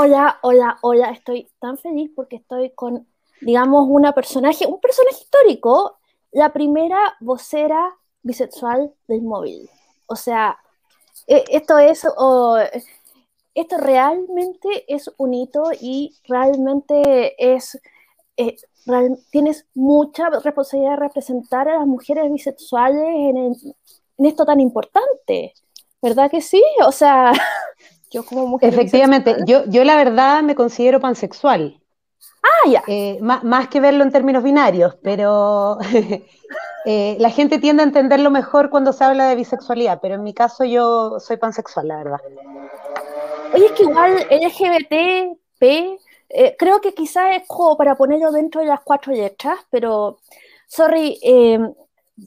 Hola, 0.00 0.38
hola, 0.42 0.78
hola, 0.82 1.10
estoy 1.10 1.50
tan 1.58 1.76
feliz 1.76 2.08
porque 2.14 2.36
estoy 2.36 2.70
con, 2.70 3.08
digamos, 3.40 3.84
una 3.90 4.12
personaje, 4.12 4.64
un 4.64 4.80
personaje 4.80 5.16
histórico, 5.22 5.98
la 6.30 6.52
primera 6.52 7.16
vocera 7.18 7.96
bisexual 8.22 8.94
del 9.08 9.22
móvil. 9.22 9.68
O 10.06 10.14
sea, 10.14 10.56
e, 11.26 11.42
esto 11.48 11.80
es, 11.80 12.06
esto 13.54 13.76
realmente 13.76 14.84
es 14.86 15.10
un 15.16 15.34
hito 15.34 15.64
y 15.80 16.14
realmente 16.28 17.34
es, 17.54 17.80
eh, 18.36 18.54
tienes 19.32 19.66
mucha 19.74 20.30
responsabilidad 20.30 20.92
de 20.92 20.96
representar 21.08 21.68
a 21.68 21.76
las 21.76 21.88
mujeres 21.88 22.30
bisexuales 22.30 23.02
en, 23.02 23.36
en 23.36 24.26
esto 24.26 24.46
tan 24.46 24.60
importante. 24.60 25.54
¿Verdad 26.00 26.30
que 26.30 26.40
sí? 26.40 26.62
O 26.86 26.92
sea, 26.92 27.32
yo 28.10 28.24
como 28.24 28.46
mujer. 28.46 28.72
Efectivamente, 28.72 29.36
yo, 29.46 29.64
yo 29.66 29.84
la 29.84 29.96
verdad 29.96 30.42
me 30.42 30.54
considero 30.54 31.00
pansexual. 31.00 31.80
Ah, 32.42 32.68
ya. 32.68 32.82
Eh, 32.86 33.18
más, 33.20 33.68
que 33.68 33.80
verlo 33.80 34.04
en 34.04 34.12
términos 34.12 34.42
binarios, 34.42 34.96
pero 35.02 35.78
eh, 36.84 37.16
la 37.18 37.30
gente 37.30 37.58
tiende 37.58 37.82
a 37.82 37.86
entenderlo 37.86 38.30
mejor 38.30 38.70
cuando 38.70 38.92
se 38.92 39.04
habla 39.04 39.28
de 39.28 39.36
bisexualidad, 39.36 40.00
pero 40.00 40.14
en 40.14 40.22
mi 40.22 40.34
caso 40.34 40.64
yo 40.64 41.18
soy 41.20 41.36
pansexual, 41.36 41.88
la 41.88 41.96
verdad. 41.98 42.20
Oye, 43.54 43.66
es 43.66 43.72
que 43.72 43.82
igual 43.84 44.26
LGBT, 44.30 45.38
P, 45.58 45.98
eh, 46.28 46.56
creo 46.58 46.80
que 46.80 46.94
quizás 46.94 47.36
es 47.36 47.46
como 47.46 47.76
para 47.76 47.96
ponerlo 47.96 48.30
dentro 48.30 48.60
de 48.60 48.68
las 48.68 48.80
cuatro 48.80 49.12
letras, 49.12 49.58
pero, 49.70 50.18
sorry, 50.66 51.18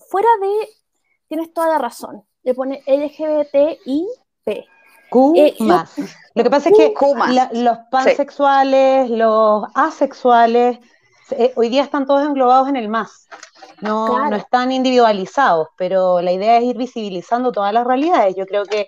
fuera 0.09 0.29
de, 0.41 0.69
tienes 1.27 1.53
toda 1.53 1.67
la 1.69 1.77
razón, 1.77 2.23
le 2.43 2.53
pone 2.53 2.83
LGBTI-P. 2.85 4.65
Q 5.11 5.33
eh, 5.35 5.55
más. 5.59 5.91
Lo 6.33 6.43
que 6.43 6.49
pasa 6.49 6.69
es 6.69 6.77
que 6.77 6.93
los 7.51 7.77
pansexuales, 7.91 9.09
los 9.09 9.65
asexuales, 9.75 10.79
eh, 11.31 11.51
hoy 11.57 11.67
día 11.67 11.83
están 11.83 12.05
todos 12.05 12.25
englobados 12.25 12.69
en 12.69 12.77
el 12.77 12.87
más. 12.87 13.27
No, 13.81 14.29
no 14.29 14.35
están 14.37 14.71
individualizados, 14.71 15.67
pero 15.75 16.21
la 16.21 16.31
idea 16.31 16.57
es 16.57 16.63
ir 16.63 16.77
visibilizando 16.77 17.51
todas 17.51 17.73
las 17.73 17.85
realidades. 17.85 18.35
Yo 18.37 18.45
creo 18.45 18.63
que 18.63 18.87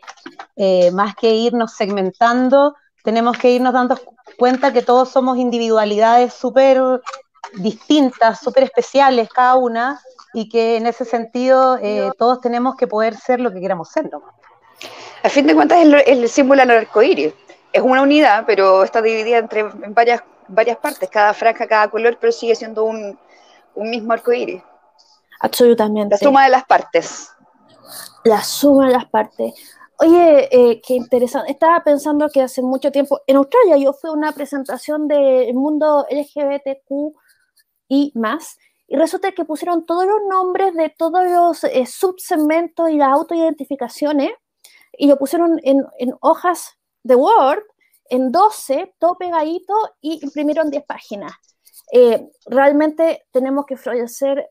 eh, 0.56 0.92
más 0.92 1.16
que 1.16 1.36
irnos 1.36 1.74
segmentando, 1.74 2.76
tenemos 3.04 3.38
que 3.38 3.52
irnos 3.52 3.74
dando 3.74 4.00
cuenta 4.38 4.72
que 4.72 4.82
todos 4.82 5.10
somos 5.10 5.38
individualidades 5.38 6.34
súper 6.34 7.02
distintas, 7.56 8.40
súper 8.40 8.64
especiales 8.64 9.28
cada 9.30 9.56
una, 9.56 10.00
y 10.34 10.48
que 10.48 10.78
en 10.78 10.88
ese 10.88 11.04
sentido 11.04 11.78
todos 12.18 12.40
tenemos 12.40 12.76
que 12.76 12.88
poder 12.88 13.16
ser 13.18 13.42
lo 13.42 13.52
que 13.52 13.60
queramos 13.60 13.90
ser. 13.90 14.10
¿no? 14.10 14.24
A 15.24 15.30
fin 15.30 15.48
de 15.48 15.56
cuentas 15.56 15.80
es 15.80 16.08
el, 16.08 16.28
símbolo 16.28 16.62
del 16.62 16.72
arcoíris. 16.72 17.34
Es 17.72 17.82
una 17.82 18.02
unidad, 18.02 18.44
pero 18.46 18.84
está 18.84 19.02
dividida 19.02 19.38
entre 19.38 19.64
varias, 19.64 20.22
varias 20.50 20.78
partes, 20.78 21.10
cada 21.10 21.34
franja, 21.34 21.66
cada 21.66 21.90
color, 21.90 22.18
pero 22.20 22.34
sigue 22.34 22.56
siendo 22.56 22.84
un, 22.84 23.18
mismo 23.76 24.12
arcoíris. 24.12 24.62
Absolutamente. 25.40 26.16
La 26.16 26.20
suma 26.20 26.44
de 26.44 26.50
las 26.50 26.66
partes. 26.66 27.30
La 28.26 28.44
suma 28.44 28.88
de 28.88 28.94
las 28.94 29.06
partes. 29.06 29.54
Oye, 30.00 30.50
eh, 30.52 30.82
qué 30.86 30.96
interesante. 30.96 31.52
Estaba 31.52 31.82
pensando 31.86 32.28
que 32.30 32.42
hace 32.42 32.62
mucho 32.62 32.92
tiempo, 32.92 33.22
en 33.26 33.38
Australia 33.38 33.78
yo 33.78 33.94
fui 33.94 34.10
a 34.10 34.14
una 34.14 34.34
presentación 34.34 35.08
del 35.08 35.54
mundo 35.54 36.06
LGBTQ 36.10 37.16
y 37.88 38.12
más, 38.16 38.58
y 38.88 38.98
resulta 38.98 39.32
que 39.32 39.46
pusieron 39.46 39.86
todos 39.86 40.06
los 40.06 40.20
nombres 40.30 40.74
de 40.74 40.90
todos 40.90 41.26
los 41.26 41.64
eh, 41.64 41.86
subsegmentos 41.86 42.90
y 42.90 42.98
las 42.98 43.10
autoidentificaciones 43.10 44.32
y 44.98 45.08
lo 45.08 45.18
pusieron 45.18 45.60
en, 45.64 45.86
hojas 46.22 46.78
de 47.04 47.16
Word, 47.16 47.64
en 48.10 48.32
12, 48.32 48.96
todo 49.00 49.18
pegadito, 49.18 49.74
y 50.02 50.20
imprimieron 50.24 50.70
10 50.70 50.86
páginas. 50.86 51.34
Eh, 51.92 52.30
realmente 52.46 53.26
tenemos 53.32 53.66
que 53.66 53.78
florecer 53.78 54.50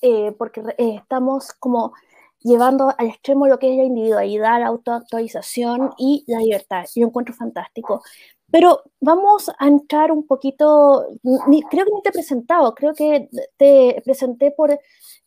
eh, 0.00 0.32
porque 0.38 0.62
eh, 0.78 0.96
estamos 0.96 1.52
como 1.52 1.92
llevando 2.40 2.92
al 2.96 3.06
extremo 3.06 3.46
lo 3.46 3.58
que 3.58 3.70
es 3.70 3.78
la 3.78 3.84
individualidad, 3.84 4.60
la 4.60 4.66
autoactualización 4.68 5.92
y 5.96 6.24
la 6.26 6.40
libertad. 6.40 6.84
Yo 6.94 7.06
encuentro 7.06 7.34
fantástico. 7.34 8.02
Pero 8.52 8.82
vamos 9.00 9.50
a 9.58 9.66
entrar 9.66 10.12
un 10.12 10.26
poquito, 10.26 11.06
creo 11.22 11.86
que 11.86 11.92
ni 11.92 12.02
te 12.02 12.10
he 12.10 12.12
presentado, 12.12 12.74
creo 12.74 12.92
que 12.92 13.30
te 13.56 14.02
presenté 14.04 14.50
por 14.50 14.78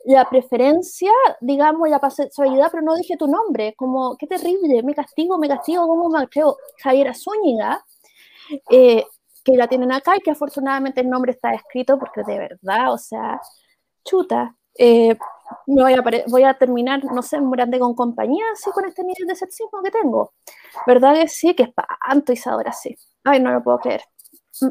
la 0.06 0.30
preferencia, 0.30 1.12
digamos, 1.42 1.90
la 1.90 2.00
pasensualidad, 2.00 2.70
pero 2.72 2.84
no 2.84 2.96
dije 2.96 3.18
tu 3.18 3.28
nombre, 3.28 3.74
como, 3.76 4.16
qué 4.18 4.28
terrible, 4.28 4.84
me 4.84 4.94
castigo, 4.94 5.40
me 5.40 5.48
castigo, 5.48 5.88
como 5.88 6.08
me 6.08 6.28
creo, 6.28 6.56
Javiera 6.84 7.14
Zúñiga, 7.16 7.84
eh, 8.70 9.04
que 9.44 9.58
la 9.58 9.68
tienen 9.68 9.92
acá 9.92 10.16
y 10.16 10.20
que 10.22 10.32
afortunadamente 10.32 11.02
el 11.02 11.10
nombre 11.10 11.32
está 11.32 11.52
escrito 11.54 11.98
porque 11.98 12.22
de 12.28 12.38
verdad, 12.38 12.94
o 12.94 12.98
sea, 13.00 13.42
chuta, 14.04 14.56
eh, 14.78 15.18
voy, 15.68 15.94
a 15.94 16.04
voy 16.28 16.44
a 16.44 16.54
terminar, 16.54 17.04
no 17.06 17.22
sé, 17.22 17.40
morando 17.40 17.80
con 17.80 17.96
compañía, 17.96 18.44
así 18.54 18.70
con 18.72 18.86
este 18.86 19.04
nivel 19.04 19.28
de 19.28 19.36
sexismo 19.36 19.82
que 19.84 19.92
tengo. 19.92 20.34
¿Verdad 20.86 21.16
que 21.16 21.28
sí? 21.28 21.54
Que 21.54 21.64
espanto, 21.64 22.34
Isadora, 22.34 22.72
sí. 22.72 22.96
Ay, 23.24 23.40
no 23.40 23.52
lo 23.52 23.64
puedo 23.64 23.80
creer. 23.80 24.02
Mm, 24.62 24.70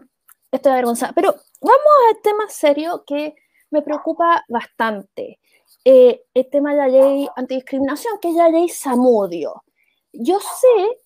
estoy 0.53 0.73
avergonzada. 0.73 1.13
Pero 1.13 1.35
vamos 1.61 1.93
al 2.11 2.23
tema 2.23 2.49
serio 2.49 3.05
que 3.07 3.35
me 3.71 3.83
preocupa 3.83 4.45
bastante. 4.49 5.41
Eh, 5.85 6.25
el 6.33 6.51
tema 6.51 6.73
de 6.73 6.77
la 6.77 6.89
ley 6.89 7.29
antidiscriminación, 7.37 8.19
que 8.21 8.31
es 8.31 8.35
la 8.35 8.49
ley 8.49 8.69
Samudio. 8.69 9.65
Yo 10.13 10.39
sé 10.41 10.99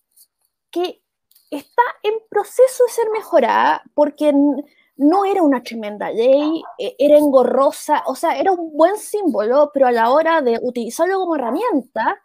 que 0.71 1.03
está 1.51 1.83
en 2.03 2.15
proceso 2.29 2.85
de 2.85 2.91
ser 2.91 3.11
mejorada 3.11 3.83
porque 3.95 4.33
no 4.99 5.25
era 5.25 5.43
una 5.43 5.63
tremenda 5.63 6.11
ley, 6.11 6.63
e, 6.79 6.95
era 6.99 7.19
engorrosa, 7.19 8.03
o 8.07 8.15
sea, 8.15 8.39
era 8.39 8.53
un 8.53 8.73
buen 8.77 8.97
símbolo, 8.99 9.71
pero 9.73 9.87
a 9.87 9.93
la 9.93 10.11
hora 10.11 10.43
de 10.43 10.59
utilizarlo 10.63 11.19
como 11.21 11.37
herramienta, 11.37 12.21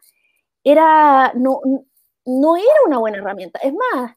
era, 0.64 1.34
no, 1.36 1.62
no 2.26 2.58
era 2.58 2.68
una 2.88 3.00
buena 3.00 3.18
herramienta. 3.20 3.60
Es 3.60 3.74
más, 3.74 4.16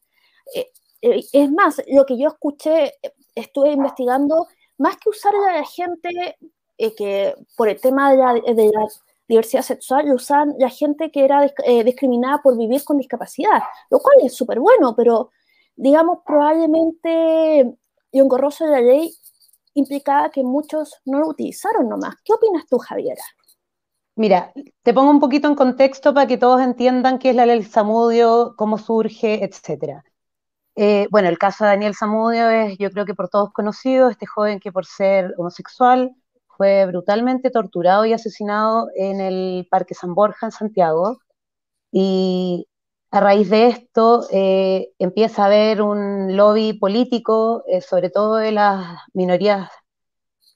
eh, 0.54 0.70
eh, 1.02 1.22
es 1.32 1.50
más, 1.52 1.82
lo 1.88 2.06
que 2.06 2.18
yo 2.18 2.28
escuché, 2.28 2.94
estuve 3.34 3.72
investigando, 3.72 4.48
más 4.78 4.96
que 4.96 5.10
usar 5.10 5.34
a 5.34 5.58
la 5.58 5.64
gente 5.64 6.36
eh, 6.78 6.94
que 6.94 7.34
por 7.56 7.68
el 7.68 7.80
tema 7.80 8.12
de 8.12 8.18
la, 8.18 8.88
diversidad 9.28 9.62
sexual, 9.62 10.08
lo 10.08 10.14
usan 10.14 10.54
la 10.58 10.68
gente 10.68 11.10
que 11.10 11.24
era 11.24 11.44
eh, 11.64 11.82
discriminada 11.84 12.42
por 12.42 12.56
vivir 12.56 12.84
con 12.84 12.98
discapacidad, 12.98 13.60
lo 13.90 13.98
cual 13.98 14.18
es 14.22 14.34
súper 14.34 14.60
bueno, 14.60 14.94
pero 14.96 15.30
digamos, 15.74 16.20
probablemente 16.24 17.76
lo 18.16 18.24
engorroso 18.24 18.64
de 18.64 18.70
la 18.72 18.80
ley 18.80 19.12
implicaba 19.74 20.30
que 20.30 20.42
muchos 20.42 20.94
no 21.04 21.20
lo 21.20 21.28
utilizaron 21.28 21.88
nomás. 21.88 22.16
¿Qué 22.24 22.32
opinas 22.32 22.66
tú, 22.68 22.78
Javiera? 22.78 23.22
Mira, 24.16 24.52
te 24.82 24.94
pongo 24.94 25.10
un 25.10 25.20
poquito 25.20 25.46
en 25.48 25.54
contexto 25.54 26.14
para 26.14 26.26
que 26.26 26.38
todos 26.38 26.62
entiendan 26.62 27.18
qué 27.18 27.30
es 27.30 27.36
la 27.36 27.44
ley 27.44 27.62
Samudio, 27.62 28.54
cómo 28.56 28.78
surge, 28.78 29.44
etcétera. 29.44 30.04
Eh, 30.74 31.06
bueno, 31.10 31.28
el 31.28 31.38
caso 31.38 31.64
de 31.64 31.70
Daniel 31.70 31.94
Zamudio 31.94 32.48
es, 32.50 32.78
yo 32.78 32.90
creo 32.90 33.04
que 33.04 33.14
por 33.14 33.28
todos 33.28 33.52
conocido, 33.52 34.08
este 34.08 34.26
joven 34.26 34.60
que 34.60 34.72
por 34.72 34.86
ser 34.86 35.34
homosexual 35.38 36.14
fue 36.56 36.86
brutalmente 36.86 37.50
torturado 37.50 38.06
y 38.06 38.12
asesinado 38.14 38.88
en 38.94 39.20
el 39.20 39.66
Parque 39.70 39.94
San 39.94 40.14
Borja 40.14 40.46
en 40.46 40.52
Santiago. 40.52 41.18
Y 41.92 42.66
a 43.16 43.20
raíz 43.20 43.50
de 43.50 43.68
esto 43.68 44.26
eh, 44.30 44.92
empieza 44.98 45.42
a 45.42 45.46
haber 45.46 45.82
un 45.82 46.36
lobby 46.36 46.74
político, 46.74 47.64
eh, 47.66 47.80
sobre 47.80 48.10
todo 48.10 48.36
de 48.36 48.52
las 48.52 48.98
minorías 49.14 49.70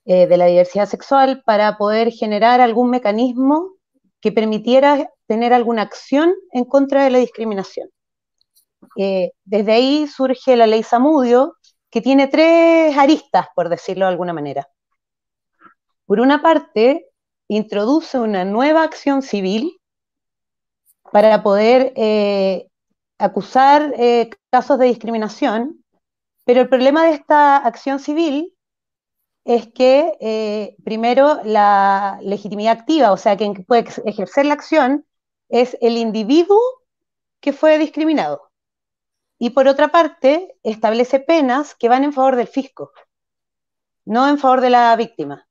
de 0.02 0.36
la 0.36 0.46
diversidad 0.46 0.88
sexual, 0.88 1.42
para 1.46 1.76
poder 1.76 2.10
generar 2.10 2.60
algún 2.60 2.90
mecanismo 2.90 3.74
que 4.20 4.32
permitiera 4.32 5.08
tener 5.26 5.52
alguna 5.52 5.82
acción 5.82 6.34
en 6.52 6.64
contra 6.64 7.04
de 7.04 7.10
la 7.10 7.18
discriminación. 7.18 7.88
Eh, 8.96 9.32
desde 9.44 9.72
ahí 9.72 10.06
surge 10.06 10.56
la 10.56 10.66
ley 10.66 10.82
Samudio, 10.82 11.56
que 11.90 12.00
tiene 12.00 12.28
tres 12.28 12.96
aristas, 12.96 13.46
por 13.54 13.68
decirlo 13.68 14.06
de 14.06 14.10
alguna 14.10 14.32
manera. 14.32 14.68
Por 16.06 16.20
una 16.20 16.42
parte, 16.42 17.06
introduce 17.48 18.18
una 18.18 18.44
nueva 18.44 18.82
acción 18.82 19.22
civil 19.22 19.79
para 21.12 21.42
poder 21.42 21.92
eh, 21.96 22.68
acusar 23.18 23.94
eh, 23.96 24.30
casos 24.50 24.78
de 24.78 24.86
discriminación, 24.86 25.84
pero 26.44 26.60
el 26.60 26.68
problema 26.68 27.04
de 27.04 27.12
esta 27.12 27.56
acción 27.56 27.98
civil 27.98 28.54
es 29.44 29.68
que, 29.72 30.76
primero, 30.84 31.40
la 31.44 32.18
legitimidad 32.22 32.78
activa, 32.78 33.10
o 33.10 33.16
sea, 33.16 33.36
quien 33.36 33.54
puede 33.64 33.88
ejercer 34.04 34.46
la 34.46 34.54
acción 34.54 35.06
es 35.48 35.76
el 35.80 35.96
individuo 35.96 36.60
que 37.40 37.52
fue 37.52 37.78
discriminado 37.78 38.50
y 39.42 39.50
por 39.50 39.66
otra 39.66 39.88
parte 39.88 40.54
establece 40.62 41.18
penas 41.18 41.74
que 41.74 41.88
van 41.88 42.04
en 42.04 42.12
favor 42.12 42.36
del 42.36 42.46
fisco, 42.46 42.92
no 44.04 44.28
en 44.28 44.38
favor 44.38 44.60
de 44.60 44.68
la 44.68 44.94
víctima. 44.96 45.48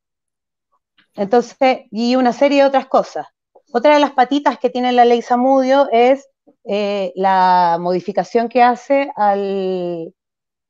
Entonces, 1.15 1.57
y 1.89 2.15
una 2.15 2.31
serie 2.31 2.61
de 2.61 2.67
otras 2.67 2.85
cosas. 2.85 3.25
Otra 3.71 3.93
de 3.93 3.99
las 3.99 4.11
patitas 4.11 4.57
que 4.57 4.69
tiene 4.69 4.91
la 4.91 5.05
ley 5.05 5.21
Samudio 5.21 5.87
es 5.91 6.27
eh, 6.65 7.11
la 7.15 7.77
modificación 7.79 8.49
que 8.49 8.63
hace 8.63 9.11
al, 9.15 10.13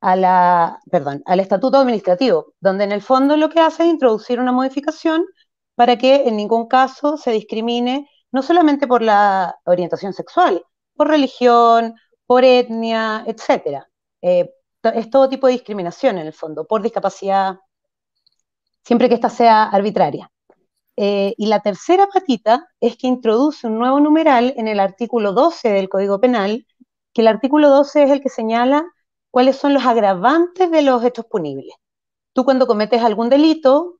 al 0.00 1.40
estatuto 1.40 1.78
administrativo, 1.78 2.54
donde 2.60 2.84
en 2.84 2.92
el 2.92 3.02
fondo 3.02 3.36
lo 3.36 3.48
que 3.48 3.60
hace 3.60 3.84
es 3.84 3.90
introducir 3.90 4.38
una 4.38 4.52
modificación 4.52 5.24
para 5.74 5.96
que 5.96 6.28
en 6.28 6.36
ningún 6.36 6.68
caso 6.68 7.16
se 7.16 7.30
discrimine 7.32 8.08
no 8.32 8.42
solamente 8.42 8.86
por 8.86 9.02
la 9.02 9.58
orientación 9.64 10.12
sexual, 10.12 10.64
por 10.94 11.08
religión, 11.08 11.94
por 12.26 12.44
etnia, 12.44 13.24
etc. 13.26 13.84
Eh, 14.22 14.50
es 14.82 15.10
todo 15.10 15.28
tipo 15.28 15.46
de 15.46 15.54
discriminación 15.54 16.18
en 16.18 16.26
el 16.26 16.32
fondo, 16.32 16.66
por 16.66 16.82
discapacidad, 16.82 17.58
siempre 18.84 19.08
que 19.08 19.14
ésta 19.14 19.30
sea 19.30 19.64
arbitraria. 19.64 20.30
Eh, 21.02 21.32
y 21.38 21.46
la 21.46 21.60
tercera 21.60 22.08
patita 22.08 22.68
es 22.78 22.98
que 22.98 23.06
introduce 23.06 23.66
un 23.66 23.78
nuevo 23.78 24.00
numeral 24.00 24.52
en 24.58 24.68
el 24.68 24.78
artículo 24.78 25.32
12 25.32 25.70
del 25.70 25.88
Código 25.88 26.20
Penal, 26.20 26.66
que 27.14 27.22
el 27.22 27.28
artículo 27.28 27.70
12 27.70 28.02
es 28.02 28.10
el 28.10 28.20
que 28.20 28.28
señala 28.28 28.84
cuáles 29.30 29.56
son 29.56 29.72
los 29.72 29.86
agravantes 29.86 30.70
de 30.70 30.82
los 30.82 31.02
hechos 31.02 31.24
punibles. 31.24 31.72
Tú 32.34 32.44
cuando 32.44 32.66
cometes 32.66 33.00
algún 33.00 33.30
delito, 33.30 33.96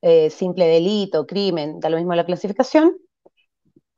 eh, 0.00 0.30
simple 0.30 0.66
delito, 0.66 1.26
crimen, 1.26 1.78
da 1.78 1.90
lo 1.90 1.98
mismo 1.98 2.14
la 2.14 2.24
clasificación, 2.24 2.96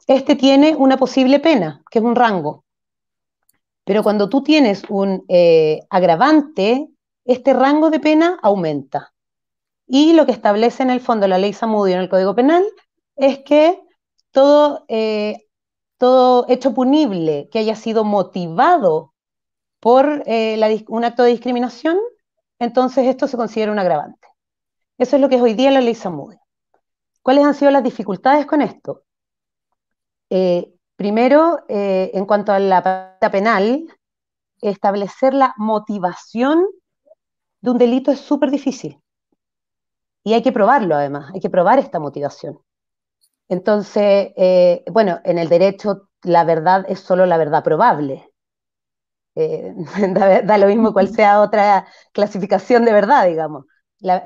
este 0.08 0.34
tiene 0.34 0.74
una 0.74 0.96
posible 0.96 1.38
pena, 1.38 1.84
que 1.92 2.00
es 2.00 2.04
un 2.04 2.16
rango. 2.16 2.64
Pero 3.84 4.02
cuando 4.02 4.28
tú 4.28 4.42
tienes 4.42 4.82
un 4.88 5.24
eh, 5.28 5.78
agravante, 5.90 6.88
este 7.24 7.52
rango 7.52 7.88
de 7.88 8.00
pena 8.00 8.40
aumenta. 8.42 9.12
Y 9.94 10.14
lo 10.14 10.24
que 10.24 10.32
establece 10.32 10.82
en 10.82 10.88
el 10.88 11.00
fondo 11.00 11.28
la 11.28 11.36
ley 11.36 11.52
Samudio 11.52 11.96
en 11.96 12.00
el 12.00 12.08
Código 12.08 12.34
Penal 12.34 12.64
es 13.14 13.40
que 13.40 13.78
todo, 14.30 14.86
eh, 14.88 15.46
todo 15.98 16.46
hecho 16.48 16.72
punible 16.72 17.50
que 17.52 17.58
haya 17.58 17.76
sido 17.76 18.02
motivado 18.02 19.12
por 19.80 20.22
eh, 20.24 20.82
un 20.88 21.04
acto 21.04 21.24
de 21.24 21.32
discriminación, 21.32 21.98
entonces 22.58 23.06
esto 23.06 23.28
se 23.28 23.36
considera 23.36 23.70
un 23.70 23.78
agravante. 23.78 24.28
Eso 24.96 25.16
es 25.16 25.20
lo 25.20 25.28
que 25.28 25.34
es 25.34 25.42
hoy 25.42 25.52
día 25.52 25.70
la 25.70 25.82
ley 25.82 25.94
Samudio. 25.94 26.40
¿Cuáles 27.20 27.44
han 27.44 27.52
sido 27.54 27.70
las 27.70 27.84
dificultades 27.84 28.46
con 28.46 28.62
esto? 28.62 29.02
Eh, 30.30 30.72
primero, 30.96 31.66
en 31.68 32.24
cuanto 32.24 32.50
a 32.52 32.58
la 32.58 32.82
pata 32.82 33.30
penal, 33.30 33.86
establecer 34.62 35.34
la 35.34 35.52
motivación 35.58 36.64
de 37.60 37.70
un 37.70 37.76
delito 37.76 38.10
es 38.10 38.20
súper 38.20 38.50
difícil. 38.50 39.01
Y 40.24 40.34
hay 40.34 40.42
que 40.42 40.52
probarlo 40.52 40.94
además, 40.94 41.30
hay 41.34 41.40
que 41.40 41.50
probar 41.50 41.78
esta 41.78 41.98
motivación. 41.98 42.58
Entonces, 43.48 44.32
eh, 44.36 44.84
bueno, 44.90 45.20
en 45.24 45.38
el 45.38 45.48
derecho 45.48 46.08
la 46.22 46.44
verdad 46.44 46.84
es 46.88 47.00
solo 47.00 47.26
la 47.26 47.36
verdad 47.36 47.64
probable. 47.64 48.28
da, 49.34 50.58
lo 50.58 50.66
mismo 50.66 50.92
cual 50.92 51.08
sea 51.08 51.40
otra 51.40 51.86
clasificación 52.12 52.84
de 52.84 52.92
verdad, 52.92 53.26
digamos. 53.26 53.64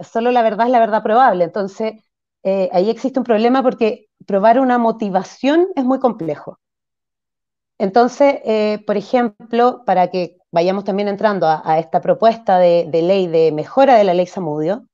solo 0.02 0.32
la 0.32 0.42
verdad 0.42 0.66
es 0.66 0.72
la 0.72 0.80
verdad 0.80 1.02
probable. 1.02 1.44
Entonces, 1.44 1.94
ahí 2.72 2.90
existe 2.90 3.18
un 3.18 3.24
problema 3.24 3.62
porque 3.62 4.08
probar 4.26 4.60
una 4.60 4.78
motivación 4.78 5.68
es 5.76 5.84
muy 5.84 5.98
complejo. 6.00 6.58
Entonces, 7.78 8.40
eh, 8.44 8.82
por 8.86 8.96
ejemplo, 8.96 9.82
para 9.84 10.10
que 10.10 10.38
vayamos 10.50 10.84
también 10.84 11.08
entrando 11.08 11.46
a, 11.46 11.78
esta 11.78 12.00
propuesta 12.00 12.58
de, 12.58 12.88
ley 12.90 13.26
de 13.26 13.52
mejora 13.52 13.96
de 13.96 14.04
la 14.04 14.14
ley 14.14 14.26
Samudio, 14.26 14.86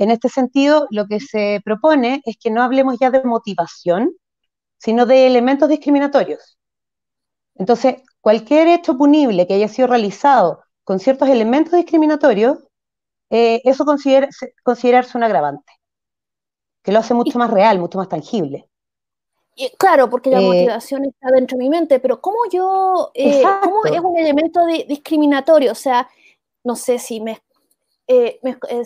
en 0.00 0.10
este 0.10 0.30
sentido, 0.30 0.86
lo 0.90 1.06
que 1.06 1.20
se 1.20 1.60
propone 1.62 2.22
es 2.24 2.38
que 2.38 2.50
no 2.50 2.62
hablemos 2.62 2.96
ya 2.98 3.10
de 3.10 3.22
motivación, 3.22 4.16
sino 4.78 5.04
de 5.04 5.26
elementos 5.26 5.68
discriminatorios. 5.68 6.56
Entonces, 7.54 7.96
cualquier 8.22 8.68
hecho 8.68 8.96
punible 8.96 9.46
que 9.46 9.52
haya 9.52 9.68
sido 9.68 9.88
realizado 9.88 10.62
con 10.84 11.00
ciertos 11.00 11.28
elementos 11.28 11.74
discriminatorios, 11.74 12.56
eh, 13.28 13.60
eso 13.64 13.84
considera, 13.84 14.26
considerarse 14.62 15.18
un 15.18 15.24
agravante 15.24 15.70
que 16.82 16.92
lo 16.92 17.00
hace 17.00 17.12
mucho 17.12 17.38
más 17.38 17.50
real, 17.50 17.78
mucho 17.78 17.98
más 17.98 18.08
tangible. 18.08 18.70
claro, 19.76 20.08
porque 20.08 20.30
la 20.30 20.40
eh, 20.40 20.46
motivación 20.46 21.04
está 21.04 21.30
dentro 21.30 21.58
de 21.58 21.64
mi 21.64 21.68
mente, 21.68 22.00
pero 22.00 22.22
¿cómo 22.22 22.38
yo, 22.50 23.10
eh, 23.12 23.42
cómo 23.62 23.84
es 23.84 24.00
un 24.00 24.16
elemento 24.16 24.64
discriminatorio? 24.64 25.72
O 25.72 25.74
sea, 25.74 26.08
no 26.64 26.74
sé 26.74 26.98
si 26.98 27.20
me, 27.20 27.42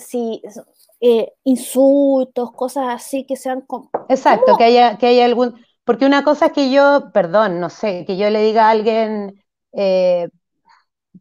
si 0.00 0.42
insultos, 1.44 2.52
cosas 2.52 2.86
así 2.88 3.26
que 3.26 3.36
sean 3.36 3.60
como... 3.62 3.90
Exacto, 4.08 4.56
que 4.56 4.64
haya, 4.64 4.96
que 4.96 5.06
haya 5.08 5.24
algún, 5.24 5.54
porque 5.84 6.06
una 6.06 6.24
cosa 6.24 6.46
es 6.46 6.52
que 6.52 6.70
yo, 6.70 7.10
perdón, 7.12 7.60
no 7.60 7.68
sé, 7.68 8.04
que 8.06 8.16
yo 8.16 8.30
le 8.30 8.42
diga 8.42 8.68
a 8.68 8.70
alguien, 8.70 9.44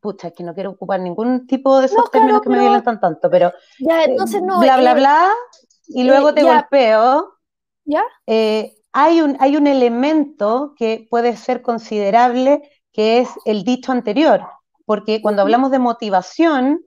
pucha, 0.02 0.28
es 0.30 0.34
que 0.34 0.44
no 0.44 0.54
quiero 0.54 0.72
ocupar 0.72 1.00
ningún 1.00 1.48
tipo 1.48 1.80
de 1.80 1.88
esos 1.88 2.10
términos 2.12 2.42
que 2.42 2.50
me 2.50 2.60
violentan 2.60 3.00
tanto, 3.00 3.30
pero 3.30 3.52
ya, 3.80 4.04
entonces 4.04 4.42
no, 4.42 4.60
bla, 4.60 4.78
bla, 4.78 4.94
bla, 4.94 5.30
y 5.88 6.04
luego 6.04 6.34
te 6.34 6.44
golpeo, 6.44 7.34
¿Ya? 7.86 8.04
Eh, 8.28 8.76
hay, 8.92 9.22
un, 9.22 9.36
hay 9.40 9.58
un 9.58 9.68
elemento 9.68 10.74
que 10.78 11.08
puede 11.10 11.36
ser 11.36 11.62
considerable, 11.62 12.62
que 12.92 13.20
es 13.20 13.30
el 13.46 13.64
dicho 13.64 13.92
anterior, 13.92 14.46
porque 14.86 15.22
cuando 15.22 15.42
hablamos 15.42 15.72
de 15.72 15.80
motivación, 15.80 16.84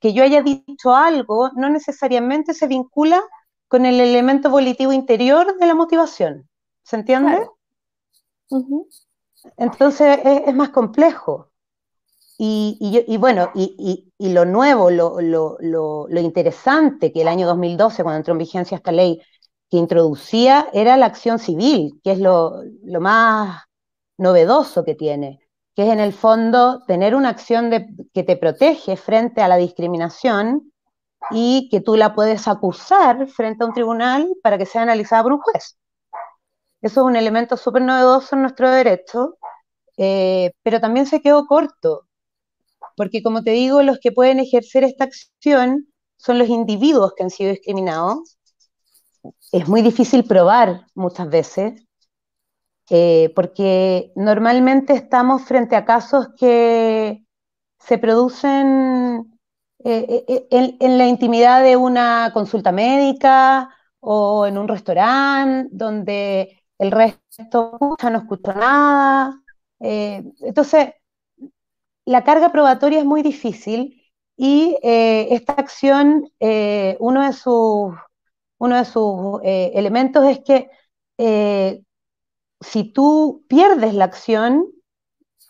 que 0.00 0.12
yo 0.12 0.22
haya 0.22 0.42
dicho 0.42 0.94
algo 0.94 1.50
no 1.54 1.68
necesariamente 1.70 2.54
se 2.54 2.66
vincula 2.66 3.22
con 3.68 3.84
el 3.84 4.00
elemento 4.00 4.50
volitivo 4.50 4.92
interior 4.92 5.58
de 5.58 5.66
la 5.66 5.74
motivación. 5.74 6.48
¿Se 6.82 6.96
entiende? 6.96 7.46
Entonces 9.56 10.18
es, 10.24 10.54
más 10.54 10.70
complejo. 10.70 11.50
Y, 12.40 13.16
bueno, 13.18 13.50
y, 13.54 14.10
lo 14.18 14.44
nuevo, 14.44 14.90
lo, 14.90 16.08
interesante 16.10 17.12
que 17.12 17.22
el 17.22 17.28
año 17.28 17.46
2012, 17.46 18.02
cuando 18.02 18.18
entró 18.18 18.32
en 18.32 18.38
vigencia 18.38 18.76
esta 18.76 18.92
ley, 18.92 19.20
que 19.68 19.76
introducía 19.76 20.68
era 20.72 20.96
la 20.96 21.06
acción 21.06 21.38
civil, 21.38 22.00
que 22.02 22.12
es 22.12 22.20
lo, 22.20 22.62
más 23.00 23.64
novedoso 24.16 24.84
que 24.84 24.94
tiene, 24.94 25.40
que 25.78 25.84
es 25.84 25.90
en 25.90 26.00
el 26.00 26.12
fondo 26.12 26.82
tener 26.88 27.14
una 27.14 27.28
acción 27.28 27.70
que 28.12 28.24
te 28.24 28.36
protege 28.36 28.96
frente 28.96 29.42
a 29.42 29.46
la 29.46 29.54
discriminación 29.54 30.72
y 31.30 31.68
que 31.70 31.80
tú 31.80 31.94
la 31.94 32.16
puedes 32.16 32.48
acusar 32.48 33.28
frente 33.28 33.62
a 33.62 33.68
un 33.68 33.74
tribunal 33.74 34.28
para 34.42 34.58
que 34.58 34.66
sea 34.66 34.82
analizada 34.82 35.22
por 35.22 35.34
un 35.34 35.38
juez. 35.38 35.78
Eso 36.82 37.00
es 37.02 37.06
un 37.06 37.14
elemento 37.14 37.56
súper 37.56 37.82
novedoso 37.82 38.34
en 38.34 38.42
nuestro 38.42 38.68
derecho, 38.68 39.36
eh, 39.98 40.50
pero 40.64 40.80
también 40.80 41.06
se 41.06 41.22
quedó 41.22 41.46
corto 41.46 42.08
porque 42.96 43.22
como 43.22 43.44
te 43.44 43.52
digo, 43.52 43.84
los 43.84 44.00
que 44.00 44.10
pueden 44.10 44.40
ejercer 44.40 44.82
esta 44.82 45.04
acción 45.04 45.86
son 46.16 46.40
los 46.40 46.48
individuos 46.48 47.12
que 47.14 47.22
han 47.22 47.30
sido 47.30 47.52
discriminados. 47.52 48.36
Es 49.52 49.68
muy 49.68 49.82
difícil 49.82 50.24
probar 50.24 50.86
muchas 50.96 51.30
veces, 51.30 51.80
eh, 52.90 53.32
porque 53.34 54.12
normalmente 54.16 54.94
estamos 54.94 55.42
frente 55.44 55.76
a 55.76 55.84
casos 55.84 56.28
que 56.38 57.22
se 57.78 57.98
producen 57.98 59.38
eh, 59.84 60.24
eh, 60.28 60.76
en, 60.80 60.98
la 60.98 61.06
intimidad 61.06 61.62
de 61.62 61.76
una 61.76 62.30
consulta 62.32 62.72
médica 62.72 63.68
o 64.00 64.46
en 64.46 64.56
un 64.58 64.68
restaurante 64.68 65.68
donde 65.70 66.62
el 66.78 66.90
resto 66.90 67.78
no 67.80 68.18
escucha 68.18 68.54
nada. 68.54 69.42
entonces, 69.80 70.94
la 72.06 72.24
carga 72.24 72.50
probatoria 72.52 73.00
es 73.00 73.04
muy 73.04 73.22
difícil 73.22 74.02
y 74.36 74.78
esta 74.82 75.52
acción, 75.54 76.30
uno 77.00 77.22
de 77.26 77.32
sus, 77.32 77.94
uno 78.58 78.76
de 78.76 78.84
sus 78.84 79.40
elementos 79.42 80.24
es 80.24 80.40
que 80.40 80.70
si 82.60 82.84
tú 82.92 83.44
pierdes 83.48 83.94
la 83.94 84.04
acción, 84.04 84.66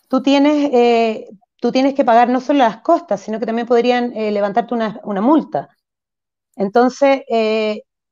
tú 0.09 0.23
tienes, 0.23 1.29
tú 1.61 1.73
tienes 1.73 1.95
que 1.95 2.05
pagar 2.05 2.29
no 2.29 2.41
solo 2.41 2.61
las 2.61 2.83
costas, 2.83 3.21
sino 3.21 3.39
que 3.41 3.47
también 3.47 3.67
podrían 3.67 4.11
levantarte 4.11 4.75
una, 4.75 5.21
multa. 5.21 5.69
Entonces, 6.57 7.23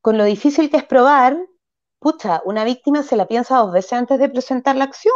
con 0.01 0.19
lo 0.19 0.25
difícil 0.25 0.71
que 0.71 0.79
es 0.79 0.85
probar, 0.85 1.37
pucha, 1.99 2.41
una 2.45 2.65
víctima 2.65 3.03
se 3.03 3.17
la 3.17 3.27
piensa 3.27 3.59
dos 3.59 3.73
veces 3.73 3.93
antes 3.95 4.19
de 4.19 4.29
presentar 4.29 4.77
la 4.77 4.85
acción. 4.85 5.15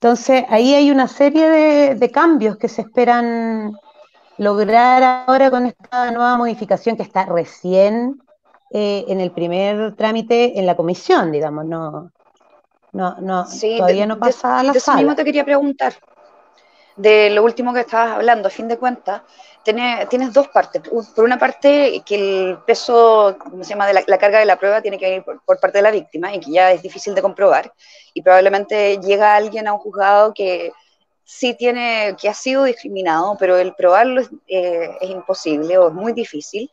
Entonces, 0.00 0.46
ahí 0.48 0.74
hay 0.74 0.90
una 0.90 1.06
serie 1.08 1.94
de, 1.94 2.10
cambios 2.10 2.56
que 2.56 2.68
se 2.68 2.80
esperan 2.80 3.76
lograr 4.38 5.26
ahora 5.28 5.50
con 5.50 5.66
esta 5.66 6.10
nueva 6.10 6.38
modificación 6.38 6.96
que 6.96 7.02
está 7.02 7.26
recién 7.26 8.18
eh, 8.70 9.04
en 9.08 9.20
el 9.20 9.32
primer 9.32 9.96
trámite 9.96 10.58
en 10.58 10.66
la 10.66 10.76
comisión, 10.76 11.32
digamos, 11.32 11.64
no, 11.64 12.12
no, 12.92 13.16
no 13.20 13.46
todavía 13.78 14.06
no 14.06 14.18
pasa 14.18 14.60
a 14.60 14.62
la 14.62 14.72
de 14.72 14.78
Eso 14.78 14.94
mismo 14.94 15.14
te 15.14 15.24
quería 15.24 15.44
preguntar. 15.44 15.94
de 16.96 17.30
lo 17.30 17.42
último 17.42 17.72
que 17.72 17.80
estabas 17.80 18.12
hablando, 18.12 18.48
a 18.48 18.50
fin 18.50 18.68
de 18.68 18.78
cuentas, 18.78 19.22
tienes, 19.64 20.08
tienes 20.08 20.32
dos 20.32 20.48
partes. 20.48 20.82
Por 20.82 21.24
una 21.24 21.38
parte, 21.38 22.02
que 22.04 22.14
el 22.14 22.58
peso, 22.58 23.36
¿cómo 23.38 23.64
se 23.64 23.70
llama?, 23.70 23.86
de 23.86 24.04
la, 24.06 24.18
carga 24.18 24.38
de 24.38 24.44
la 24.44 24.56
prueba 24.56 24.82
tiene 24.82 24.98
que 24.98 25.06
venir 25.06 25.24
por, 25.24 25.40
por, 25.44 25.58
parte 25.58 25.78
de 25.78 25.82
la 25.82 25.90
víctima 25.90 26.34
y 26.34 26.40
que 26.40 26.52
ya 26.52 26.70
es 26.72 26.82
difícil 26.82 27.14
de 27.14 27.22
comprobar. 27.22 27.72
Y 28.14 28.22
probablemente 28.22 28.98
llega 28.98 29.34
alguien 29.34 29.66
a 29.66 29.72
un 29.72 29.78
juzgado 29.78 30.34
que 30.34 30.72
sí 31.30 31.54
tiene, 31.54 32.16
que 32.20 32.28
ha 32.28 32.34
sido 32.34 32.64
discriminado, 32.64 33.36
pero 33.38 33.56
el 33.56 33.72
probarlo 33.76 34.20
es, 34.20 34.30
eh, 34.48 34.90
es 35.00 35.10
imposible 35.10 35.78
o 35.78 35.86
es 35.86 35.94
muy 35.94 36.12
difícil. 36.12 36.68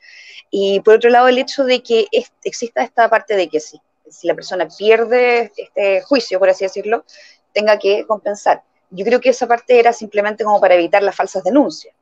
Y 0.50 0.80
por 0.80 0.96
otro 0.96 1.12
lado, 1.12 1.28
el 1.28 1.38
hecho 1.38 1.64
de 1.64 1.84
que 1.84 2.08
exista 2.44 2.82
esta 2.82 3.08
parte 3.08 3.36
de 3.36 3.50
que 3.50 3.60
si, 3.60 3.80
si 4.10 4.26
la 4.28 4.34
persona 4.34 4.68
pierde 4.68 5.52
este 5.56 6.02
juicio, 6.02 6.40
por 6.40 6.50
así 6.50 6.66
decirlo, 6.66 7.06
tenga 7.54 7.78
que 7.78 8.06
compensar. 8.08 8.64
Yo 8.90 9.06
creo 9.06 9.22
que 9.22 9.30
esa 9.30 9.48
parte 9.48 9.80
era 9.80 9.94
simplemente 9.94 10.44
como 10.44 10.60
para 10.60 10.74
evitar 10.74 11.04
las 11.04 11.16
falsas 11.16 11.44
denuncias. 11.44 11.94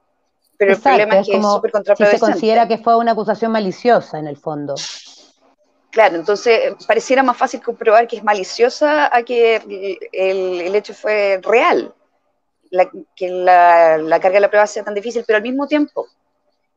Pero 0.58 0.72
el 0.72 0.80
problema 0.80 1.20
es, 1.20 1.28
que 1.28 1.36
es 1.36 1.44
súper 1.44 1.72
contraproducente. 1.72 2.18
Si 2.18 2.26
se 2.26 2.32
considera 2.32 2.68
que 2.70 2.78
fue 2.78 2.96
una 2.96 3.12
acusación 3.12 3.52
maliciosa 3.52 4.18
en 4.18 4.28
el 4.28 4.38
fondo. 4.38 4.76
Claro, 5.92 6.16
entonces 6.16 6.74
pareciera 6.88 7.22
más 7.22 7.36
fácil 7.36 7.62
comprobar 7.62 8.08
que 8.08 8.16
es 8.16 8.24
maliciosa 8.24 9.14
a 9.14 9.24
que 9.24 9.98
el, 10.14 10.62
el 10.62 10.76
hecho 10.76 10.94
fue 10.94 11.42
real, 11.44 11.94
que 13.16 13.30
la, 13.30 14.20
carga 14.22 14.38
de 14.38 14.40
la 14.40 14.50
prueba 14.50 14.68
sea 14.68 14.84
tan 14.84 14.94
difícil, 14.94 15.24
pero 15.26 15.38
al 15.38 15.44
mismo 15.44 15.68
tiempo, 15.68 16.08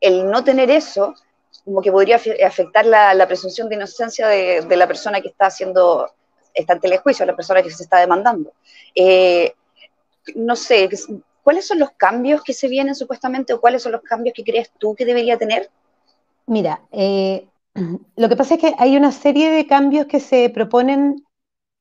el 0.00 0.30
no 0.30 0.44
tener 0.44 0.70
eso, 0.70 1.14
como 1.64 1.82
que 1.82 1.92
podría 1.92 2.16
afectar 2.16 2.86
la, 2.86 3.26
presunción 3.26 3.68
de 3.68 3.76
inocencia 3.76 4.28
de, 4.28 4.76
la 4.76 4.86
persona 4.86 5.20
que 5.20 5.28
está 5.28 5.46
haciendo, 5.46 6.10
está 6.54 6.74
ante 6.74 6.88
el 6.88 6.98
juicio, 6.98 7.26
la 7.26 7.36
persona 7.36 7.62
que 7.62 7.70
se 7.70 7.82
está 7.82 7.98
demandando. 7.98 8.52
Eh, 8.94 9.52
no 10.34 10.56
sé, 10.56 10.88
¿cuáles 11.42 11.66
son 11.66 11.78
los 11.78 11.90
cambios 11.92 12.42
que 12.42 12.52
se 12.52 12.68
vienen 12.68 12.94
supuestamente 12.94 13.52
o 13.52 13.60
cuáles 13.60 13.82
son 13.82 13.92
los 13.92 14.02
cambios 14.02 14.34
que 14.34 14.44
crees 14.44 14.70
tú 14.78 14.94
que 14.94 15.04
debería 15.04 15.38
tener? 15.38 15.70
Mira, 16.46 16.80
eh, 16.92 17.46
lo 18.16 18.28
que 18.28 18.36
pasa 18.36 18.54
es 18.54 18.60
que 18.60 18.74
hay 18.78 18.96
una 18.96 19.12
serie 19.12 19.50
de 19.50 19.66
cambios 19.66 20.06
que 20.06 20.20
se 20.20 20.50
proponen 20.50 21.24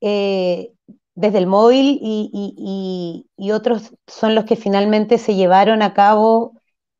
eh, 0.01 0.71
desde 1.17 1.39
el 1.39 1.47
móvil 1.47 1.99
y, 1.99 3.51
otros 3.51 3.93
son 4.05 4.35
los 4.35 4.45
que 4.45 4.55
finalmente 4.55 5.17
se 5.17 5.33
llevaron 5.33 5.81
a 5.81 5.93
cabo 5.95 6.53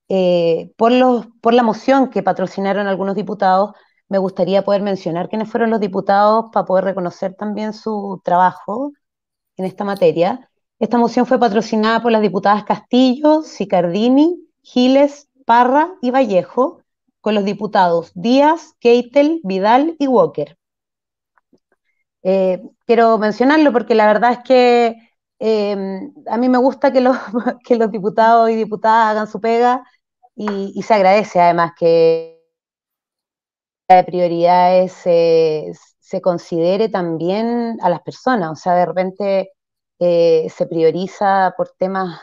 eh, 0.09 0.71
por, 0.75 0.91
los, 0.91 1.27
por 1.39 1.53
la 1.53 1.61
moción 1.61 2.09
que 2.09 2.23
patrocinaron 2.23 2.87
algunos 2.87 3.15
diputados. 3.15 3.73
Me 4.09 4.17
gustaría 4.17 4.63
poder 4.63 4.81
mencionar 4.81 5.29
quiénes 5.29 5.51
fueron 5.51 5.69
los 5.69 5.79
diputados 5.79 6.45
para 6.51 6.65
poder 6.65 6.85
reconocer 6.85 7.35
también 7.35 7.73
su 7.73 8.19
trabajo 8.23 8.91
en 9.55 9.65
esta 9.65 9.83
materia. 9.83 10.49
Esta 10.79 10.97
moción 10.97 11.27
fue 11.27 11.39
patrocinada 11.39 12.01
por 12.01 12.11
las 12.11 12.21
diputadas 12.23 12.63
Castillo, 12.63 13.43
Sicardini, 13.43 14.39
Giles, 14.63 15.29
Parra 15.45 15.93
y 16.01 16.09
Vallejo, 16.09 16.81
con 17.21 17.35
los 17.35 17.45
diputados 17.45 18.11
Díaz, 18.15 18.73
Keitel, 18.79 19.41
Vidal 19.43 19.95
y 19.99 20.07
Walker. 20.07 20.57
Eh, 22.29 22.61
quiero 22.85 23.17
mencionarlo 23.17 23.71
porque 23.71 23.95
la 23.95 24.05
verdad 24.05 24.33
es 24.33 24.39
que 24.39 24.97
eh, 25.39 26.11
a 26.27 26.37
mí 26.37 26.49
me 26.49 26.57
gusta 26.57 26.91
que 26.91 26.99
los, 26.99 27.91
diputados 27.91 28.49
y 28.49 28.55
diputadas 28.55 29.11
hagan 29.11 29.27
su 29.27 29.39
pega 29.39 29.85
y, 30.35 30.81
se 30.83 30.93
agradece 30.93 31.39
además 31.39 31.71
que 31.79 32.43
la 33.87 34.05
prioridad 34.05 34.77
es, 34.77 34.93
se 36.01 36.21
considere 36.21 36.89
también 36.89 37.77
a 37.81 37.89
las 37.89 38.01
personas, 38.01 38.51
o 38.51 38.55
sea, 38.55 38.73
de 38.75 38.85
repente 38.85 39.51
eh, 39.99 40.47
se 40.49 40.67
prioriza 40.67 41.53
por 41.57 41.69
temas 41.77 42.19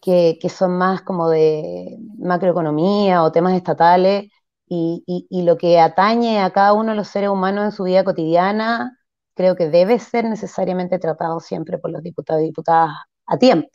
que, 0.00 0.38
son 0.48 0.72
más 0.76 1.02
como 1.02 1.28
de 1.30 1.98
macroeconomía 2.18 3.22
o 3.22 3.32
temas 3.32 3.54
estatales 3.54 4.30
y, 4.70 5.42
lo 5.42 5.56
que 5.58 5.80
atañe 5.80 6.40
a 6.40 6.50
cada 6.52 6.72
uno 6.72 6.90
de 6.90 6.96
los 6.96 7.08
seres 7.08 7.30
humanos 7.30 7.64
en 7.64 7.72
su 7.72 7.84
vida 7.84 8.04
cotidiana, 8.04 8.98
creo 9.34 9.56
que 9.56 9.68
debe 9.68 9.98
ser 9.98 10.24
necesariamente 10.24 10.98
tratado 10.98 11.40
siempre 11.40 11.78
por 11.78 11.90
los 11.90 12.02
diputados 12.02 12.42
y 12.42 12.46
diputadas 12.46 12.90
a 13.26 13.38
tiempo. 13.38 13.68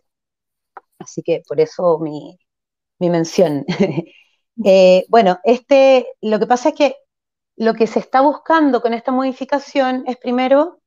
Así 1.00 1.22
que 1.24 1.42
por 1.48 1.60
eso 1.60 2.00
mi, 2.00 2.38
mi 3.00 3.10
mención. 3.10 3.66
eh, 4.66 5.06
bueno, 5.10 5.40
este, 5.44 6.08
lo 6.22 6.40
que 6.40 6.48
pasa 6.48 6.70
es 6.70 6.76
que 6.76 6.96
lo 7.56 7.74
que 7.76 7.88
se 7.88 8.00
está 8.00 8.22
buscando 8.22 8.82
con 8.82 8.94
esta 8.94 9.12
modificación 9.12 10.04
es 10.08 10.18
primero 10.18 10.80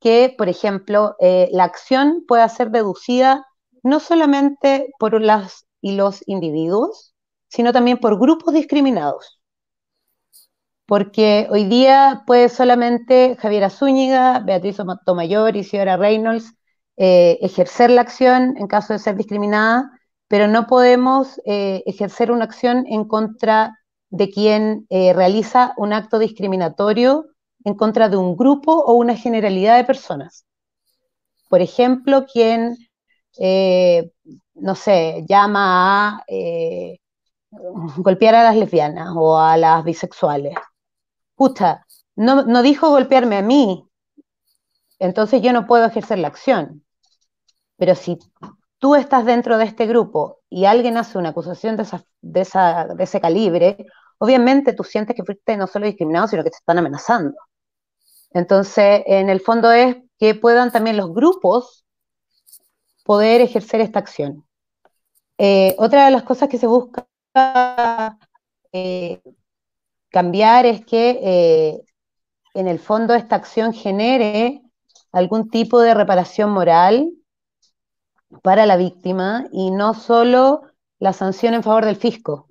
que, 0.00 0.34
por 0.36 0.48
ejemplo, 0.48 1.16
eh, 1.20 1.48
la 1.52 1.64
acción 1.64 2.24
pueda 2.26 2.48
ser 2.48 2.70
deducida 2.70 3.46
no 3.82 4.00
solamente 4.00 4.92
por 4.98 5.20
las 5.22 5.66
y 5.80 5.92
los 5.92 6.26
individuos, 6.26 7.14
sino 7.48 7.72
también 7.72 7.98
por 7.98 8.18
grupos 8.18 8.54
discriminados. 8.54 9.35
Porque 10.86 11.48
hoy 11.50 11.64
día 11.64 12.22
puede 12.26 12.48
solamente 12.48 13.36
Javiera 13.40 13.70
Zúñiga, 13.70 14.38
Beatriz 14.40 14.76
Tomayor 15.04 15.56
y 15.56 15.64
Ciara 15.64 15.96
Reynolds 15.96 16.54
eh, 16.96 17.38
ejercer 17.42 17.90
la 17.90 18.02
acción 18.02 18.56
en 18.56 18.68
caso 18.68 18.92
de 18.92 19.00
ser 19.00 19.16
discriminada, 19.16 19.90
pero 20.28 20.46
no 20.48 20.66
podemos 20.66 21.40
eh, 21.44 21.82
ejercer 21.86 22.30
una 22.30 22.44
acción 22.44 22.86
en 22.88 23.04
contra 23.04 23.78
de 24.10 24.30
quien 24.30 24.86
eh, 24.88 25.12
realiza 25.12 25.74
un 25.76 25.92
acto 25.92 26.20
discriminatorio 26.20 27.26
en 27.64 27.74
contra 27.74 28.08
de 28.08 28.16
un 28.16 28.36
grupo 28.36 28.72
o 28.72 28.94
una 28.94 29.16
generalidad 29.16 29.76
de 29.76 29.84
personas. 29.84 30.46
Por 31.48 31.60
ejemplo, 31.60 32.26
quien, 32.26 32.76
no 34.54 34.74
sé, 34.74 35.24
llama 35.28 36.18
a 36.18 36.24
golpear 37.98 38.34
a 38.36 38.44
las 38.44 38.56
lesbianas 38.56 39.10
o 39.14 39.38
a 39.38 39.56
las 39.56 39.84
bisexuales. 39.84 40.54
Pucha, 41.36 41.86
no, 42.16 42.42
no 42.42 42.62
dijo 42.62 42.90
golpearme 42.90 43.36
a 43.36 43.42
mí, 43.42 43.88
entonces 44.98 45.42
yo 45.42 45.52
no 45.52 45.66
puedo 45.66 45.84
ejercer 45.84 46.18
la 46.18 46.28
acción. 46.28 46.84
Pero 47.76 47.94
si 47.94 48.18
tú 48.78 48.94
estás 48.94 49.24
dentro 49.24 49.58
de 49.58 49.64
este 49.64 49.86
grupo 49.86 50.40
y 50.48 50.64
alguien 50.64 50.96
hace 50.96 51.18
una 51.18 51.30
acusación 51.30 51.76
de, 51.76 51.82
esa, 51.84 52.04
de, 52.22 52.40
esa, 52.40 52.86
de 52.86 53.04
ese 53.04 53.20
calibre, 53.20 53.86
obviamente 54.18 54.72
tú 54.72 54.84
sientes 54.84 55.14
que 55.14 55.24
fuiste 55.24 55.56
no 55.56 55.66
solo 55.66 55.86
discriminado, 55.86 56.28
sino 56.28 56.42
que 56.42 56.50
te 56.50 56.56
están 56.56 56.78
amenazando. 56.78 57.36
Entonces, 58.30 59.02
en 59.06 59.28
el 59.30 59.40
fondo 59.40 59.72
es 59.72 59.96
que 60.18 60.34
puedan 60.34 60.72
también 60.72 60.96
los 60.96 61.12
grupos 61.12 61.84
poder 63.04 63.40
ejercer 63.40 63.80
esta 63.80 63.98
acción. 63.98 64.46
Eh, 65.38 65.74
otra 65.78 66.06
de 66.06 66.10
las 66.10 66.22
cosas 66.22 66.48
que 66.48 66.58
se 66.58 66.66
busca 66.66 67.06
eh, 68.72 69.20
cambiar 70.16 70.64
es 70.64 70.82
que 70.86 71.20
eh, 71.22 71.82
en 72.54 72.68
el 72.68 72.78
fondo 72.78 73.12
esta 73.12 73.36
acción 73.36 73.74
genere 73.74 74.62
algún 75.12 75.50
tipo 75.50 75.78
de 75.78 75.92
reparación 75.92 76.52
moral 76.52 77.12
para 78.42 78.64
la 78.64 78.78
víctima 78.78 79.44
y 79.52 79.70
no 79.70 79.92
solo 79.92 80.62
la 80.98 81.12
sanción 81.12 81.52
en 81.52 81.62
favor 81.62 81.84
del 81.84 81.96
fisco. 81.96 82.48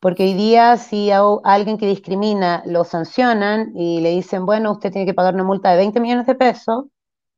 Porque 0.00 0.22
hoy 0.22 0.32
día 0.32 0.78
si 0.78 1.10
alguien 1.10 1.76
que 1.76 1.86
discrimina 1.86 2.62
lo 2.64 2.84
sancionan 2.84 3.76
y 3.76 4.00
le 4.00 4.08
dicen, 4.08 4.46
bueno, 4.46 4.72
usted 4.72 4.90
tiene 4.92 5.04
que 5.04 5.12
pagar 5.12 5.34
una 5.34 5.44
multa 5.44 5.72
de 5.72 5.76
20 5.76 6.00
millones 6.00 6.26
de 6.26 6.36
pesos, 6.36 6.86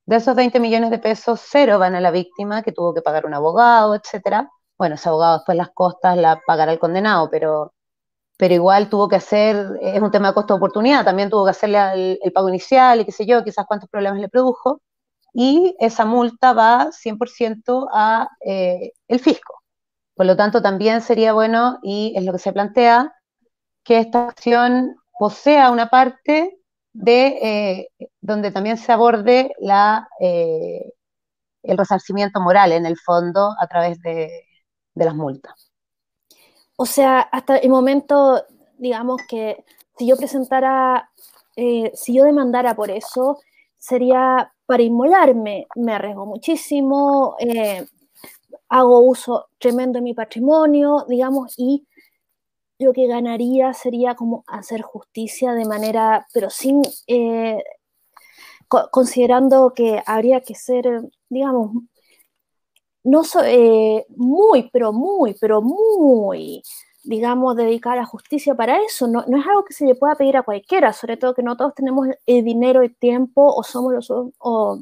de 0.06 0.14
esos 0.14 0.36
20 0.36 0.60
millones 0.60 0.92
de 0.92 1.00
pesos, 1.00 1.40
cero 1.44 1.80
van 1.80 1.96
a 1.96 2.00
la 2.00 2.12
víctima 2.12 2.62
que 2.62 2.70
tuvo 2.70 2.94
que 2.94 3.02
pagar 3.02 3.26
un 3.26 3.34
abogado, 3.34 3.96
etcétera. 3.96 4.48
Bueno, 4.78 4.94
ese 4.94 5.08
abogado 5.08 5.38
después 5.38 5.58
las 5.58 5.70
costas 5.70 6.16
la 6.16 6.40
pagará 6.46 6.70
el 6.70 6.78
condenado, 6.78 7.28
pero, 7.30 7.73
pero 8.36 8.54
igual 8.54 8.88
tuvo 8.88 9.08
que 9.08 9.16
hacer, 9.16 9.78
es 9.80 10.00
un 10.02 10.10
tema 10.10 10.28
de 10.28 10.34
costo-oportunidad, 10.34 11.04
también 11.04 11.30
tuvo 11.30 11.44
que 11.44 11.50
hacerle 11.50 11.78
el, 11.94 12.18
el 12.22 12.32
pago 12.32 12.48
inicial 12.48 13.00
y 13.00 13.04
qué 13.04 13.12
sé 13.12 13.26
yo, 13.26 13.44
quizás 13.44 13.66
cuántos 13.66 13.88
problemas 13.90 14.20
le 14.20 14.28
produjo 14.28 14.80
y 15.34 15.76
esa 15.80 16.04
multa 16.06 16.52
va 16.52 16.90
100% 16.92 17.88
a 17.92 18.28
eh, 18.46 18.92
el 19.08 19.20
fisco. 19.20 19.62
Por 20.14 20.26
lo 20.26 20.36
tanto, 20.36 20.62
también 20.62 21.02
sería 21.02 21.32
bueno, 21.34 21.78
y 21.82 22.14
es 22.16 22.24
lo 22.24 22.32
que 22.32 22.38
se 22.38 22.52
plantea, 22.52 23.14
que 23.84 23.98
esta 24.00 24.28
acción 24.28 24.96
posea 25.18 25.70
una 25.70 25.88
parte 25.90 26.58
de 26.92 27.26
eh, 27.42 27.88
donde 28.20 28.50
también 28.52 28.78
se 28.78 28.92
aborde 28.92 29.52
la, 29.60 30.08
eh, 30.20 30.92
el 31.62 31.78
resarcimiento 31.78 32.40
moral 32.40 32.72
en 32.72 32.86
el 32.86 32.98
fondo 32.98 33.54
a 33.60 33.66
través 33.68 34.00
de, 34.02 34.30
de 34.94 35.04
las 35.04 35.14
multas. 35.16 35.72
O 36.76 36.86
sea, 36.86 37.20
hasta 37.20 37.56
el 37.58 37.70
momento, 37.70 38.42
digamos 38.78 39.20
que 39.28 39.64
si 39.96 40.06
yo 40.08 40.16
presentara, 40.16 41.10
eh, 41.56 41.92
si 41.94 42.14
yo 42.14 42.24
demandara 42.24 42.74
por 42.74 42.90
eso, 42.90 43.38
sería 43.78 44.52
para 44.66 44.82
inmolarme, 44.82 45.66
me 45.76 45.92
arriesgo 45.92 46.26
muchísimo, 46.26 47.36
eh, 47.38 47.86
hago 48.68 49.00
uso 49.00 49.48
tremendo 49.58 49.98
de 49.98 50.02
mi 50.02 50.14
patrimonio, 50.14 51.04
digamos, 51.08 51.54
y 51.58 51.86
lo 52.78 52.92
que 52.92 53.06
ganaría 53.06 53.72
sería 53.74 54.14
como 54.16 54.44
hacer 54.48 54.82
justicia 54.82 55.52
de 55.54 55.66
manera, 55.66 56.26
pero 56.32 56.50
sin, 56.50 56.82
eh, 57.06 57.62
co 58.68 58.88
considerando 58.90 59.72
que 59.74 60.02
habría 60.06 60.40
que 60.40 60.54
ser, 60.54 60.84
digamos, 61.28 61.70
no 63.04 63.25
soy 63.25 64.04
muy, 64.16 64.70
pero 64.73 64.92
muy, 64.92 65.34
pero 65.40 65.62
muy, 65.62 66.62
digamos, 67.04 67.56
dedicada 67.56 67.94
a 67.96 67.99
la 68.00 68.06
justicia 68.06 68.54
para 68.54 68.78
eso. 68.82 69.06
No, 69.06 69.25
no, 69.28 69.38
es 69.38 69.46
algo 69.46 69.64
que 69.64 69.75
se 69.75 69.87
le 69.87 69.94
pueda 69.94 70.14
pedir 70.16 70.37
a 70.37 70.42
cualquiera, 70.42 70.92
sobre 70.92 71.16
todo 71.16 71.34
que 71.34 71.42
no 71.42 71.56
todos 71.56 71.75
tenemos 71.75 72.08
el 72.26 72.44
dinero, 72.44 72.82
el 72.82 72.96
tiempo 72.96 73.54
o 73.54 73.62
somos 73.62 73.92
los 73.92 74.11
o, 74.11 74.80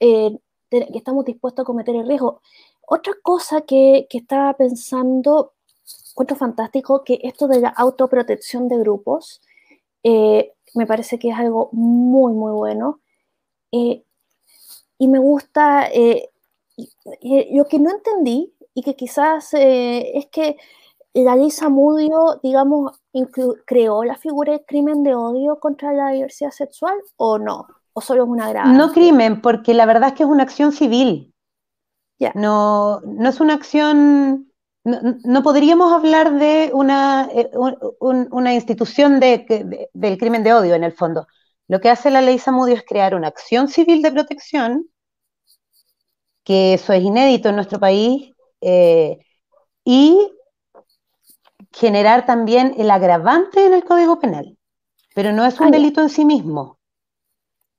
eh, 0.00 0.38
que 0.70 0.86
estamos 0.94 1.24
dispuestos 1.24 1.62
a 1.62 1.66
cometer 1.66 1.94
el 1.96 2.06
riesgo. 2.08 2.40
Otra 2.86 3.12
cosa 3.22 3.62
que, 3.62 4.06
que 4.10 4.18
estaba 4.18 4.54
pensando, 4.54 5.54
encuentro 6.12 6.36
fantástico 6.36 7.04
que 7.04 7.20
esto 7.22 7.48
de 7.48 7.60
la 7.60 7.68
autoprotección 7.68 8.68
de 8.68 8.78
grupos 8.78 9.42
eh, 10.02 10.52
me 10.74 10.86
parece 10.86 11.18
que 11.18 11.30
es 11.30 11.36
algo 11.36 11.70
muy, 11.72 12.32
muy 12.32 12.52
bueno. 12.52 13.00
Eh, 13.72 14.04
y 14.98 15.08
me 15.08 15.18
gusta, 15.18 15.88
lo 17.52 17.64
que 17.66 17.78
no 17.78 17.90
entendí 17.90 18.54
y 18.74 18.82
que 18.82 18.94
quizás 18.94 19.50
es 19.52 20.26
que 20.30 20.56
la 21.14 21.36
ley 21.36 21.50
Samudio, 21.50 22.40
digamos, 22.42 23.00
creó 23.66 24.04
la 24.04 24.16
figura 24.16 24.52
de 24.52 24.64
crimen 24.64 25.02
de 25.02 25.14
odio 25.14 25.58
contra 25.58 25.92
la 25.92 26.10
diversidad 26.10 26.50
sexual 26.50 26.94
o 27.16 27.38
no? 27.38 27.66
¿O 27.92 28.00
solo 28.00 28.24
es 28.24 28.28
una 28.28 28.48
grave? 28.48 28.72
No 28.72 28.92
crimen, 28.92 29.40
porque 29.40 29.74
la 29.74 29.86
verdad 29.86 30.10
es 30.10 30.14
que 30.14 30.22
es 30.22 30.28
una 30.28 30.44
acción 30.44 30.72
civil. 30.72 31.34
ya 32.18 32.32
No, 32.34 33.00
no 33.00 33.28
es 33.28 33.40
una 33.40 33.54
acción, 33.54 34.52
no, 34.84 35.42
podríamos 35.42 35.92
hablar 35.92 36.38
de 36.38 36.70
una, 36.72 37.28
eh, 37.32 37.50
una 37.98 38.54
institución 38.54 39.18
de, 39.18 39.88
del 39.92 40.18
crimen 40.18 40.44
de 40.44 40.54
odio 40.54 40.74
en 40.74 40.84
el 40.84 40.92
fondo. 40.92 41.26
Lo 41.66 41.80
que 41.80 41.90
hace 41.90 42.10
la 42.10 42.20
ley 42.20 42.38
Samudio 42.38 42.74
es 42.74 42.84
crear 42.84 43.14
una 43.14 43.28
acción 43.28 43.68
civil 43.68 44.02
de 44.02 44.12
protección, 44.12 44.88
que 46.50 46.74
eso 46.74 46.92
es 46.92 47.04
inédito 47.04 47.48
en 47.48 47.54
nuestro 47.54 47.78
país, 47.78 48.32
eh, 48.60 49.20
y 49.84 50.32
generar 51.70 52.26
también 52.26 52.74
el 52.76 52.90
agravante 52.90 53.64
en 53.64 53.72
el 53.72 53.84
Código 53.84 54.18
Penal, 54.18 54.58
pero 55.14 55.30
no 55.30 55.46
es 55.46 55.60
un 55.60 55.68
ah, 55.68 55.70
delito 55.70 56.00
en 56.00 56.08
sí 56.08 56.24
mismo, 56.24 56.80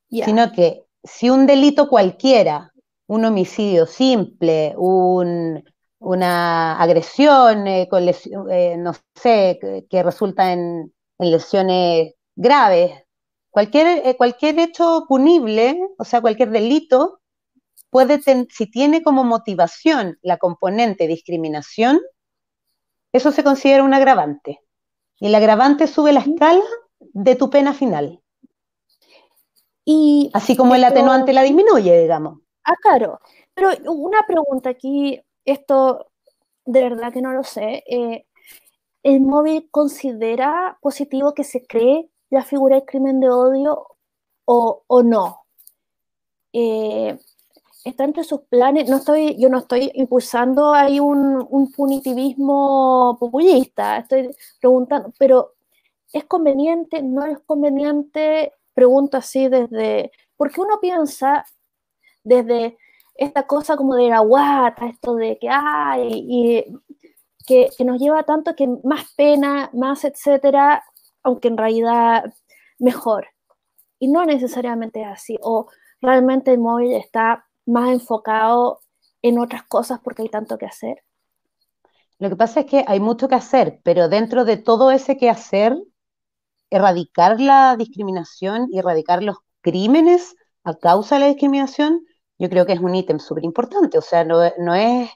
sino 0.10 0.54
que 0.54 0.86
si 1.04 1.30
un 1.30 1.48
delito 1.48 1.90
cualquiera, 1.90 2.72
un 3.08 3.26
homicidio 3.26 3.86
simple, 3.86 4.74
una 4.78 6.82
agresión, 6.82 7.68
eh, 7.68 7.90
con 7.90 8.08
eh, 8.08 8.78
no 8.78 8.94
sé, 9.16 9.60
que, 9.90 10.02
resulta 10.02 10.54
en, 10.54 10.94
lesiones 11.20 12.14
graves, 12.38 13.04
cualquier, 13.50 14.08
eh, 14.08 14.16
cualquier 14.16 14.60
hecho 14.60 15.04
punible, 15.10 15.78
o 15.98 16.06
sea, 16.06 16.22
cualquier 16.22 16.52
delito, 16.52 17.21
puede 17.92 18.22
si 18.50 18.72
tiene 18.72 19.04
como 19.04 19.24
motivación 19.24 20.18
la 20.24 20.38
componente 20.38 21.08
discriminación, 21.08 22.00
eso 23.14 23.32
se 23.32 23.44
considera 23.44 23.84
un 23.84 23.94
agravante. 23.94 24.62
Y 25.20 25.28
el 25.28 25.36
agravante 25.36 25.86
sube 25.86 26.14
la 26.14 26.22
escala 26.22 26.64
de 27.00 27.36
tu 27.36 27.50
pena 27.50 27.74
final. 27.74 28.22
Y 29.86 30.32
Así 30.34 30.56
como 30.56 30.74
el 30.74 30.84
atenuante 30.84 31.34
la 31.34 31.44
disminuye, 31.44 32.02
digamos. 32.02 32.40
Ah, 32.64 32.76
claro. 32.82 33.20
Pero 33.54 33.70
una 33.92 34.26
pregunta 34.26 34.70
aquí, 34.70 35.22
esto 35.44 36.12
de 36.66 36.82
verdad 36.82 37.12
que 37.12 37.22
no 37.22 37.34
lo 37.34 37.44
sé. 37.44 37.84
Eh, 37.86 38.26
¿El 39.04 39.22
móvil 39.22 39.68
considera 39.70 40.78
positivo 40.82 41.34
que 41.34 41.44
se 41.44 41.66
cree 41.66 42.10
la 42.30 42.44
figura 42.44 42.78
del 42.78 42.86
crimen 42.86 43.20
de 43.20 43.30
odio 43.30 43.86
o, 44.46 44.84
o 44.88 45.04
no? 45.04 45.46
Eh, 46.54 47.18
está 47.84 48.04
entre 48.04 48.24
sus 48.24 48.42
planes, 48.42 48.90
no 48.90 48.98
estoy, 48.98 49.38
yo 49.40 49.50
no 49.50 49.60
estoy 49.60 49.92
impulsando 49.96 50.74
ahí 50.74 51.00
un, 51.00 51.72
punitivismo 51.76 53.18
populista, 53.20 53.98
estoy 53.98 54.30
preguntando, 54.60 55.14
pero 55.18 55.54
¿es 56.14 56.26
conveniente? 56.26 57.02
¿No 57.02 57.26
es 57.26 57.40
conveniente? 57.40 58.54
Pregunto 58.74 59.18
así 59.18 59.48
desde, 59.48 60.12
porque 60.38 60.62
uno 60.62 60.80
piensa 60.80 61.46
desde 62.24 62.78
esta 63.16 63.48
cosa 63.48 63.78
como 63.78 63.96
de 63.96 64.10
la 64.10 64.20
guata, 64.20 64.88
esto 64.88 65.16
de 65.16 65.38
que 65.40 65.50
hay, 65.50 66.10
y 66.14 66.66
que, 67.48 67.70
que 67.78 67.86
nos 67.86 68.00
lleva 68.00 68.24
tanto 68.24 68.56
que 68.56 68.68
más 68.84 69.14
pena, 69.16 69.70
más 69.74 70.04
etcétera, 70.06 70.84
aunque 71.24 71.48
en 71.48 71.58
realidad 71.58 72.34
mejor. 72.80 73.28
Y 74.00 74.08
no 74.08 74.26
necesariamente 74.26 75.02
es 75.02 75.08
así, 75.08 75.38
o 75.42 75.68
realmente 76.02 76.52
el 76.52 76.60
móvil 76.60 76.94
está 76.94 77.46
más 77.66 77.92
enfocado 77.92 78.80
en 79.22 79.40
otras 79.40 79.64
cosas 79.64 80.00
porque 80.04 80.24
hay 80.24 80.30
tanto 80.30 80.58
que 80.58 80.66
hacer? 80.66 81.04
Lo 82.20 82.30
que 82.30 82.36
pasa 82.36 82.62
es 82.62 82.66
que 82.68 82.84
hay 82.88 83.00
mucho 83.00 83.28
que 83.28 83.36
hacer, 83.36 83.80
pero 83.84 84.08
dentro 84.08 84.46
de 84.46 84.58
todo 84.58 84.92
ese 84.92 85.18
que 85.18 85.30
hacer, 85.30 85.76
erradicar 86.70 87.40
la 87.40 87.76
discriminación 87.76 88.68
y 88.72 88.80
erradicar 88.80 89.24
los 89.24 89.38
crímenes 89.62 90.36
a 90.64 90.76
causa 90.76 91.16
de 91.16 91.22
la 91.22 91.28
discriminación, 91.28 92.06
yo 92.38 92.50
creo 92.50 92.66
que 92.66 92.74
es 92.74 92.80
un 92.80 92.96
ítem 92.96 93.20
súper 93.20 93.44
importante. 93.44 93.98
O 93.98 94.02
sea, 94.02 94.24
no, 94.24 94.44
es. 94.76 95.10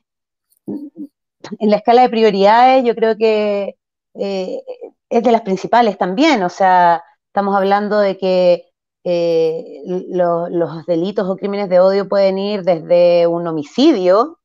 En 1.60 1.70
la 1.70 1.78
escala 1.78 2.02
de 2.04 2.10
prioridades, 2.10 2.84
yo 2.84 2.96
creo 2.96 3.16
que 3.18 3.76
eh, 4.16 4.62
es 5.10 5.24
de 5.24 5.32
las 5.32 5.42
principales 5.42 5.98
también. 5.98 6.44
O 6.44 6.50
sea, 6.50 7.04
estamos 7.28 7.56
hablando 7.56 8.00
de 8.00 8.18
que 8.18 8.72
eh, 9.08 9.84
los 9.86 10.86
delitos 10.88 11.30
o 11.30 11.38
crímenes 11.38 11.70
de 11.70 11.80
odio 11.80 12.10
pueden 12.10 12.40
ir 12.40 12.64
desde 12.64 13.28
un 13.28 13.46
homicidio 13.46 14.40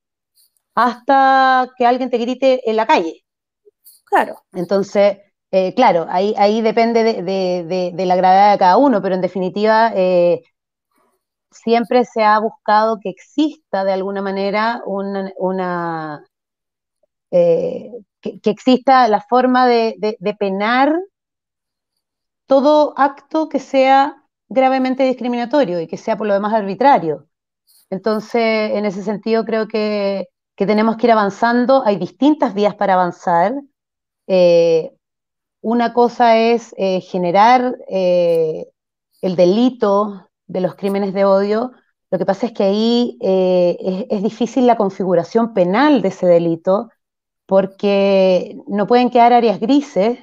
hasta 0.74 1.70
que 1.78 1.86
alguien 1.86 2.10
te 2.10 2.18
grite 2.18 2.68
en 2.68 2.76
la 2.76 2.86
calle. 2.86 3.24
Claro. 4.04 4.42
Entonces, 4.52 5.16
eh, 5.50 5.74
claro, 5.74 6.06
ahí, 6.10 6.34
ahí 6.36 6.60
depende 6.60 7.02
de, 7.22 8.04
la 8.06 8.16
gravedad 8.16 8.52
de 8.52 8.58
cada 8.58 8.76
uno, 8.76 9.00
pero 9.00 9.14
en 9.14 9.22
definitiva 9.22 9.92
eh, 9.94 10.42
siempre 11.50 12.04
se 12.04 12.22
ha 12.22 12.38
buscado 12.38 12.98
que 13.00 13.08
exista 13.08 13.82
de 13.84 13.94
alguna 13.94 14.20
manera 14.20 14.82
una, 14.84 16.22
que, 17.30 18.02
que, 18.20 18.50
exista 18.50 19.08
la 19.08 19.22
forma 19.22 19.66
de 19.66 20.36
penar 20.38 20.94
todo 22.46 22.92
acto 22.98 23.48
que 23.48 23.58
sea 23.58 24.19
gravemente 24.50 25.04
discriminatorio 25.04 25.80
y 25.80 25.86
que 25.86 25.96
sea 25.96 26.18
por 26.18 26.26
lo 26.26 26.34
demás 26.34 26.52
arbitrario. 26.52 27.26
Entonces, 27.88 28.72
en 28.72 28.84
ese 28.84 29.02
sentido, 29.02 29.44
creo 29.44 29.66
que, 29.68 30.28
tenemos 30.56 30.98
que 30.98 31.06
ir 31.06 31.12
avanzando. 31.12 31.82
Hay 31.86 31.96
distintas 31.96 32.52
vías 32.52 32.74
para 32.74 32.92
avanzar. 32.92 33.54
Eh, 34.26 34.92
una 35.62 35.94
cosa 35.94 36.36
es 36.36 36.74
eh, 36.76 37.00
generar 37.00 37.76
eh, 37.88 38.66
el 39.22 39.36
delito 39.36 40.28
de 40.46 40.60
los 40.60 40.74
crímenes 40.74 41.14
de 41.14 41.24
odio. 41.24 41.72
Lo 42.10 42.18
que 42.18 42.26
pasa 42.26 42.46
es 42.46 42.52
que 42.52 42.64
ahí 42.64 43.18
es, 43.22 44.22
difícil 44.22 44.66
la 44.66 44.76
configuración 44.76 45.54
penal 45.54 46.02
de 46.02 46.08
ese 46.08 46.26
delito 46.26 46.90
porque 47.46 48.56
no 48.66 48.86
pueden 48.86 49.10
quedar 49.10 49.32
áreas 49.32 49.60
grises 49.60 50.18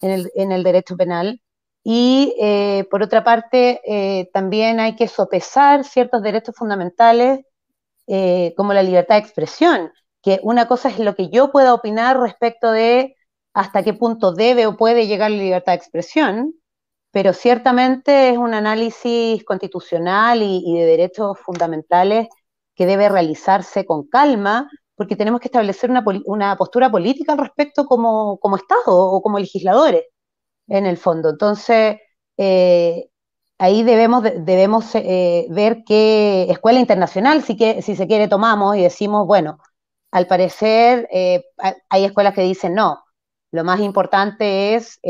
en 0.00 0.52
el 0.52 0.62
derecho 0.64 0.96
penal 0.96 1.40
y 1.88 2.34
eh, 2.40 2.84
por 2.90 3.04
otra 3.04 3.22
parte, 3.22 3.80
eh, 3.86 4.28
también 4.32 4.80
hay 4.80 4.96
que 4.96 5.06
sopesar 5.06 5.84
ciertos 5.84 6.20
derechos 6.20 6.56
fundamentales 6.56 7.46
eh, 8.08 8.54
como 8.56 8.72
la 8.72 8.82
libertad 8.82 9.14
de 9.14 9.20
expresión, 9.20 9.92
que 10.20 10.40
una 10.42 10.66
cosa 10.66 10.88
es 10.88 10.98
lo 10.98 11.14
que 11.14 11.30
yo 11.30 11.52
pueda 11.52 11.72
opinar 11.74 12.18
respecto 12.18 12.72
de 12.72 13.14
hasta 13.54 13.84
qué 13.84 13.94
punto 13.94 14.32
debe 14.32 14.66
o 14.66 14.76
puede 14.76 15.06
llegar 15.06 15.30
la 15.30 15.36
libertad 15.36 15.74
de 15.74 15.76
expresión, 15.76 16.54
pero 17.12 17.32
ciertamente 17.32 18.30
es 18.30 18.36
un 18.36 18.54
análisis 18.54 19.44
constitucional 19.44 20.42
y, 20.42 20.74
de 20.76 20.86
derechos 20.86 21.38
fundamentales 21.38 22.26
que 22.74 22.86
debe 22.86 23.08
realizarse 23.08 23.86
con 23.86 24.08
calma, 24.08 24.68
porque 24.96 25.14
tenemos 25.14 25.40
que 25.40 25.46
establecer 25.46 25.88
una, 25.92 26.04
una 26.24 26.56
postura 26.56 26.90
política 26.90 27.34
al 27.34 27.38
respecto 27.38 27.86
como, 27.86 28.38
como 28.40 28.56
Estado 28.56 28.86
o 28.88 29.22
como 29.22 29.38
legisladores 29.38 30.02
en 30.68 30.86
el 30.86 30.96
fondo. 30.96 31.30
Entonces, 31.30 31.98
eh, 32.36 33.08
ahí 33.58 33.82
debemos, 33.82 34.22
debemos 34.22 34.94
eh, 34.94 35.46
ver 35.50 35.84
qué 35.84 36.46
escuela 36.50 36.80
internacional, 36.80 37.42
si, 37.42 37.56
que, 37.56 37.82
si 37.82 37.96
se 37.96 38.06
quiere, 38.06 38.28
tomamos 38.28 38.76
y 38.76 38.82
decimos, 38.82 39.26
bueno, 39.26 39.58
al 40.10 40.26
parecer 40.26 41.08
eh, 41.12 41.44
hay 41.88 42.04
escuelas 42.04 42.34
que 42.34 42.42
dicen 42.42 42.74
no, 42.74 43.04
lo 43.52 43.64
más 43.64 43.80
importante 43.80 44.74
es 44.74 45.00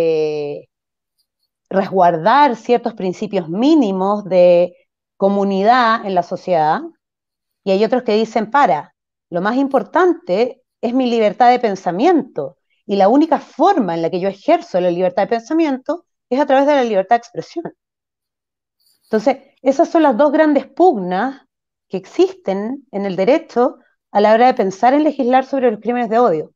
resguardar 1.68 2.56
ciertos 2.56 2.94
principios 2.94 3.48
mínimos 3.48 4.24
de 4.24 4.76
comunidad 5.16 6.04
en 6.06 6.14
la 6.14 6.22
sociedad, 6.22 6.82
y 7.64 7.72
hay 7.72 7.84
otros 7.84 8.04
que 8.04 8.14
dicen, 8.14 8.50
para, 8.50 8.94
lo 9.28 9.40
más 9.40 9.56
importante 9.56 10.62
es 10.80 10.94
mi 10.94 11.10
libertad 11.10 11.50
de 11.50 11.58
pensamiento, 11.58 12.55
y 12.86 12.96
la 12.96 13.08
única 13.08 13.40
forma 13.40 13.94
en 13.94 14.02
la 14.02 14.10
que 14.10 14.20
yo 14.20 14.28
ejerzo 14.28 14.80
la 14.80 14.90
libertad 14.90 15.24
de 15.24 15.28
pensamiento 15.28 16.06
es 16.30 16.40
a 16.40 16.46
través 16.46 16.66
de 16.66 16.76
la 16.76 16.84
libertad 16.84 17.16
de 17.16 17.18
expresión. 17.18 17.64
Entonces, 19.04 19.38
esas 19.62 19.88
son 19.88 20.02
las 20.02 20.16
dos 20.16 20.32
grandes 20.32 20.66
pugnas 20.66 21.42
que 21.88 21.96
existen 21.96 22.86
en 22.90 23.06
el 23.06 23.16
derecho 23.16 23.78
a 24.10 24.20
la 24.20 24.32
hora 24.32 24.46
de 24.46 24.54
pensar 24.54 24.94
en 24.94 25.04
legislar 25.04 25.44
sobre 25.44 25.70
los 25.70 25.80
crímenes 25.80 26.10
de 26.10 26.18
odio. 26.18 26.52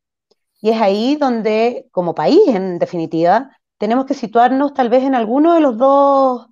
Y 0.61 0.71
es 0.71 0.81
ahí 0.81 1.17
donde, 1.17 1.89
como 1.93 2.15
país, 2.15 2.41
en 2.49 2.79
definitiva, 2.79 3.57
tenemos 3.79 4.07
que 4.07 4.15
situarnos 4.15 4.75
tal 4.75 4.89
vez 4.89 5.05
en 5.05 5.15
alguno 5.15 5.55
de 5.55 5.61
los 5.61 5.79
dos, 5.79 6.47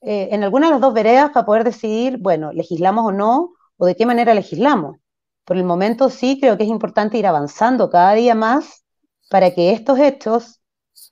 eh, 0.00 0.28
en 0.32 0.44
alguna 0.44 0.66
de 0.66 0.72
las 0.72 0.80
dos 0.80 0.94
veredas 0.94 1.30
para 1.30 1.46
poder 1.46 1.64
decidir, 1.64 2.18
bueno, 2.18 2.52
legislamos 2.52 3.06
o 3.06 3.12
no, 3.12 3.50
o 3.76 3.86
de 3.86 3.96
qué 3.96 4.06
manera 4.06 4.34
legislamos. 4.34 4.96
Por 5.44 5.56
el 5.56 5.64
momento 5.64 6.10
sí 6.10 6.38
creo 6.40 6.56
que 6.56 6.64
es 6.64 6.68
importante 6.68 7.18
ir 7.18 7.26
avanzando 7.26 7.90
cada 7.90 8.12
día 8.12 8.34
más 8.34 8.84
para 9.28 9.54
que 9.54 9.72
estos 9.72 9.98
hechos 9.98 10.60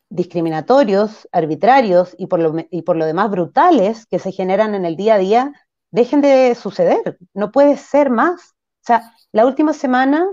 discriminatorios, 0.09 1.29
arbitrarios 1.33 2.15
y 2.19 2.27
por, 2.27 2.41
lo, 2.41 3.07
demás 3.07 3.31
brutales 3.31 4.07
que 4.07 4.19
se 4.19 4.33
generan 4.33 4.75
en 4.75 4.85
el 4.85 4.97
día 4.97 5.15
a 5.15 5.19
día 5.19 5.53
dejen 5.91 6.21
de 6.21 6.55
suceder. 6.55 7.19
No 7.35 7.51
puede 7.51 7.77
ser 7.77 8.11
más. 8.11 8.55
O 8.83 8.87
sea, 8.87 9.13
la 9.33 9.47
última 9.47 9.73
semana, 9.73 10.27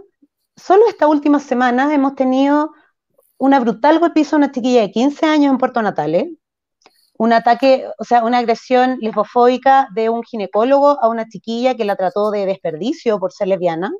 solo 0.55 0.87
esta 0.87 1.07
última 1.07 1.39
semana 1.39 1.93
hemos 1.93 2.15
tenido 2.15 2.71
una 3.37 3.59
brutal 3.59 3.99
golpiza 3.99 4.35
a 4.35 4.39
una 4.39 4.51
chiquilla 4.51 4.81
de 4.81 4.91
15 4.91 5.25
años 5.25 5.51
en 5.51 5.57
Puerto 5.57 5.81
Natales, 5.81 6.29
un 7.17 7.33
ataque, 7.33 7.87
o 7.97 8.03
sea, 8.03 8.23
una 8.23 8.39
agresión 8.39 8.97
lesbofóbica 8.99 9.87
de 9.93 10.09
un 10.09 10.23
ginecólogo 10.23 11.01
a 11.01 11.07
una 11.09 11.27
chiquilla 11.27 11.75
que 11.75 11.85
la 11.85 11.95
trató 11.95 12.31
de 12.31 12.45
desperdicio 12.45 13.19
por 13.19 13.31
ser 13.31 13.47
lesbiana. 13.47 13.91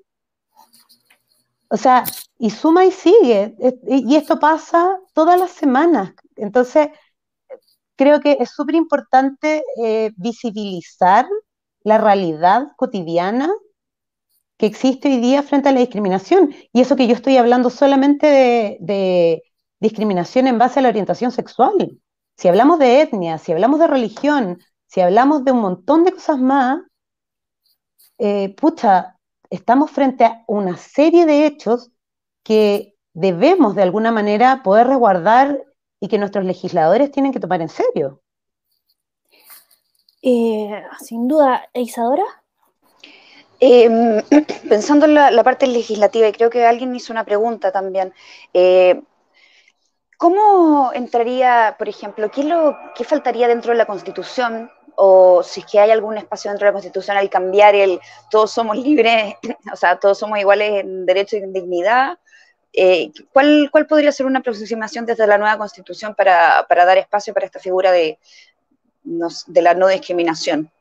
O 1.70 1.78
sea, 1.78 2.04
y 2.44 2.50
suma 2.50 2.84
y 2.84 2.92
sigue. 2.92 3.56
Y 3.88 4.18
esto 4.18 4.38
pasa 4.38 5.00
todas 5.14 5.40
las 5.40 5.52
semanas. 5.52 6.14
Entonces, 6.36 6.90
creo 7.96 8.20
que 8.20 8.36
es 8.38 8.50
súper 8.50 8.76
importante 8.76 9.64
eh, 9.82 10.12
visibilizar 10.18 11.26
la 11.84 12.00
realidad 12.00 12.68
cotidiana 12.76 13.50
que 14.58 14.66
existe 14.66 15.08
hoy 15.08 15.20
día 15.22 15.42
frente 15.42 15.70
a 15.70 15.72
la 15.72 15.80
discriminación. 15.80 16.54
Y 16.74 16.82
eso 16.82 16.98
que 16.98 17.08
yo 17.08 17.16
estoy 17.16 17.38
hablando 17.38 17.70
solamente 17.70 18.78
de, 18.82 19.42
discriminación 19.80 20.48
en 20.48 20.58
base 20.58 20.80
a 20.80 20.82
la 20.82 20.90
orientación 20.90 21.32
sexual. 21.32 21.98
Si 22.36 22.50
hablamos 22.50 22.78
de 22.78 23.04
etnia, 23.04 23.38
si 23.38 23.54
hablamos 23.54 23.80
de 23.80 23.88
religión, 23.88 24.60
si 24.88 25.00
hablamos 25.00 25.46
de 25.46 25.54
un 25.54 25.62
montón 25.62 26.04
de 26.04 26.12
cosas 26.12 26.40
más, 26.40 26.82
eh, 28.18 28.54
pucha, 28.56 29.18
estamos 29.50 29.92
frente 29.92 30.26
a 30.26 30.44
una 30.48 30.76
serie 30.76 31.26
de 31.26 31.46
hechos 31.46 31.93
que 32.44 32.96
debemos 33.14 33.76
de 33.76 33.84
alguna 33.84 34.12
manera 34.12 34.62
poder 34.64 34.88
resguardar 34.88 35.64
y 36.00 36.08
que 36.08 36.18
nuestros 36.18 36.46
legisladores 36.46 37.12
tienen 37.12 37.32
que 37.32 37.40
tomar 37.40 37.62
en 37.62 37.70
serio. 37.70 38.22
Eh, 40.22 40.84
sin 41.00 41.28
duda, 41.28 41.70
Isadora. 41.74 42.24
Em, 43.60 44.22
pensando 44.70 45.06
en 45.06 45.14
la, 45.14 45.44
parte 45.44 45.68
legislativa, 45.68 46.28
y 46.28 46.34
creo 46.34 46.50
que 46.50 46.66
alguien 46.66 46.96
hizo 46.96 47.14
una 47.14 47.24
pregunta 47.24 47.72
también, 47.72 48.14
eh, 48.54 49.02
¿cómo 50.18 50.92
entraría, 50.94 51.76
por 51.78 51.88
ejemplo, 51.88 52.30
qué, 52.32 52.44
lo, 52.44 52.78
qué 52.96 53.04
faltaría 53.04 53.48
dentro 53.48 53.72
de 53.72 53.78
la 53.78 53.86
Constitución 53.86 54.70
o 54.96 55.44
si 55.44 55.62
es 55.62 55.66
que 55.66 55.80
hay 55.80 55.92
algún 55.92 56.18
espacio 56.18 56.52
dentro 56.52 56.66
de 56.66 56.70
la 56.70 56.74
Constitución 56.74 57.18
al 57.18 57.30
cambiar 57.30 57.76
el 57.76 58.00
todos 58.30 58.52
somos 58.52 58.78
libres, 58.78 59.36
o 59.72 59.76
sea, 59.76 60.00
todos 60.00 60.18
somos 60.18 60.40
iguales 60.40 60.82
en 60.84 61.06
derecho 61.06 61.38
y 61.38 61.40
en 61.40 61.54
dignidad. 61.54 62.18
Eh, 62.74 63.12
¿cuál, 63.32 63.70
¿cuál, 63.72 63.86
podría 63.86 64.12
ser 64.12 64.26
una 64.26 64.40
aproximación 64.40 65.06
desde 65.06 65.28
la 65.28 65.38
nueva 65.38 65.58
Constitución 65.58 66.16
para, 66.16 66.66
para 66.68 66.86
dar 66.86 66.98
espacio 66.98 67.34
para 67.34 67.46
esta 67.46 67.60
figura 67.60 67.92
de, 67.92 68.18
de 69.04 69.62
la 69.62 69.74
no 69.76 69.88
discriminación? 69.88 70.72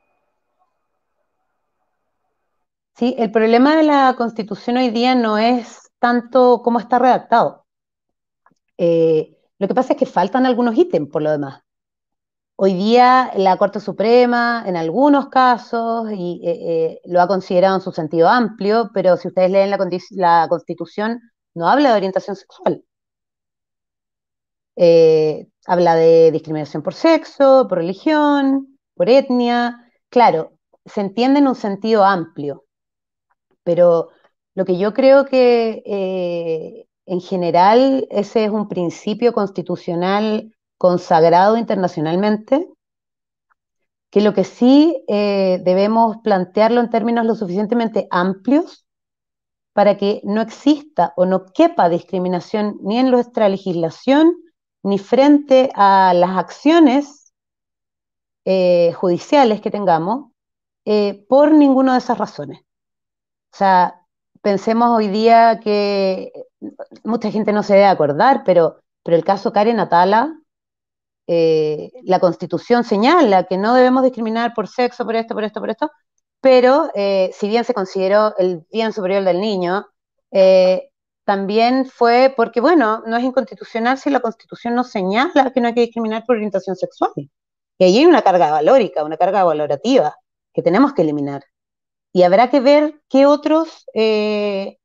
Sí, 2.95 3.15
el 3.17 3.31
problema 3.31 3.75
de 3.75 3.83
la 3.83 4.13
Constitución 4.17 4.77
hoy 4.77 4.89
día 4.89 5.15
no 5.15 5.37
es 5.37 5.91
tanto 5.99 6.61
cómo 6.63 6.79
está 6.79 6.99
redactado. 6.99 7.65
Eh, 8.77 9.37
lo 9.57 9.67
que 9.67 9.73
pasa 9.73 9.93
es 9.93 9.99
que 9.99 10.05
faltan 10.05 10.45
algunos 10.45 10.77
ítems 10.77 11.09
por 11.09 11.21
lo 11.21 11.31
demás. 11.31 11.61
Hoy 12.55 12.73
día 12.75 13.31
la 13.35 13.57
Corte 13.57 13.79
Suprema, 13.79 14.63
en 14.67 14.77
algunos 14.77 15.29
casos, 15.29 16.11
y, 16.11 16.41
eh, 16.45 17.01
lo 17.05 17.19
ha 17.19 17.27
considerado 17.27 17.75
en 17.75 17.81
su 17.81 17.91
sentido 17.91 18.29
amplio, 18.29 18.91
pero 18.93 19.17
si 19.17 19.27
ustedes 19.27 19.49
leen 19.49 19.71
la, 20.11 20.47
Constitución, 20.47 21.19
no 21.55 21.67
habla 21.69 21.91
de 21.91 21.97
orientación 21.97 22.35
sexual. 22.35 22.83
Eh, 24.75 25.47
habla 25.65 25.95
de 25.95 26.31
discriminación 26.31 26.83
por 26.83 26.93
sexo, 26.93 27.67
por 27.69 27.77
religión, 27.79 28.79
por 28.95 29.09
etnia. 29.09 29.91
Claro, 30.09 30.53
se 30.85 31.01
entiende 31.01 31.39
en 31.39 31.47
un 31.47 31.55
sentido 31.55 32.03
amplio, 32.03 32.65
pero 33.63 34.09
lo 34.55 34.65
que 34.65 34.77
yo 34.77 34.93
creo 34.93 35.25
que 35.25 36.87
en 37.05 37.21
general 37.21 38.07
ese 38.09 38.45
es 38.45 38.51
un 38.51 38.67
principio 38.67 39.33
constitucional 39.33 40.53
consagrado 40.77 41.57
internacionalmente, 41.57 42.67
que 44.09 44.21
lo 44.21 44.33
que 44.33 44.43
sí 44.43 45.03
eh, 45.07 45.61
debemos 45.63 46.17
plantearlo 46.23 46.81
en 46.81 46.89
términos 46.89 47.25
lo 47.25 47.35
suficientemente 47.35 48.07
amplios 48.11 48.82
para 49.73 49.97
que 49.97 50.21
no 50.23 50.41
exista 50.41 51.13
o 51.15 51.25
no 51.25 51.45
quepa 51.45 51.89
discriminación 51.89 52.77
ni 52.81 52.99
en 52.99 53.11
nuestra 53.11 53.49
legislación 53.49 54.35
ni 54.83 54.99
frente 54.99 55.71
a 55.75 56.13
las 56.13 56.37
acciones 56.37 57.33
eh, 58.45 58.93
judiciales 58.93 59.61
que 59.61 59.71
tengamos 59.71 60.31
eh, 60.85 61.25
por 61.27 61.51
ninguna 61.51 61.93
de 61.93 61.99
esas 61.99 62.17
razones. 62.17 62.59
O 62.61 63.57
sea, 63.57 64.01
pensemos 64.41 64.89
hoy 64.89 65.07
día 65.07 65.59
que 65.59 66.31
mucha 67.03 67.31
gente 67.31 67.53
no 67.53 67.63
se 67.63 67.73
debe 67.73 67.85
acordar, 67.85 68.43
pero, 68.45 68.81
pero 69.03 69.17
el 69.17 69.23
caso 69.23 69.53
Karen 69.53 69.79
Atala 69.79 70.37
eh, 71.27 71.91
la 72.03 72.19
constitución 72.19 72.83
señala 72.83 73.45
que 73.45 73.57
no 73.57 73.73
debemos 73.73 74.03
discriminar 74.03 74.53
por 74.53 74.67
sexo, 74.67 75.05
por 75.05 75.15
esto, 75.15 75.33
por 75.33 75.43
esto, 75.45 75.59
por 75.61 75.69
esto, 75.69 75.91
pero 76.43 76.91
eh, 76.93 77.31
si 77.33 77.47
bien 77.47 77.63
se 77.63 77.73
consideró 77.73 78.35
el 78.37 78.65
bien 78.71 78.93
superior 78.93 79.23
del 79.23 79.41
niño, 79.41 79.87
eh, 80.31 80.89
también 81.25 81.85
fue 81.85 82.33
porque, 82.35 82.61
bueno, 82.61 83.01
no 83.07 83.17
es 83.17 83.23
inconstitucional 83.23 83.97
si 83.97 84.09
la 84.09 84.19
constitución 84.19 84.75
no 84.75 84.83
señala 84.83 85.51
que 85.53 85.61
no 85.61 85.69
hay 85.69 85.73
que 85.73 85.81
discriminar 85.81 86.25
por 86.27 86.35
orientación 86.35 86.75
sexual. 86.75 87.11
Y 87.15 87.83
ahí 87.83 87.97
hay 87.99 88.05
una 88.05 88.21
carga 88.21 88.51
valórica, 88.51 89.03
una 89.03 89.17
carga 89.17 89.43
valorativa 89.43 90.15
que 90.53 90.61
tenemos 90.61 90.93
que 90.93 91.03
eliminar. 91.03 91.43
Y 92.13 92.23
habrá 92.23 92.49
que 92.49 92.59
ver 92.59 93.01
qué 93.09 93.25
otros, 93.25 93.85
qué 93.93 94.77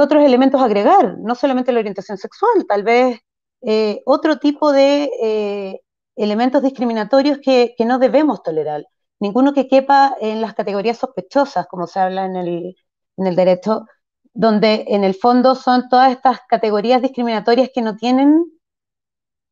otros 0.00 0.24
elementos 0.24 0.60
agregar, 0.60 1.18
no 1.18 1.34
solamente 1.34 1.72
la 1.72 1.80
orientación 1.80 2.18
sexual, 2.18 2.66
tal 2.66 2.82
vez 2.82 3.20
eh, 3.62 4.02
otro 4.06 4.38
tipo 4.38 4.72
de 4.72 5.08
eh, 5.22 5.80
elementos 6.16 6.62
discriminatorios 6.62 7.38
que, 7.38 7.74
no 7.86 7.98
debemos 7.98 8.42
tolerar. 8.42 8.84
Ninguno 9.22 9.52
que 9.54 9.68
quepa 9.68 10.16
en 10.20 10.40
las 10.40 10.52
categorías 10.52 10.98
sospechosas, 10.98 11.68
como 11.68 11.86
se 11.86 12.00
habla 12.00 12.24
en 12.26 12.34
el, 12.34 13.36
derecho, 13.36 13.86
donde 14.34 14.84
en 14.88 15.04
el 15.04 15.14
fondo 15.14 15.54
son 15.54 15.88
todas 15.88 16.10
estas 16.10 16.40
categorías 16.48 17.00
discriminatorias 17.00 17.70
que 17.72 17.82
no 17.82 17.94
tienen 17.96 18.44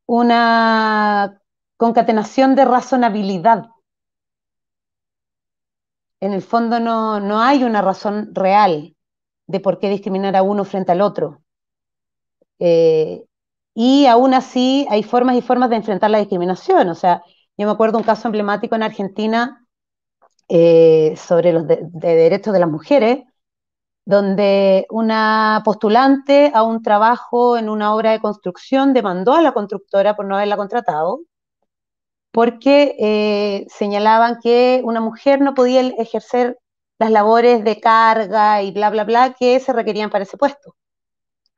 una 0.06 1.40
concatenación 1.76 2.56
de 2.56 2.64
razonabilidad. 2.64 3.66
En 6.18 6.32
el 6.32 6.42
fondo 6.42 6.80
no, 6.80 7.20
no 7.20 7.40
hay 7.40 7.62
una 7.62 7.80
razón 7.80 8.34
real 8.34 8.96
de 9.46 9.60
por 9.60 9.78
qué 9.78 9.88
discriminar 9.88 10.34
a 10.34 10.42
uno 10.42 10.64
frente 10.64 10.90
al 10.90 11.00
otro. 11.00 11.42
Eh, 12.58 13.24
y 13.74 14.06
aún 14.06 14.34
así 14.34 14.84
hay 14.90 15.04
formas 15.04 15.36
y 15.36 15.42
formas 15.42 15.70
de 15.70 15.76
enfrentar 15.76 16.10
la 16.10 16.18
discriminación. 16.18 16.88
O 16.88 16.96
sea, 16.96 17.22
yo 17.56 17.66
me 17.66 17.72
acuerdo 17.72 17.98
un 17.98 18.04
caso 18.04 18.26
emblemático 18.26 18.74
en 18.74 18.82
Argentina 18.82 19.59
eh, 20.50 21.14
sobre 21.16 21.52
los 21.52 21.64
derechos 21.66 22.52
de 22.52 22.58
las 22.58 22.68
mujeres, 22.68 23.20
donde 24.04 24.86
una 24.90 25.62
postulante 25.64 26.50
a 26.52 26.64
un 26.64 26.82
trabajo 26.82 27.56
en 27.56 27.68
una 27.68 27.94
obra 27.94 28.10
de 28.10 28.20
construcción 28.20 28.92
demandó 28.92 29.34
a 29.34 29.42
la 29.42 29.52
constructora 29.52 30.16
por 30.16 30.26
no 30.26 30.34
haberla 30.36 30.56
contratado, 30.56 31.20
porque 32.32 32.96
eh, 32.98 33.66
señalaban 33.68 34.38
que 34.42 34.80
una 34.84 35.00
mujer 35.00 35.40
no 35.40 35.54
podía 35.54 35.82
ejercer 35.82 36.58
las 36.98 37.12
labores 37.12 37.62
de 37.62 37.80
carga 37.80 38.62
y 38.62 38.72
bla, 38.72 38.90
bla, 38.90 39.04
bla 39.04 39.34
que 39.38 39.60
se 39.60 39.72
requerían 39.72 40.10
para 40.10 40.24
ese 40.24 40.36
puesto. 40.36 40.74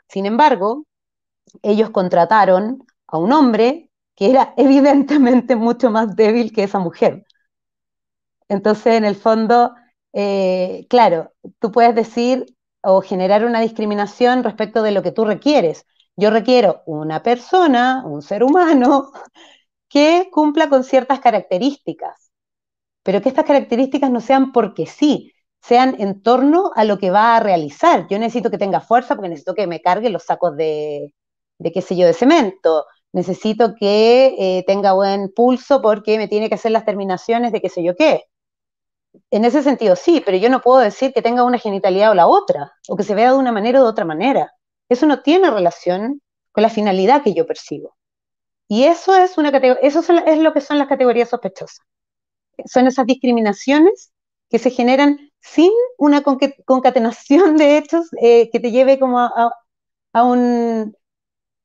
Sin 0.09 0.27
embargo, 0.27 0.85
ellos 1.63 1.91
contrataron 1.91 2.87
a 3.07 3.17
un 3.19 3.33
hombre 3.33 3.91
que 4.15 4.31
era 4.31 4.53
evidentemente 4.59 5.57
mucho 5.57 5.91
más 5.91 6.15
débil 6.15 6.53
que 6.53 6.65
esa 6.65 6.79
mujer. 6.79 7.25
Entonces, 8.53 8.95
en 8.95 9.05
el 9.05 9.17
fondo, 9.17 9.75
eh, 10.13 10.87
claro, 10.91 11.33
tú 11.61 11.73
puedes 11.73 11.95
decir 11.95 12.47
o 12.83 13.01
generar 13.03 13.45
una 13.45 13.61
discriminación 13.61 14.43
respecto 14.45 14.83
de 14.83 14.93
lo 14.93 15.03
que 15.03 15.13
tú 15.13 15.25
requieres. 15.25 15.87
Yo 16.17 16.31
requiero 16.31 16.83
una 16.87 17.23
persona, 17.23 18.03
un 18.07 18.23
ser 18.23 18.45
humano, 18.45 19.13
que 19.89 20.29
cumpla 20.33 20.69
con 20.71 20.85
ciertas 20.85 21.21
características. 21.21 22.33
pero 23.03 23.21
que 23.23 23.29
estas 23.31 23.45
características 23.47 24.11
no 24.11 24.21
sean 24.21 24.53
porque 24.53 24.87
sí, 24.87 25.33
sean 25.61 25.97
en 26.01 26.23
torno 26.23 26.71
a 26.75 26.85
lo 26.85 26.99
que 26.99 27.11
va 27.11 27.37
a 27.37 27.41
realizar. 27.41 28.07
Yo 28.09 28.19
necesito 28.19 28.51
que 28.51 28.59
tenga 28.59 28.81
fuerza 28.81 29.15
porque 29.17 29.29
necesito 29.31 29.55
que 29.55 29.67
me 29.67 29.81
cargue 29.83 30.11
los 30.11 30.25
sacos 30.25 30.57
de, 30.57 31.15
de 31.59 31.73
qué 31.73 31.83
sé 31.83 31.97
yo, 31.97 32.07
de 32.07 32.13
cemento. 32.15 32.87
Necesito 33.13 33.75
que 33.79 34.35
eh, 34.39 34.65
tenga 34.67 34.93
buen 34.95 35.33
pulso 35.35 35.83
porque 35.83 36.19
me 36.19 36.29
tiene 36.29 36.49
que 36.49 36.55
hacer 36.57 36.73
las 36.73 36.85
terminaciones 36.85 37.53
de 37.53 37.61
qué 37.61 37.69
sé 37.69 37.83
yo 37.85 37.95
qué. 37.97 38.25
En 39.31 39.45
ese 39.45 39.63
sentido 39.63 39.97
sí, 39.97 40.23
pero 40.25 40.37
yo 40.39 40.49
no 40.49 40.61
puedo 40.61 40.79
decir 40.79 41.13
que 41.13 41.23
tenga 41.23 41.45
una 41.45 41.59
genitalidad 41.59 42.11
o 42.11 42.15
la 42.15 42.27
otra, 42.27 42.73
o 42.89 42.97
que 42.97 43.03
se 43.03 43.15
vea 43.15 43.33
de 43.33 43.39
una 43.39 43.53
manera 43.53 43.81
o 43.81 43.85
de 43.85 43.91
otra 43.91 44.05
manera. 44.05 44.53
Eso 44.89 45.07
no 45.07 45.23
tiene 45.23 45.51
relación 45.51 46.21
con 46.53 46.63
la 46.63 46.71
finalidad 46.71 47.23
que 47.23 47.35
yo 47.35 47.47
persigo. 47.47 47.97
Y 48.69 48.85
eso 48.85 49.17
es 49.17 49.39
una 49.39 49.51
eso 49.83 50.01
es 50.01 50.39
lo 50.39 50.53
que 50.55 50.61
son 50.61 50.79
las 50.79 50.89
categorías 50.89 51.29
sospechosas. 51.31 51.81
Son 52.67 52.87
esas 52.87 53.07
discriminaciones 53.07 54.13
que 54.51 54.59
se 54.59 54.71
generan 54.71 55.31
sin 55.41 55.73
una 55.99 56.23
concatenación 56.23 57.57
de 57.57 57.79
hechos 57.79 58.09
eh, 58.21 58.51
que 58.51 58.61
te 58.61 58.71
lleve 58.71 58.99
como 58.99 59.19
a, 59.19 60.23
un, 60.25 60.97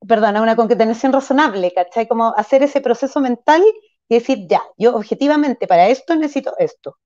perdón, 0.08 0.38
a 0.38 0.42
una 0.42 0.56
concatenación 0.56 1.14
razonable, 1.14 1.74
¿cachai? 1.74 2.08
Como 2.08 2.34
hacer 2.38 2.64
ese 2.64 2.82
proceso 2.82 3.20
mental 3.22 3.64
y 4.10 4.16
decir, 4.16 4.48
ya, 4.50 4.64
yo 4.78 4.96
objetivamente 4.96 5.68
para 5.68 5.90
esto 5.90 6.16
necesito 6.16 6.56
esto. 6.60 6.98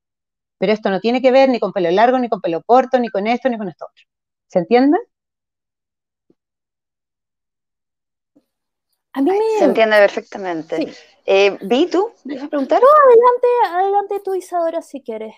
Pero 0.61 0.73
esto 0.73 0.91
no 0.91 0.99
tiene 0.99 1.23
que 1.23 1.31
ver 1.31 1.49
ni 1.49 1.59
con 1.59 1.73
pelo 1.73 1.89
largo, 1.89 2.19
ni 2.19 2.29
con 2.29 2.39
pelo 2.39 2.61
corto, 2.61 2.99
ni 2.99 3.09
con 3.09 3.25
esto, 3.25 3.49
ni 3.49 3.57
con 3.57 3.67
esto 3.67 3.87
otro. 3.89 4.05
¿Se 4.45 4.59
entiende? 4.59 4.95
A 9.13 9.23
mí 9.23 9.31
me... 9.31 9.57
Se 9.57 9.65
entiende 9.65 9.97
perfectamente. 9.97 10.93
Eh, 11.25 11.57
¿Vi 11.63 11.87
tú? 11.87 12.11
¿Dejas 12.23 12.47
preguntar? 12.47 12.79
No, 12.79 12.87
adelante, 12.87 13.47
adelante 13.75 14.21
tú, 14.23 14.35
Isadora, 14.35 14.83
si 14.83 15.01
quieres. 15.01 15.33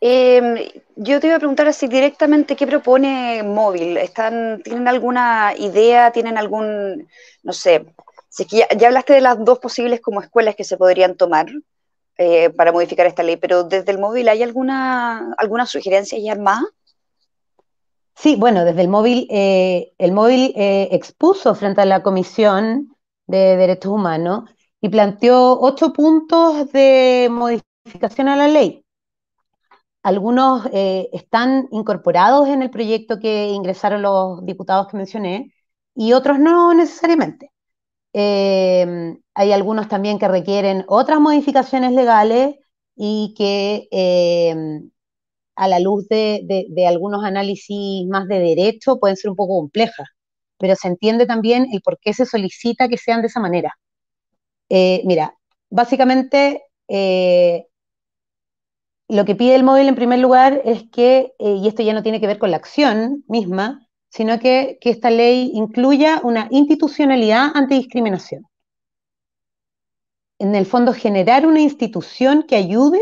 Em, 0.00 0.58
yo 0.94 1.18
te 1.18 1.26
iba 1.26 1.34
a 1.34 1.40
preguntar 1.40 1.66
así 1.66 1.88
directamente 1.88 2.54
qué 2.54 2.68
propone 2.68 3.42
Móvil. 3.42 3.96
¿Están, 3.96 4.62
¿Tienen 4.62 4.86
alguna 4.86 5.54
idea? 5.58 6.12
¿Tienen 6.12 6.38
algún, 6.38 7.08
no 7.42 7.52
sé, 7.52 7.84
si 8.28 8.46
ya, 8.46 8.68
hablaste 8.86 9.14
de 9.14 9.22
las 9.22 9.44
dos 9.44 9.58
posibles 9.58 10.00
como 10.00 10.20
escuelas 10.20 10.54
que 10.54 10.62
se 10.62 10.76
podrían 10.76 11.16
tomar 11.16 11.48
eh, 12.18 12.50
para 12.50 12.72
modificar 12.72 13.06
esta 13.06 13.22
ley, 13.22 13.36
pero 13.36 13.64
desde 13.64 13.92
el 13.92 13.98
móvil 13.98 14.28
hay 14.28 14.42
alguna, 14.42 15.34
alguna 15.38 15.66
sugerencia 15.66 16.18
ya 16.18 16.34
más? 16.36 16.64
Sí, 18.16 18.36
bueno, 18.36 18.64
desde 18.64 18.80
el 18.82 18.88
móvil, 18.88 19.26
eh, 19.30 19.92
el 19.98 20.12
móvil 20.12 20.52
eh, 20.56 20.88
expuso 20.92 21.54
frente 21.54 21.80
a 21.80 21.84
la 21.84 22.02
Comisión 22.02 22.96
de 23.26 23.56
Derechos 23.56 23.92
Humanos 23.92 24.50
y 24.80 24.88
planteó 24.88 25.58
ocho 25.60 25.92
puntos 25.92 26.70
de 26.72 27.28
modificación 27.30 28.28
a 28.28 28.36
la 28.36 28.48
ley. 28.48 28.84
Algunos 30.02 30.66
eh, 30.72 31.08
están 31.12 31.66
incorporados 31.70 32.48
en 32.48 32.62
el 32.62 32.70
proyecto 32.70 33.18
que 33.18 33.48
ingresaron 33.48 34.02
los 34.02 34.44
diputados 34.44 34.88
que 34.88 34.98
mencioné 34.98 35.54
y 35.94 36.12
otros 36.12 36.38
no 36.38 36.74
necesariamente. 36.74 37.53
Hay 38.14 39.52
algunos 39.52 39.88
también 39.88 40.18
que 40.18 40.28
requieren 40.28 40.84
otras 40.88 41.20
modificaciones 41.20 41.92
legales 41.92 42.56
y 42.96 43.34
que 43.36 43.88
a 45.56 45.68
la 45.68 45.80
luz 45.80 46.08
de, 46.08 46.86
algunos 46.88 47.24
análisis 47.24 48.06
más 48.08 48.26
de 48.28 48.38
derecho 48.38 48.98
pueden 48.98 49.16
ser 49.16 49.30
un 49.30 49.36
poco 49.36 49.56
complejas, 49.56 50.08
pero 50.58 50.74
se 50.76 50.88
entiende 50.88 51.26
también 51.26 51.66
el 51.72 51.80
por 51.82 51.98
qué 51.98 52.12
se 52.12 52.26
solicita 52.26 52.88
que 52.88 52.98
sean 52.98 53.20
de 53.20 53.28
esa 53.28 53.40
manera. 53.40 53.74
Eh, 54.68 55.02
mira, 55.04 55.36
básicamente 55.70 56.62
eh, 56.88 57.66
lo 59.08 59.24
que 59.24 59.34
pide 59.34 59.54
el 59.54 59.64
móvil 59.64 59.88
en 59.88 59.94
primer 59.94 60.18
lugar 60.18 60.62
es 60.64 60.84
que, 60.90 61.34
eh, 61.38 61.56
y 61.62 61.68
esto 61.68 61.82
ya 61.82 61.92
no 61.92 62.02
tiene 62.02 62.20
que 62.20 62.26
ver 62.26 62.38
con 62.38 62.50
la 62.50 62.56
acción 62.56 63.24
misma, 63.28 63.83
sino 64.14 64.38
que, 64.38 64.78
que 64.80 64.90
esta 64.90 65.10
ley 65.10 65.50
incluya 65.54 66.20
una 66.22 66.46
institucionalidad 66.52 67.50
antidiscriminación. 67.52 68.46
En 70.38 70.54
el 70.54 70.66
fondo, 70.66 70.92
generar 70.92 71.46
una 71.46 71.60
institución 71.60 72.44
que 72.44 72.54
ayude 72.54 73.00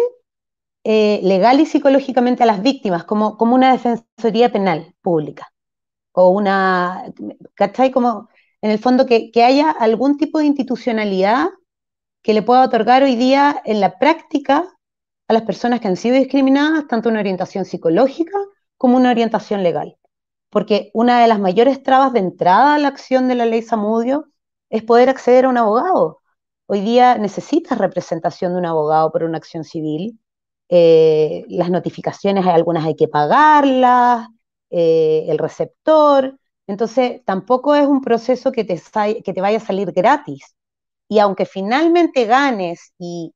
eh, 0.85 1.21
legal 1.23 1.61
y 1.61 1.67
psicológicamente 1.67 2.45
a 2.45 2.47
las 2.47 2.63
víctimas, 2.63 3.05
como, 3.05 3.37
como 3.37 3.55
una 3.55 3.73
defensoría 3.73 4.51
penal 4.53 4.95
pública. 5.03 5.53
O 6.13 6.29
una, 6.31 7.05
en 7.19 8.71
el 8.71 8.79
fondo 8.79 9.05
que, 9.05 9.31
que 9.31 9.45
haya 9.45 9.71
algún 9.71 10.17
tipo 10.17 10.39
de 10.39 10.47
institucionalidad 10.47 11.49
que 12.23 12.33
le 12.33 12.43
pueda 12.43 12.65
otorgar 12.65 13.03
hoy 13.03 13.17
día 13.17 13.61
en 13.67 13.81
la 13.81 13.99
práctica 13.99 14.65
a 15.29 15.33
las 15.33 15.43
personas 15.43 15.81
que 15.81 15.89
han 15.89 15.97
sido 15.97 16.17
discriminadas, 16.17 16.87
tanto 16.87 17.11
una 17.11 17.21
orientación 17.21 17.67
psicológica 17.67 18.39
como 18.79 18.97
una 18.97 19.11
orientación 19.11 19.63
legal. 19.63 19.99
Porque 20.53 20.91
una 20.95 21.21
de 21.21 21.27
las 21.27 21.41
mayores 21.41 21.83
trabas 21.83 22.13
de 22.13 22.21
entrada 22.21 22.77
a 22.77 22.79
la 22.79 22.89
acción 22.89 23.27
de 23.27 23.35
la 23.35 23.47
ley 23.47 23.63
Samudio 23.63 24.27
es 24.71 24.85
poder 24.85 25.09
acceder 25.09 25.47
a 25.47 25.49
un 25.49 25.57
abogado. 25.59 26.21
Hoy 26.67 26.81
día 26.83 27.19
necesitas 27.19 27.79
representación 27.79 28.53
de 28.53 28.59
un 28.61 28.67
abogado 28.67 29.11
por 29.11 29.25
una 29.25 29.39
acción 29.39 29.65
civil 29.65 30.21
eh, 30.75 31.45
las 31.49 31.69
notificaciones, 31.71 32.47
hay 32.47 32.55
algunas 32.55 32.87
hay 32.87 32.97
que 32.97 33.07
pagarlas, 33.07 34.27
eh, 34.71 35.27
el 35.29 35.37
receptor, 35.37 36.39
entonces 36.67 37.23
tampoco 37.27 37.75
es 37.75 37.87
un 37.87 38.01
proceso 38.01 38.53
que 38.53 38.65
te, 38.65 38.81
que 39.23 39.33
te 39.35 39.41
vaya 39.43 39.59
a 39.59 39.61
salir 39.61 39.93
gratis. 39.93 40.57
Y 41.09 41.19
aunque 41.19 41.45
finalmente 41.45 42.25
ganes 42.25 42.95
y 42.99 43.35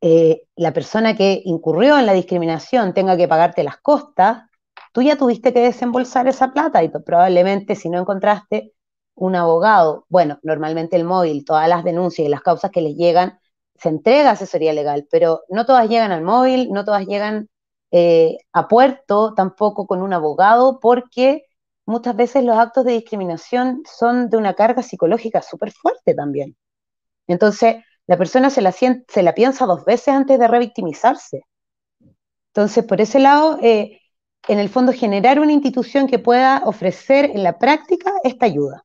eh, 0.00 0.44
la 0.56 0.72
persona 0.72 1.14
que 1.14 1.42
incurrió 1.44 1.98
en 1.98 2.06
la 2.06 2.14
discriminación 2.14 2.94
tenga 2.94 3.16
que 3.18 3.28
pagarte 3.28 3.62
las 3.62 3.76
costas, 3.76 4.44
tú 4.92 5.02
ya 5.02 5.16
tuviste 5.16 5.52
que 5.52 5.60
desembolsar 5.60 6.28
esa 6.28 6.52
plata 6.52 6.82
y 6.82 6.88
probablemente 6.88 7.76
si 7.76 7.88
no 7.90 7.98
encontraste 8.00 8.72
un 9.14 9.36
abogado, 9.36 10.06
bueno, 10.08 10.38
normalmente 10.42 10.96
el 10.96 11.04
móvil, 11.04 11.44
todas 11.44 11.68
las 11.68 11.84
denuncias 11.84 12.26
y 12.26 12.30
las 12.30 12.42
causas 12.42 12.70
que 12.70 12.80
les 12.82 12.96
llegan 12.96 13.38
se 13.76 13.88
entrega 13.88 14.30
asesoría 14.32 14.72
legal, 14.72 15.06
pero 15.10 15.42
no 15.48 15.66
todas 15.66 15.88
llegan 15.88 16.12
al 16.12 16.22
móvil, 16.22 16.70
no 16.70 16.84
todas 16.84 17.06
llegan 17.06 17.48
eh, 17.90 18.38
a 18.52 18.68
puerto 18.68 19.34
tampoco 19.34 19.86
con 19.86 20.02
un 20.02 20.12
abogado, 20.12 20.78
porque 20.80 21.44
muchas 21.86 22.16
veces 22.16 22.44
los 22.44 22.56
actos 22.56 22.84
de 22.84 22.92
discriminación 22.92 23.82
son 23.84 24.30
de 24.30 24.36
una 24.36 24.54
carga 24.54 24.82
psicológica 24.82 25.42
súper 25.42 25.72
fuerte 25.72 26.14
también. 26.14 26.56
Entonces, 27.26 27.76
la 28.06 28.16
persona 28.18 28.50
se 28.50 28.62
la, 28.62 28.72
se 28.72 29.22
la 29.22 29.34
piensa 29.34 29.66
dos 29.66 29.84
veces 29.84 30.08
antes 30.14 30.38
de 30.38 30.48
revictimizarse. 30.48 31.42
Entonces, 32.50 32.84
por 32.84 33.00
ese 33.00 33.18
lado, 33.18 33.58
eh, 33.62 34.00
en 34.48 34.58
el 34.58 34.68
fondo, 34.68 34.92
generar 34.92 35.38
una 35.40 35.52
institución 35.52 36.06
que 36.08 36.18
pueda 36.18 36.62
ofrecer 36.64 37.26
en 37.26 37.42
la 37.42 37.58
práctica 37.58 38.12
esta 38.24 38.46
ayuda. 38.46 38.84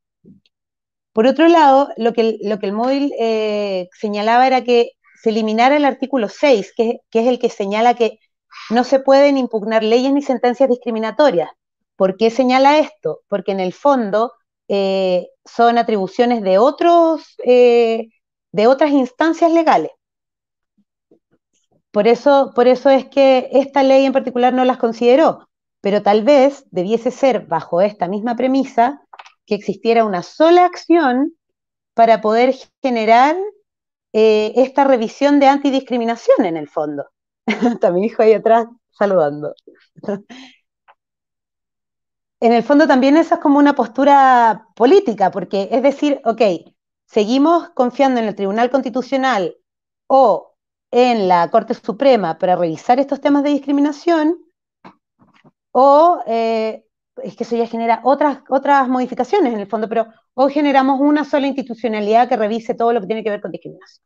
Por 1.13 1.26
otro 1.26 1.48
lado, 1.48 1.89
lo 1.98 2.13
que, 2.13 2.38
lo 2.43 2.60
que 2.60 2.67
el 2.67 2.74
móvil 2.74 3.12
eh, 3.20 3.89
señalaba 4.00 4.46
era 4.46 4.63
que 4.63 4.91
se 5.20 5.32
eliminara 5.32 5.76
el 5.76 5.86
artículo 5.86 6.30
6, 6.30 6.74
que, 6.78 7.00
es 7.12 7.28
el 7.28 7.39
que 7.39 7.50
señala 7.50 7.96
que 7.96 8.20
no 8.70 8.84
se 8.84 9.00
pueden 9.00 9.38
impugnar 9.38 9.84
leyes 9.84 10.13
ni 10.13 10.22
sentencias 10.22 10.70
discriminatorias. 10.70 11.50
¿Por 11.96 12.17
qué 12.17 12.30
señala 12.30 12.78
esto? 12.78 13.22
Porque 13.28 13.52
en 13.52 13.60
el 13.60 13.74
fondo 13.74 14.34
eh, 14.67 15.28
son 15.43 15.80
atribuciones 15.80 16.43
de, 16.43 16.60
otros, 16.60 17.36
eh, 17.43 18.10
de 18.52 18.67
otras 18.67 18.91
instancias 18.91 19.52
legales. 19.52 19.91
Por 21.91 22.08
eso, 22.08 22.52
por 22.56 22.67
eso 22.67 22.89
es 22.89 23.06
que 23.06 23.50
esta 23.52 23.84
ley 23.84 24.06
en 24.06 24.13
particular 24.13 24.54
no 24.54 24.65
las 24.65 24.78
consideró, 24.78 25.47
pero 25.82 26.04
tal 26.04 26.23
vez 26.23 26.65
debiese 26.71 27.12
ser 27.12 27.47
bajo 27.47 27.82
esta 27.82 28.08
misma 28.08 28.36
premisa 28.36 29.02
que 29.45 29.56
existiera 29.56 30.06
una 30.06 30.23
sola 30.23 30.65
acción 30.65 31.34
para 31.93 32.21
poder 32.21 32.56
generar 32.82 33.36
eh, 34.13 34.54
esta 34.58 34.84
revisión 34.84 35.39
de 35.39 35.47
antidiscriminación 35.47 36.45
en 36.45 36.58
el 36.58 36.69
fondo. 36.69 37.06
Está 37.45 37.97
hijo 38.00 38.23
ahí 38.23 38.34
atrás 38.34 38.67
saludando. 38.91 39.54
en 42.39 42.54
el 42.54 42.63
fondo 42.63 42.88
también 42.88 43.17
esa 43.17 43.36
es 43.36 43.41
como 43.41 43.60
una 43.60 43.76
postura 43.76 44.67
política, 44.76 45.32
porque 45.32 45.69
es 45.71 45.82
decir, 45.82 46.21
ok, 46.23 46.41
seguimos 47.06 47.69
confiando 47.69 48.19
en 48.19 48.28
el 48.28 48.36
Tribunal 48.36 48.69
Constitucional 48.69 49.56
o 50.08 50.46
en 50.91 51.28
la 51.28 51.50
Corte 51.50 51.73
Suprema 51.73 52.38
para 52.38 52.56
revisar 52.56 53.00
estos 53.00 53.21
temas 53.21 53.43
de 53.43 53.50
discriminación, 53.50 54.38
o 55.71 56.21
eh, 56.26 56.86
es 57.23 57.36
que 57.36 57.43
eso 57.43 57.56
ya 57.56 57.67
genera 57.67 58.02
otras, 58.04 58.39
otras 58.50 58.88
modificaciones 58.88 59.54
en 59.54 59.60
el 59.60 59.67
fondo, 59.67 59.89
pero 59.89 60.08
hoy 60.34 60.52
generamos 60.52 61.00
una 61.00 61.23
sola 61.23 61.47
institucionalidad 61.47 62.30
que 62.30 62.38
revise 62.38 62.73
todo 62.73 62.93
lo 62.93 63.02
que 63.02 63.08
tiene 63.08 63.23
que 63.23 63.30
ver 63.30 63.41
con 63.41 63.52
discriminación. 63.52 64.04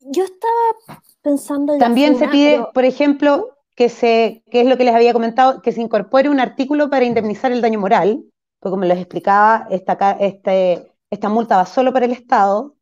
Yo 0.00 0.24
estaba 0.24 1.00
pensando... 1.22 1.78
También 1.78 2.16
se 2.16 2.28
pide, 2.28 2.66
por 2.74 2.84
ejemplo, 2.84 3.56
que 3.76 3.88
se, 3.88 4.42
que 4.50 4.62
es 4.62 4.66
lo 4.66 4.76
que 4.76 4.84
les 4.84 4.94
había 4.94 5.12
comentado, 5.12 5.62
que 5.62 5.72
se 5.72 5.80
incorpore 5.80 6.28
un 6.28 6.40
artículo 6.40 6.90
para 6.90 7.04
indemnizar 7.04 7.52
el 7.52 7.60
daño 7.60 7.78
moral, 7.78 8.24
porque 8.58 8.72
como 8.72 8.84
les 8.84 8.98
explicaba, 8.98 9.66
esta, 9.70 10.12
este, 10.12 10.92
esta 11.10 11.28
multa 11.28 11.56
va 11.56 11.66
solo 11.66 11.92
para 11.92 12.06
el 12.06 12.12
Estado, 12.12 12.74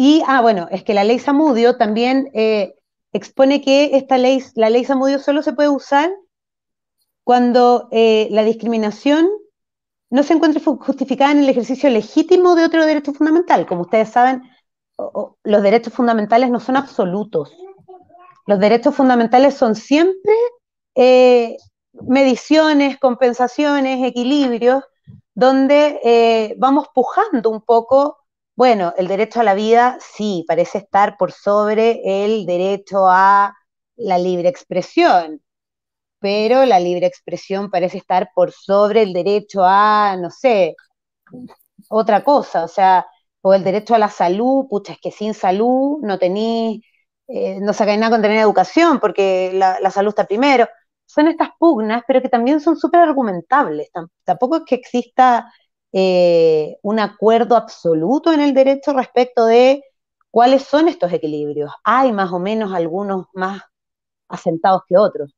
y, 0.00 0.22
ah, 0.28 0.40
bueno, 0.42 0.68
es 0.70 0.84
que 0.84 0.94
la 0.94 1.02
ley 1.02 1.18
Samudio 1.18 1.76
también 1.76 2.30
eh, 2.32 2.76
expone 3.12 3.60
que 3.60 3.96
esta 3.96 4.16
ley, 4.16 4.40
la 4.54 4.70
ley 4.70 4.84
Samudio 4.84 5.18
solo 5.18 5.42
se 5.42 5.54
puede 5.54 5.70
usar 5.70 6.08
cuando 7.24 7.88
eh, 7.90 8.28
la 8.30 8.44
discriminación 8.44 9.28
no 10.08 10.22
se 10.22 10.34
encuentre 10.34 10.62
justificada 10.62 11.32
en 11.32 11.40
el 11.40 11.48
ejercicio 11.48 11.90
legítimo 11.90 12.54
de 12.54 12.64
otro 12.64 12.86
derecho 12.86 13.12
fundamental. 13.12 13.66
Como 13.66 13.80
ustedes 13.80 14.10
saben, 14.10 14.42
los 15.42 15.62
derechos 15.64 15.92
fundamentales 15.92 16.48
no 16.48 16.60
son 16.60 16.76
absolutos. 16.76 17.52
Los 18.46 18.60
derechos 18.60 18.94
fundamentales 18.94 19.54
son 19.54 19.74
siempre 19.74 20.32
eh, 20.94 21.56
mediciones, 21.92 23.00
compensaciones, 23.00 24.06
equilibrios, 24.06 24.84
donde 25.34 26.54
vamos 26.56 26.86
pujando 26.94 27.50
un 27.50 27.62
poco 27.62 28.17
bueno, 28.58 28.92
el 28.96 29.06
derecho 29.06 29.38
a 29.40 29.44
la 29.44 29.54
vida 29.54 29.98
sí, 30.00 30.44
parece 30.48 30.78
estar 30.78 31.16
por 31.16 31.30
sobre 31.30 32.00
el 32.24 32.44
derecho 32.44 33.06
a 33.08 33.54
la 33.94 34.18
libre 34.18 34.48
expresión, 34.48 35.40
pero 36.20 36.64
la 36.66 36.80
libre 36.80 37.06
expresión 37.06 37.70
parece 37.70 37.98
estar 37.98 38.30
por 38.34 38.52
sobre 38.52 39.02
el 39.02 39.12
derecho 39.12 39.62
a, 39.64 40.16
no 40.20 40.30
sé, 40.30 40.74
otra 41.88 42.24
cosa, 42.24 42.64
o 42.64 42.68
sea, 42.68 43.06
o 43.42 43.54
el 43.54 43.62
derecho 43.62 43.94
a 43.94 43.98
la 43.98 44.08
salud, 44.08 44.66
pucha, 44.68 44.94
es 44.94 44.98
que 45.00 45.12
sin 45.12 45.34
salud 45.34 45.98
no 46.02 46.18
tenéis, 46.18 46.82
eh, 47.28 47.60
no 47.60 47.72
sacáis 47.72 48.00
nada 48.00 48.10
con 48.10 48.22
tener 48.22 48.38
educación, 48.38 48.98
porque 49.00 49.52
la, 49.54 49.78
la, 49.80 49.90
salud 49.92 50.08
está 50.10 50.26
primero. 50.26 50.66
Son 51.06 51.28
estas 51.28 51.50
pugnas, 51.60 52.02
pero 52.08 52.20
que 52.22 52.28
también 52.28 52.60
son 52.60 52.76
súper 52.76 53.00
argumentables. 53.02 53.90
Tampoco 54.24 54.56
es 54.56 54.62
que 54.66 54.74
exista 54.74 55.52
eh, 55.92 56.76
un 56.82 57.00
acuerdo 57.00 57.56
absoluto 57.56 58.32
en 58.32 58.40
el 58.40 58.54
derecho 58.54 58.92
respecto 58.92 59.46
de 59.46 59.82
cuáles 60.30 60.62
son 60.64 60.88
estos 60.88 61.12
equilibrios. 61.12 61.72
Hay 61.84 62.12
más 62.12 62.32
o 62.32 62.38
menos 62.38 62.72
algunos 62.72 63.26
más 63.34 63.62
asentados 64.28 64.82
que 64.88 64.96
otros, 64.98 65.34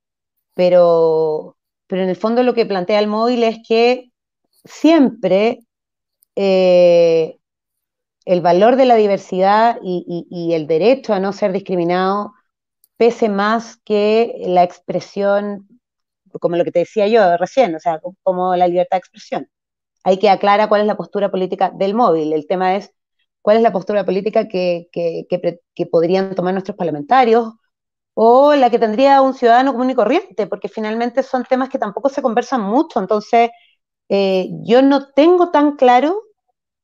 pero, 0.55 1.57
pero 1.87 2.03
en 2.03 2.11
el 2.11 2.17
fondo 2.17 2.43
lo 2.43 2.55
que 2.55 2.67
plantea 2.67 3.01
el 3.01 3.09
móvil 3.09 3.45
es 3.45 3.59
que 3.67 4.13
siempre 4.65 5.61
eh, 6.37 7.39
el 8.27 8.41
valor 8.43 8.77
de 8.77 8.87
la 8.87 8.97
diversidad 8.97 9.79
y, 9.83 10.53
el 10.55 10.67
derecho 10.67 11.15
a 11.15 11.21
no 11.21 11.33
ser 11.33 11.53
discriminado 11.53 12.35
pese 12.97 13.29
más 13.29 13.79
que 13.85 14.35
la 14.47 14.63
expresión, 14.65 15.69
como 16.41 16.57
lo 16.57 16.65
que 16.65 16.73
te 16.73 16.81
decía 16.81 17.09
yo 17.09 17.37
recién, 17.39 17.75
o 17.75 17.81
sea, 17.81 18.01
como 18.23 18.57
la 18.57 18.69
libertad 18.69 18.97
de 18.97 18.99
expresión 18.99 19.49
hay 20.05 20.19
que 20.19 20.31
aclarar 20.31 20.69
cuál 20.69 20.83
es 20.83 20.87
la 20.87 20.97
postura 20.97 21.31
política 21.31 21.71
del 21.71 21.95
móvil. 21.95 22.33
El 22.33 22.47
tema 22.47 22.77
es 22.77 22.93
cuál 23.43 23.59
es 23.59 23.63
la 23.63 23.73
postura 23.73 24.05
política 24.05 24.49
que, 24.49 24.89
podrían 25.91 26.35
tomar 26.35 26.55
nuestros 26.55 26.77
parlamentarios 26.77 27.55
o 28.15 28.55
la 28.55 28.71
que 28.71 28.79
tendría 28.79 29.23
un 29.23 29.35
ciudadano 29.35 29.73
común 29.73 29.91
y 29.91 29.95
corriente, 29.95 30.47
porque 30.47 30.69
finalmente 30.69 31.23
son 31.23 31.45
temas 31.45 31.69
que 31.69 31.79
tampoco 31.79 32.09
se 32.09 32.23
conversan 32.23 32.63
mucho. 32.63 33.01
Entonces, 33.01 33.51
eh, 34.09 34.49
yo 34.65 34.83
no 34.83 35.11
tengo 35.13 35.51
tan 35.51 35.77
claro 35.77 36.23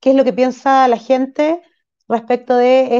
qué 0.00 0.10
es 0.10 0.16
lo 0.16 0.24
que 0.24 0.32
piensa 0.32 0.88
la 0.88 0.98
gente 0.98 1.62
respecto 2.08 2.56
de 2.56 2.98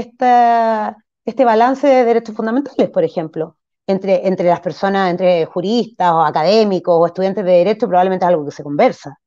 este 1.25 1.45
balance 1.45 1.87
de 1.87 2.05
derechos 2.05 2.37
fundamentales, 2.37 2.91
por 2.91 3.05
ejemplo. 3.05 3.57
Entre, 3.89 4.21
las 4.45 4.61
personas, 4.61 5.11
entre 5.11 5.47
juristas 5.47 6.13
o 6.13 6.23
académicos 6.23 6.97
o 6.99 7.07
estudiantes 7.07 7.45
de 7.45 7.53
derecho, 7.53 7.87
probablemente 7.87 8.27
algo 8.27 8.45
que 8.45 8.51
se 8.51 8.65
conversa 8.65 9.19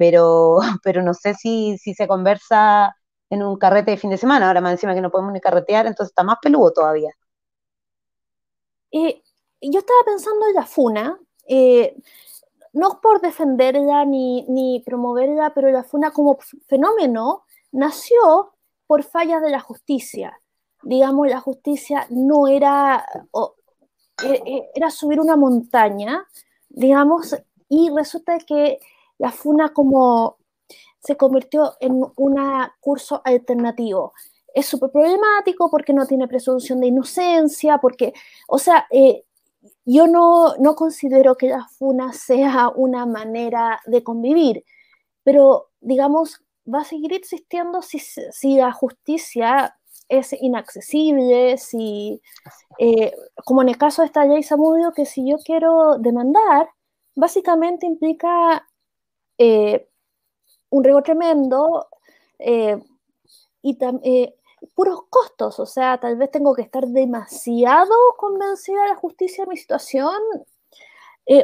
pero, 0.00 0.60
pero 0.82 1.02
no 1.02 1.12
sé 1.12 1.34
si, 1.34 1.76
si 1.76 1.92
se 1.92 2.08
conversa 2.08 2.96
en 3.28 3.42
un 3.42 3.58
carrete 3.58 3.90
de 3.90 3.96
fin 3.98 4.08
de 4.08 4.16
semana, 4.16 4.46
ahora 4.46 4.62
más 4.62 4.72
encima 4.72 4.94
que 4.94 5.02
no 5.02 5.10
podemos 5.10 5.30
ni 5.30 5.40
carretear, 5.42 5.86
entonces 5.86 6.10
está 6.10 6.22
más 6.22 6.38
peludo 6.40 6.72
todavía. 6.72 7.10
Eh, 8.90 9.22
yo 9.60 9.78
estaba 9.78 10.00
pensando 10.06 10.48
en 10.48 10.54
la 10.54 10.64
FUNA, 10.64 11.20
eh, 11.46 11.94
no 12.72 12.98
por 13.02 13.20
defenderla 13.20 14.06
ni, 14.06 14.46
ni 14.48 14.80
promoverla, 14.80 15.52
pero 15.54 15.70
la 15.70 15.84
FUNA 15.84 16.12
como 16.12 16.38
fenómeno 16.66 17.44
nació 17.70 18.54
por 18.86 19.02
fallas 19.02 19.42
de 19.42 19.50
la 19.50 19.60
justicia. 19.60 20.40
Digamos, 20.82 21.28
la 21.28 21.40
justicia 21.40 22.06
no 22.08 22.48
era, 22.48 23.04
e, 24.24 24.70
era 24.74 24.90
subir 24.90 25.20
una 25.20 25.36
montaña, 25.36 26.26
digamos, 26.70 27.36
y 27.68 27.90
resulta 27.90 28.38
que 28.38 28.80
la 29.20 29.30
FUNA 29.30 29.68
como 29.74 30.38
se 30.98 31.16
convirtió 31.16 31.74
en 31.80 32.02
un 32.16 32.36
curso 32.80 33.20
alternativo. 33.24 34.14
Es 34.54 34.66
súper 34.66 34.90
problemático 34.90 35.70
porque 35.70 35.92
no 35.92 36.06
tiene 36.06 36.26
presunción 36.26 36.80
de 36.80 36.88
inocencia, 36.88 37.78
porque, 37.78 38.12
o 38.48 38.58
sea, 38.58 38.86
eh, 38.90 39.24
yo 39.84 40.06
no, 40.06 40.56
no 40.56 40.74
considero 40.74 41.36
que 41.36 41.48
la 41.48 41.68
FUNA 41.68 42.12
sea 42.14 42.70
una 42.74 43.04
manera 43.04 43.80
de 43.86 44.02
convivir, 44.02 44.64
pero 45.22 45.68
digamos, 45.80 46.42
va 46.72 46.80
a 46.80 46.84
seguir 46.84 47.12
existiendo 47.12 47.82
si, 47.82 47.98
si 47.98 48.56
la 48.56 48.72
justicia 48.72 49.76
es 50.08 50.32
inaccesible, 50.32 51.58
si, 51.58 52.22
eh, 52.78 53.12
como 53.44 53.60
en 53.62 53.68
el 53.68 53.78
caso 53.78 54.00
de 54.00 54.06
esta 54.06 54.24
ley 54.24 54.42
Samudio, 54.42 54.92
que 54.92 55.04
si 55.04 55.28
yo 55.30 55.36
quiero 55.44 55.98
demandar, 55.98 56.70
básicamente 57.14 57.86
implica 57.86 58.66
eh, 59.42 59.88
un 60.68 60.84
riesgo 60.84 61.02
tremendo 61.02 61.88
eh, 62.38 62.78
y 63.62 63.78
eh, 63.80 64.34
puros 64.74 65.04
costos, 65.08 65.58
o 65.58 65.64
sea, 65.64 65.96
tal 65.96 66.16
vez 66.16 66.30
tengo 66.30 66.54
que 66.54 66.60
estar 66.60 66.86
demasiado 66.86 67.94
convencida 68.18 68.82
de 68.82 68.88
la 68.90 68.96
justicia 68.96 69.44
de 69.44 69.48
mi 69.48 69.56
situación. 69.56 70.12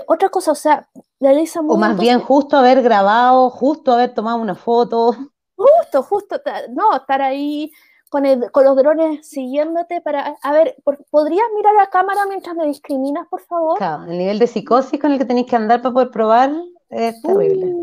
otra 0.09 0.29
cosa, 0.29 0.53
o 0.53 0.55
sea, 0.55 0.87
la 1.21 1.33
ley 1.33 1.49
O 1.57 1.77
más 1.79 1.99
bien 1.99 2.21
justo 2.21 2.59
haber 2.59 2.83
grabado, 2.83 3.49
justo 3.49 3.93
haber 3.93 4.13
tomado 4.13 4.43
una 4.43 4.55
foto. 4.55 5.17
Justo, 5.57 6.03
justo, 6.03 6.37
no, 6.73 6.97
estar 6.97 7.23
ahí 7.23 7.73
con, 8.11 8.25
con, 8.53 8.65
los 8.65 8.77
drones 8.77 9.27
siguiéndote 9.27 10.03
para, 10.03 10.37
a 10.43 10.53
ver, 10.53 10.77
¿podrías 11.11 11.47
mirar 11.55 11.79
a 11.81 11.89
cámara 11.89 12.27
mientras 12.27 12.55
me 12.55 12.67
discriminas, 12.67 13.27
por 13.29 13.41
favor? 13.41 13.79
Claro, 13.79 14.05
el 14.05 14.19
nivel 14.19 14.39
de 14.39 14.47
psicosis 14.47 15.01
con 15.01 15.13
el 15.13 15.19
que 15.19 15.25
tenéis 15.25 15.47
que 15.47 15.57
andar 15.57 15.81
para 15.81 15.95
poder 15.95 16.11
probar 16.11 16.53
es 16.91 17.21
terrible. 17.23 17.75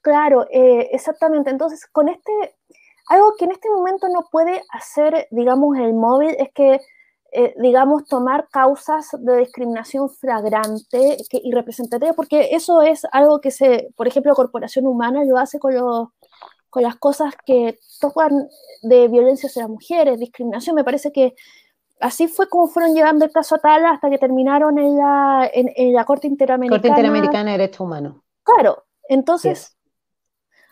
Claro, 0.00 0.46
eh, 0.50 0.88
exactamente. 0.92 1.50
Entonces, 1.50 1.86
con 1.86 2.08
este, 2.08 2.32
algo 3.08 3.34
que 3.38 3.44
en 3.44 3.52
este 3.52 3.68
momento 3.70 4.08
no 4.08 4.26
puede 4.30 4.62
hacer, 4.70 5.28
digamos, 5.30 5.76
el 5.78 5.94
móvil 5.94 6.34
es 6.38 6.48
que, 6.54 6.80
eh, 7.32 7.54
digamos, 7.58 8.06
tomar 8.06 8.48
causas 8.50 9.10
de 9.18 9.38
discriminación 9.38 10.08
flagrante 10.08 11.18
y 11.30 11.52
representativa, 11.52 12.12
porque 12.14 12.50
eso 12.52 12.82
es 12.82 13.02
algo 13.12 13.40
que 13.40 13.50
se, 13.50 13.88
por 13.96 14.08
ejemplo, 14.08 14.34
Corporación 14.34 14.86
Humana 14.86 15.24
lo 15.24 15.38
hace 15.38 15.58
con 15.58 15.74
los 15.74 16.08
con 16.70 16.82
las 16.82 16.96
cosas 16.96 17.34
que 17.46 17.78
tocan 18.00 18.48
de 18.82 19.08
violencia 19.08 19.48
hacia 19.48 19.62
las 19.62 19.70
mujeres, 19.70 20.20
discriminación. 20.20 20.76
Me 20.76 20.84
parece 20.84 21.12
que 21.12 21.34
así 22.00 22.28
fue 22.28 22.48
como 22.48 22.68
fueron 22.68 22.94
llevando 22.94 23.24
el 23.24 23.32
caso 23.32 23.56
a 23.56 23.58
Tala 23.58 23.90
hasta 23.90 24.10
que 24.10 24.18
terminaron 24.18 24.78
en 24.78 24.96
la, 24.96 25.50
en, 25.52 25.92
la 25.92 26.04
Corte 26.04 26.26
Interamericana. 26.26 26.80
Corte 26.80 26.88
Interamericana 26.88 27.52
de 27.52 27.58
Derechos 27.58 27.80
Humanos. 27.80 28.16
Claro, 28.42 28.84
entonces 29.08 29.76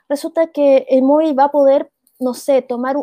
resulta 0.08 0.48
que 0.48 0.86
el 0.88 1.02
móvil 1.02 1.38
va 1.38 1.44
a 1.44 1.50
poder, 1.50 1.90
no 2.18 2.34
sé, 2.34 2.62
tomar, 2.62 2.96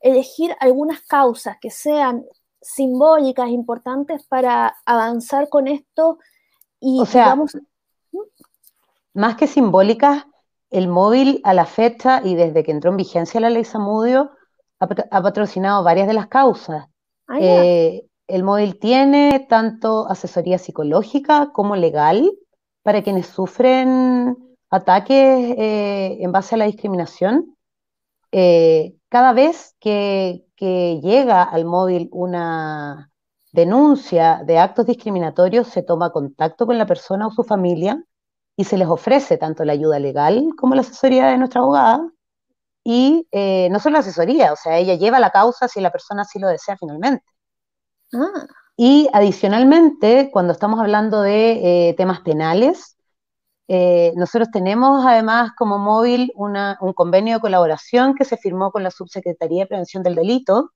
elegir 0.00 0.56
algunas 0.60 1.02
causas 1.02 1.56
que 1.60 1.70
sean 1.70 2.24
simbólicas, 2.60 3.48
importantes 3.48 4.26
para 4.26 4.76
avanzar 4.84 5.48
con 5.48 5.68
esto 5.68 6.18
y 6.80 7.00
o 7.00 7.06
sea, 7.06 7.36
más 9.14 9.36
que 9.36 9.46
simbólicas, 9.46 10.26
el 10.70 10.88
móvil 10.88 11.40
a 11.44 11.54
la 11.54 11.64
fecha 11.64 12.20
y 12.22 12.34
desde 12.34 12.62
que 12.62 12.72
entró 12.72 12.90
en 12.90 12.98
vigencia 12.98 13.40
la 13.40 13.50
ley 13.50 13.64
Samudio 13.64 14.32
ha 14.78 15.22
patrocinado 15.22 15.82
varias 15.82 16.06
de 16.06 16.14
las 16.14 16.28
causas. 16.28 16.86
Ah, 17.28 17.38
eh, 17.40 18.06
el 18.26 18.42
móvil 18.42 18.78
tiene 18.78 19.46
tanto 19.48 20.08
asesoría 20.08 20.58
psicológica 20.58 21.50
como 21.52 21.76
legal 21.76 22.30
para 22.82 23.02
quienes 23.02 23.26
sufren 23.26 24.36
ataques 24.70 25.54
eh, 25.58 26.16
en 26.20 26.32
base 26.32 26.54
a 26.54 26.58
la 26.58 26.64
discriminación. 26.64 27.54
Eh, 28.32 28.94
cada 29.08 29.32
vez 29.32 29.76
que, 29.78 30.44
llega 30.58 31.44
al 31.44 31.64
móvil 31.64 32.08
una 32.10 33.12
denuncia 33.52 34.42
de 34.44 34.58
actos 34.58 34.86
discriminatorios, 34.86 35.68
se 35.68 35.82
toma 35.82 36.10
contacto 36.10 36.66
con 36.66 36.78
la 36.78 36.86
persona 36.86 37.28
o 37.28 37.30
su 37.30 37.44
familia 37.44 38.02
y 38.56 38.64
se 38.64 38.76
les 38.76 38.88
ofrece 38.88 39.38
tanto 39.38 39.64
la 39.64 39.74
ayuda 39.74 40.00
legal 40.00 40.48
como 40.56 40.74
la 40.74 40.80
asesoría 40.80 41.28
de 41.28 41.38
nuestra 41.38 41.60
abogada 41.60 42.10
y 42.90 43.28
eh, 43.32 43.68
no 43.70 43.80
solo 43.80 43.98
asesoría, 43.98 44.50
o 44.54 44.56
sea, 44.56 44.78
ella 44.78 44.94
lleva 44.94 45.20
la 45.20 45.30
causa 45.30 45.68
si 45.68 45.78
la 45.78 45.92
persona 45.92 46.22
así 46.22 46.38
lo 46.38 46.48
desea 46.48 46.74
finalmente. 46.78 47.26
Ah. 48.14 48.46
Y 48.78 49.08
adicionalmente, 49.12 50.30
cuando 50.32 50.52
estamos 50.54 50.80
hablando 50.80 51.20
de 51.22 51.88
eh, 51.90 51.94
temas 51.94 52.20
penales, 52.20 52.96
Eh, 53.70 54.12
nosotros 54.16 54.48
tenemos 54.50 55.04
además 55.06 55.52
como 55.58 55.78
móvil 55.78 56.32
un 56.34 56.92
convenio 56.94 57.34
de 57.34 57.40
colaboración 57.40 58.14
que 58.14 58.24
se 58.24 58.38
firmó 58.38 58.70
con 58.72 58.82
la 58.82 58.90
Subsecretaría 58.90 59.64
de 59.64 59.68
Prevención 59.68 60.02
del 60.02 60.14
Delito, 60.14 60.72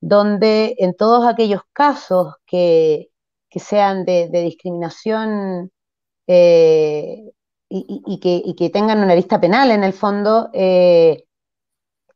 donde 0.00 0.74
en 0.78 0.94
todos 0.94 1.26
aquellos 1.26 1.62
casos 1.72 2.34
que, 2.46 3.10
sean 3.56 4.04
de, 4.04 4.28
discriminación 4.30 5.70
eh, 6.28 7.32
y, 7.68 8.54
que, 8.56 8.70
tengan 8.70 9.02
una 9.02 9.14
lista 9.14 9.40
penal 9.40 9.70
en 9.70 9.82
el 9.84 9.92
fondo, 9.92 10.50
eh, 10.52 11.24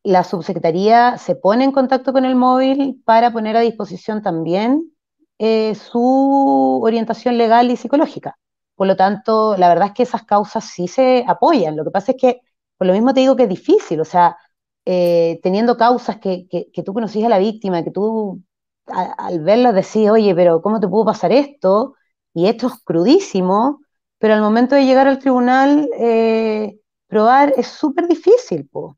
la 0.06 0.22
subsecretaría 0.24 1.18
se 1.18 1.34
pone 1.34 1.64
en 1.64 1.72
contacto 1.72 2.12
con 2.12 2.24
el 2.24 2.36
móvil 2.36 3.02
para 3.04 3.32
poner 3.32 3.56
a 3.56 3.60
disposición 3.60 4.22
también 4.22 4.92
eh, 5.38 5.74
su 5.74 6.80
orientación 6.82 7.36
legal 7.38 7.70
y 7.70 7.76
psicológica. 7.76 8.38
Por 8.76 8.86
lo 8.86 8.96
tanto, 8.96 9.56
la 9.56 9.68
verdad 9.68 9.88
es 9.88 9.94
que 9.94 10.02
esas 10.04 10.24
causas 10.24 10.64
sí 10.64 10.86
se 10.86 11.24
apoyan. 11.26 11.76
Lo 11.76 11.84
que 11.84 11.90
pasa 11.90 12.12
es 12.12 12.18
que, 12.20 12.40
por 12.78 12.86
lo 12.86 12.92
mismo 12.92 13.14
te 13.14 13.20
digo 13.20 13.34
que 13.36 13.44
es 13.44 13.48
difícil, 13.48 14.00
o 14.00 14.04
sea, 14.04 14.36
eh, 14.84 15.40
teniendo 15.42 15.76
causas 15.76 16.18
que, 16.18 16.46
tú 16.84 16.94
conocís 16.94 17.24
a 17.24 17.28
la 17.28 17.38
víctima, 17.38 17.82
que 17.82 17.90
tú 17.90 18.42
al 18.86 19.40
verlas 19.40 19.74
decís, 19.74 20.08
oye, 20.10 20.34
pero 20.36 20.62
¿cómo 20.62 20.78
te 20.80 20.88
pudo 20.88 21.06
pasar 21.06 21.32
esto? 21.32 21.94
Y 22.32 22.46
esto 22.46 22.68
es 22.68 22.74
crudísimo, 22.84 23.80
pero 24.18 24.34
al 24.34 24.40
momento 24.42 24.76
de 24.76 24.84
llegar 24.84 25.08
al 25.08 25.18
tribunal, 25.18 25.88
eh, 25.98 26.78
probar 27.08 27.52
es 27.56 27.66
súper 27.66 28.06
difícil. 28.08 28.68
Po. 28.68 28.96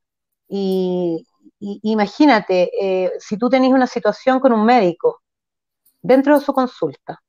Y, 0.48 1.26
imagínate, 1.60 2.70
eh, 2.80 3.12
si 3.18 3.36
tú 3.36 3.50
tenés 3.50 3.72
una 3.72 3.86
situación 3.86 4.40
con 4.40 4.52
un 4.52 4.64
médico 4.64 5.22
dentro 6.00 6.38
de 6.38 6.44
su 6.44 6.52
consulta, 6.52 7.22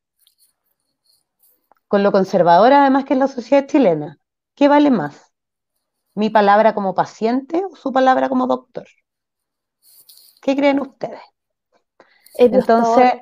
con 1.88 2.04
lo 2.04 2.12
conservadora 2.12 2.82
además 2.82 3.06
que 3.06 3.14
es 3.14 3.20
la 3.20 3.28
sociedad 3.28 3.68
chilena, 3.68 4.18
¿qué 4.56 4.68
vale 4.68 4.92
más? 4.92 5.34
¿Mi 6.14 6.30
palabra 6.30 6.74
como 6.74 6.94
paciente 6.94 7.64
o 7.70 7.76
su 7.76 7.92
palabra 7.92 8.30
como 8.30 8.48
doctor? 8.48 8.88
¿Qué 10.42 10.56
creen 10.56 10.80
ustedes? 10.80 11.22
Entonces, 12.36 13.14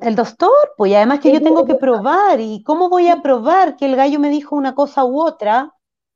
el 0.00 0.16
doctor, 0.16 0.50
pues 0.76 0.94
además 0.94 1.20
que 1.20 1.32
yo 1.32 1.40
tengo 1.40 1.64
que 1.64 1.76
probar, 1.76 2.40
¿y 2.40 2.62
cómo 2.64 2.88
voy 2.88 3.08
a 3.08 3.22
probar 3.22 3.76
que 3.76 3.86
el 3.86 3.96
gallo 3.96 4.18
me 4.18 4.30
dijo 4.30 4.56
una 4.56 4.74
cosa 4.74 5.04
u 5.04 5.20
otra 5.20 5.72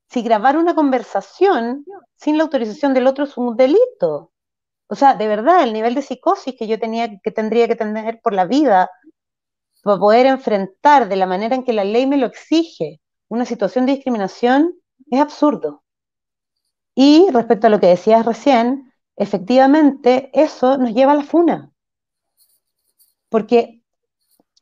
si 0.09 0.23
grabar 0.23 0.57
una 0.57 0.75
conversación 0.75 1.85
sin 2.17 2.37
la 2.37 2.45
autorización 2.45 2.95
del 2.95 3.07
otro 3.07 3.25
es 3.25 3.37
un 3.37 3.57
delito. 3.57 4.33
O 4.89 4.95
sea, 4.95 5.15
de 5.15 5.27
verdad, 5.27 5.65
el 5.65 5.73
nivel 5.73 5.95
de 5.95 6.03
psicosis 6.03 6.55
que 6.57 6.67
yo 6.67 6.79
tenía, 6.79 7.19
que 7.21 7.31
tendría 7.31 7.67
que 7.67 7.77
tener 7.77 8.21
por 8.23 8.33
la 8.33 8.45
vida 8.45 8.91
para 9.83 9.99
poder 9.99 10.27
enfrentar 10.27 11.09
de 11.09 11.17
la 11.17 11.27
manera 11.27 11.57
en 11.57 11.65
que 11.65 11.73
la 11.73 11.85
ley 11.85 12.07
me 12.07 12.17
lo 12.17 12.27
exige 12.27 13.01
una 13.29 13.45
situación 13.45 13.87
de 13.87 13.95
discriminación 13.95 14.75
es 15.11 15.21
absurdo. 15.21 15.83
Y 16.95 17.29
respecto 17.33 17.67
a 17.67 17.71
lo 17.71 17.81
que 17.81 17.89
decías 17.89 18.25
recién, 18.25 18.93
efectivamente 19.17 20.31
eso 20.33 20.79
nos 20.79 20.95
lleva 20.95 21.13
a 21.13 21.17
la 21.17 21.25
funa. 21.25 21.73
Porque 23.29 23.83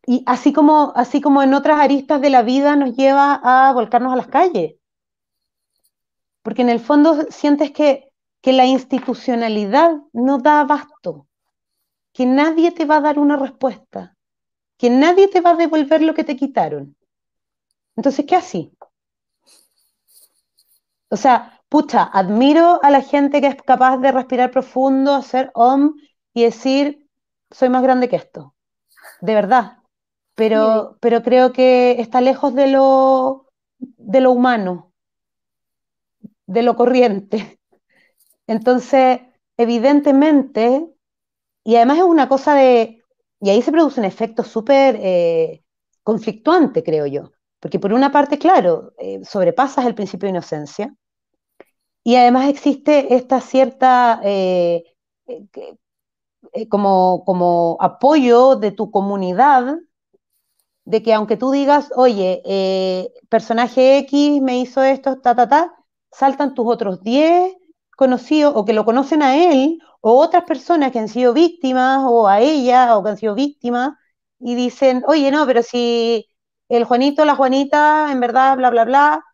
y 0.06 0.22
así 0.26 0.52
como, 0.52 0.92
así 0.96 1.20
como 1.20 1.42
en 1.42 1.54
otras 1.54 1.80
aristas 1.80 2.20
de 2.20 2.30
la 2.30 2.42
vida 2.42 2.76
nos 2.76 2.94
lleva 2.94 3.40
a 3.42 3.72
volcarnos 3.72 4.12
a 4.12 4.16
las 4.16 4.26
calles 4.26 4.74
porque 6.44 6.60
en 6.60 6.68
el 6.68 6.78
fondo 6.78 7.26
sientes 7.30 7.72
que, 7.72 8.10
la 8.42 8.66
institucionalidad 8.66 10.02
no 10.12 10.36
da 10.36 10.60
abasto, 10.60 11.26
que 12.12 12.26
nadie 12.26 12.72
te 12.72 12.84
va 12.84 12.98
a 12.98 13.00
dar 13.00 13.18
una 13.18 13.38
respuesta, 13.38 14.14
que 14.76 14.90
nadie 14.90 15.28
te 15.28 15.40
va 15.40 15.52
a 15.52 15.56
devolver 15.56 16.02
lo 16.02 16.12
que 16.12 16.24
te 16.24 16.36
quitaron. 16.36 16.94
Entonces, 17.96 18.26
¿qué 18.26 18.36
así? 18.36 18.70
O 21.08 21.16
sea, 21.16 21.62
pucha, 21.70 22.02
admiro 22.02 22.78
a 22.82 22.90
la 22.90 23.00
gente 23.00 23.40
que 23.40 23.46
es 23.46 23.56
capaz 23.62 23.96
de 23.96 24.12
respirar 24.12 24.50
profundo, 24.50 25.14
hacer 25.14 25.50
om 25.54 25.94
y 26.34 26.42
decir, 26.42 27.08
soy 27.50 27.70
más 27.70 27.82
grande 27.82 28.10
que 28.10 28.16
esto. 28.16 28.54
De 29.22 29.34
verdad. 29.34 29.78
Pero, 30.34 30.98
pero 31.00 31.22
creo 31.22 31.54
que 31.54 31.92
está 31.92 32.20
lejos 32.20 32.54
de 32.54 32.66
lo, 32.66 33.46
de 33.78 34.20
lo 34.20 34.32
humano 34.32 34.93
de 36.46 36.62
lo 36.62 36.76
corriente. 36.76 37.58
Entonces, 38.46 39.20
evidentemente, 39.56 40.86
y 41.64 41.76
además 41.76 41.98
es 41.98 42.04
una 42.04 42.28
cosa 42.28 42.54
de, 42.54 43.02
y 43.40 43.50
ahí 43.50 43.62
se 43.62 43.72
produce 43.72 44.00
un 44.00 44.06
efecto 44.06 44.42
súper 44.44 44.96
eh, 45.00 45.64
conflictuante, 46.02 46.82
creo 46.82 47.06
yo, 47.06 47.32
porque 47.60 47.78
por 47.78 47.92
una 47.92 48.12
parte, 48.12 48.38
claro, 48.38 48.92
eh, 48.98 49.24
sobrepasas 49.24 49.86
el 49.86 49.94
principio 49.94 50.26
de 50.26 50.30
inocencia, 50.30 50.94
y 52.02 52.16
además 52.16 52.48
existe 52.50 53.14
esta 53.14 53.40
cierta 53.40 54.20
eh, 54.22 54.84
como, 56.68 57.24
como 57.24 57.78
apoyo 57.80 58.56
de 58.56 58.72
tu 58.72 58.90
comunidad 58.90 59.78
de 60.84 61.02
que 61.02 61.14
aunque 61.14 61.38
tú 61.38 61.50
digas, 61.50 61.90
oye, 61.96 63.10
personaje 63.30 63.96
X 63.98 64.42
me 64.42 64.58
hizo 64.58 64.82
esto, 64.82 65.18
ta, 65.18 65.34
ta, 65.34 65.48
ta, 65.48 65.83
saltan 66.14 66.54
tus 66.54 66.66
otros 66.66 67.02
10 67.02 67.54
conocidos 67.96 68.52
o 68.56 68.64
que 68.64 68.72
lo 68.72 68.84
conocen 68.84 69.22
a 69.22 69.36
él 69.36 69.78
o 70.00 70.18
otras 70.18 70.44
personas 70.44 70.92
que 70.92 70.98
han 70.98 71.08
sido 71.08 71.32
víctimas 71.32 72.02
o 72.04 72.28
a 72.28 72.40
ella 72.40 72.96
o 72.96 73.02
que 73.02 73.10
han 73.10 73.16
sido 73.18 73.34
víctimas 73.34 73.94
y 74.38 74.54
dicen, 74.54 75.02
oye, 75.06 75.30
no, 75.30 75.46
pero 75.46 75.62
si 75.62 76.26
el 76.68 76.84
Juanito, 76.84 77.24
la 77.24 77.36
Juanita, 77.36 78.10
en 78.12 78.20
verdad, 78.20 78.56
bla, 78.56 78.70
bla, 78.70 78.84
bla, 78.84 79.24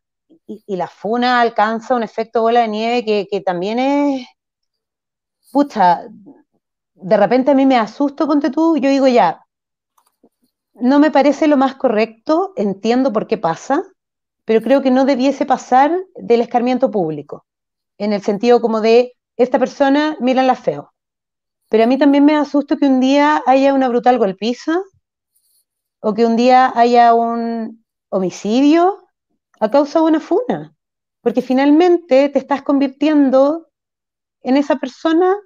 y, 0.46 0.76
la 0.76 0.88
funa 0.88 1.40
alcanza 1.40 1.94
un 1.94 2.02
efecto 2.02 2.42
bola 2.42 2.60
de 2.60 2.68
nieve 2.68 3.26
que, 3.28 3.40
también 3.40 3.78
es, 3.78 4.26
pucha, 5.52 6.02
de 6.94 7.16
repente 7.16 7.50
a 7.50 7.54
mí 7.54 7.66
me 7.66 7.76
asusto, 7.76 8.26
ponte 8.26 8.50
tú, 8.50 8.76
yo 8.76 8.90
digo 8.90 9.08
ya, 9.08 9.44
no 10.74 10.98
me 10.98 11.10
parece 11.10 11.46
lo 11.48 11.56
más 11.56 11.74
correcto, 11.74 12.52
entiendo 12.56 13.12
por 13.12 13.26
qué 13.26 13.38
pasa, 13.38 13.84
pero 14.50 14.62
creo 14.62 14.82
que 14.82 14.90
no 14.90 15.04
debiese 15.04 15.46
pasar 15.46 15.96
del 16.16 16.40
escarmiento 16.40 16.90
público, 16.90 17.46
en 17.98 18.12
el 18.12 18.20
sentido 18.20 18.60
como 18.60 18.80
de, 18.80 19.12
esta 19.36 19.60
persona, 19.60 20.16
la 20.20 20.56
feo. 20.56 20.92
Pero 21.68 21.84
a 21.84 21.86
mí 21.86 21.96
también 21.96 22.24
me 22.24 22.34
asusta 22.34 22.76
que 22.76 22.86
un 22.86 22.98
día 22.98 23.44
haya 23.46 23.72
una 23.72 23.88
brutal 23.88 24.18
golpiza 24.18 24.80
o 26.00 26.14
que 26.14 26.26
un 26.26 26.34
día 26.34 26.72
haya 26.74 27.14
un 27.14 27.84
homicidio 28.08 29.06
a 29.60 29.70
causa 29.70 30.00
de 30.00 30.06
una 30.06 30.18
funa, 30.18 30.74
porque 31.20 31.42
finalmente 31.42 32.28
te 32.28 32.40
estás 32.40 32.62
convirtiendo 32.62 33.68
en 34.42 34.56
esa 34.56 34.80
persona 34.80 35.36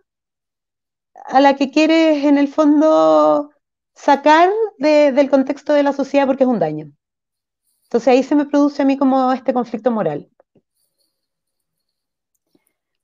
a 1.27 1.43
la 1.43 1.57
que 1.57 1.71
quieres 1.71 2.25
en 2.25 2.39
el 2.39 2.49
fondo 2.49 3.51
sacar 3.95 4.49
del 4.79 5.29
contexto 5.29 5.75
de 5.75 5.83
la 5.83 5.93
sociedad 5.93 6.27
porque 6.27 6.45
es 6.45 6.49
un 6.49 6.59
daño. 6.59 6.91
Entonces 7.95 8.09
ahí 8.09 8.25
se 8.25 8.35
me 8.35 8.47
produce 8.47 8.83
a 8.83 8.85
mí 8.85 8.97
como 8.97 9.33
este 9.33 9.55
conflicto 9.55 9.93
moral. 9.93 10.29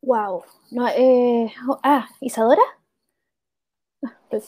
Wow. 0.02 0.42
No, 0.72 0.88
eh, 0.88 1.52
ah, 1.84 2.08
¿Isadora? 2.20 2.62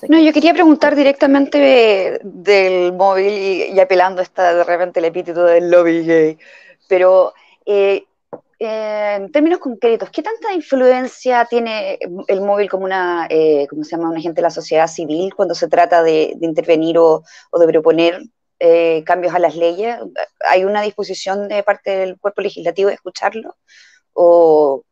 No, 0.09 0.19
yo 0.19 0.33
quería 0.33 0.53
preguntar 0.53 0.97
directamente 0.97 2.19
del 2.25 2.93
móvil 2.93 3.73
y, 3.73 3.79
apelando 3.79 4.21
hasta 4.21 4.53
de 4.53 4.65
repente 4.65 4.99
el 4.99 5.05
epíteto 5.05 5.45
del 5.45 5.71
lobby 5.71 6.05
gay, 6.05 6.39
pero 6.89 7.35
eh, 7.65 8.05
eh, 8.59 9.15
en 9.21 9.31
términos 9.31 9.61
concretos, 9.61 10.11
¿qué 10.11 10.25
tanta 10.25 10.53
influencia 10.53 11.45
tiene 11.45 12.01
el 12.27 12.41
móvil 12.41 12.69
como 12.69 12.85
una, 12.85 13.29
¿cómo 13.71 13.85
se 13.85 13.91
llama?, 13.93 14.11
un 14.11 14.17
agente 14.17 14.41
de 14.41 14.43
la 14.43 14.51
sociedad 14.51 14.89
civil 14.89 15.37
cuando 15.37 15.55
se 15.55 15.69
trata 15.69 16.03
de, 16.03 16.37
intervenir 16.41 16.99
o, 16.99 17.23
o, 17.53 17.59
de 17.61 17.69
proponer 17.69 18.25
eh, 18.65 19.03
cambios 19.03 19.35
a 19.35 19.41
las 19.41 19.57
leyes? 19.57 19.99
¿Hay 20.49 20.65
una 20.65 20.83
disposición 20.83 21.49
de 21.49 21.65
parte 21.65 21.91
del 21.97 22.17
cuerpo 22.17 22.43
legislativo 22.43 22.91
de 22.91 22.95
escucharlo? 22.95 23.57
¿O 24.13 24.85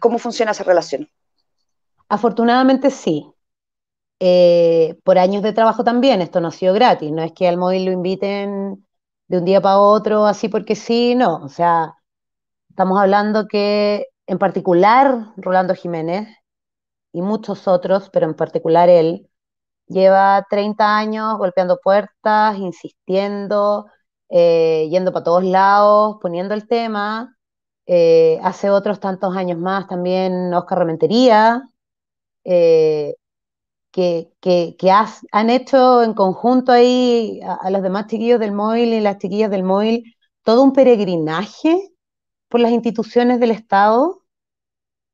cómo 0.00 0.18
funciona 0.18 0.52
esa 0.52 0.64
relación? 0.64 1.06
Afortunadamente 2.08 2.90
sí. 2.90 3.30
Eh, 4.20 4.96
por 5.04 5.18
años 5.18 5.42
de 5.42 5.52
trabajo 5.52 5.84
también, 5.84 6.22
esto 6.22 6.40
no 6.40 6.48
ha 6.48 6.52
sido 6.52 6.72
gratis, 6.72 7.12
no 7.12 7.22
es 7.22 7.32
que 7.32 7.46
al 7.46 7.58
móvil 7.58 7.84
lo 7.84 7.92
inviten 7.92 8.86
de 9.26 9.38
un 9.38 9.44
día 9.44 9.60
para 9.60 9.78
otro 9.78 10.24
así 10.24 10.48
porque 10.48 10.74
sí, 10.74 11.14
no, 11.14 11.42
o 11.42 11.48
sea, 11.48 11.96
estamos 12.70 12.98
hablando 12.98 13.48
que 13.48 14.06
en 14.26 14.38
particular 14.38 15.34
Rolando 15.36 15.74
Jiménez 15.74 16.28
y 17.12 17.20
muchos 17.20 17.68
otros, 17.68 18.08
pero 18.10 18.24
en 18.26 18.34
particular 18.34 18.88
él, 18.88 19.28
lleva 19.92 20.46
30 20.50 20.96
años 20.96 21.38
golpeando 21.38 21.78
puertas, 21.82 22.58
insistiendo, 22.58 23.86
eh, 24.28 24.88
yendo 24.90 25.12
para 25.12 25.24
todos 25.24 25.44
lados, 25.44 26.16
poniendo 26.20 26.54
el 26.54 26.66
tema. 26.66 27.36
Eh, 27.86 28.38
hace 28.42 28.70
otros 28.70 29.00
tantos 29.00 29.36
años 29.36 29.58
más 29.58 29.86
también 29.88 30.54
Oscar 30.54 30.78
Rementería, 30.78 31.62
eh, 32.44 33.14
que, 33.92 34.32
han 35.32 35.50
hecho 35.50 36.02
en 36.02 36.14
conjunto 36.14 36.72
ahí 36.72 37.40
a, 37.44 37.70
los 37.70 37.82
demás 37.82 38.06
chiquillos 38.06 38.40
del 38.40 38.52
móvil 38.52 38.94
y 38.94 39.00
las 39.00 39.18
chiquillas 39.18 39.50
del 39.50 39.64
móvil 39.64 40.14
todo 40.42 40.62
un 40.62 40.72
peregrinaje 40.72 41.92
por 42.48 42.60
las 42.60 42.72
instituciones 42.72 43.40
del 43.40 43.50
Estado, 43.52 44.22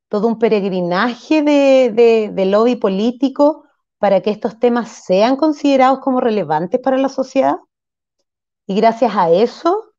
todo 0.08 0.28
un 0.28 0.38
peregrinaje 0.38 1.42
de 1.42 2.44
lobby 2.46 2.76
político 2.76 3.67
para 3.98 4.20
que 4.20 4.30
estos 4.30 4.58
temas 4.58 4.88
sean 4.88 5.36
considerados 5.36 6.00
como 6.00 6.20
relevantes 6.20 6.80
para 6.80 6.98
la 6.98 7.08
sociedad. 7.08 7.56
Y 8.66 8.76
gracias 8.76 9.12
a 9.16 9.30
eso, 9.30 9.92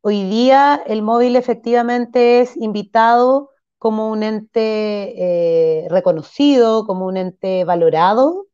hoy 0.00 0.24
día 0.28 0.82
el 0.86 1.02
móvil 1.02 1.36
efectivamente 1.36 2.40
es 2.40 2.56
invitado 2.56 3.50
como 3.78 4.10
un 4.10 4.22
ente 4.22 5.82
eh, 5.84 5.88
reconocido, 5.88 6.86
como 6.86 7.06
un 7.06 7.16
ente 7.16 7.64
valorado 7.64 8.46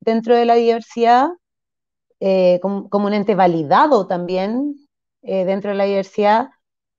dentro 0.00 0.34
de 0.34 0.46
la 0.46 0.54
diversidad, 0.54 1.28
eh, 2.20 2.58
como, 2.62 2.88
un 2.90 3.12
ente 3.12 3.34
validado 3.34 4.06
también 4.06 4.74
eh, 5.22 5.44
dentro 5.44 5.72
de 5.72 5.76
la 5.76 5.84
diversidad, 5.84 6.48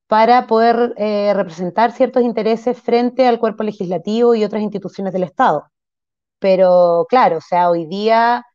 para 0.07 0.45
poder 0.45 0.93
representar 1.35 1.91
ciertos 1.93 2.21
intereses 2.21 2.79
frente 2.79 3.25
al 3.25 3.39
cuerpo 3.39 3.63
legislativo 3.63 4.35
y 4.35 4.43
otras 4.43 4.61
instituciones 4.61 5.11
del 5.11 5.23
Estado. 5.23 5.65
Pero 6.43 7.05
claro, 7.09 7.37
o 7.37 7.41
sea, 7.41 7.69
hoy 7.69 7.85
día, 7.87 8.45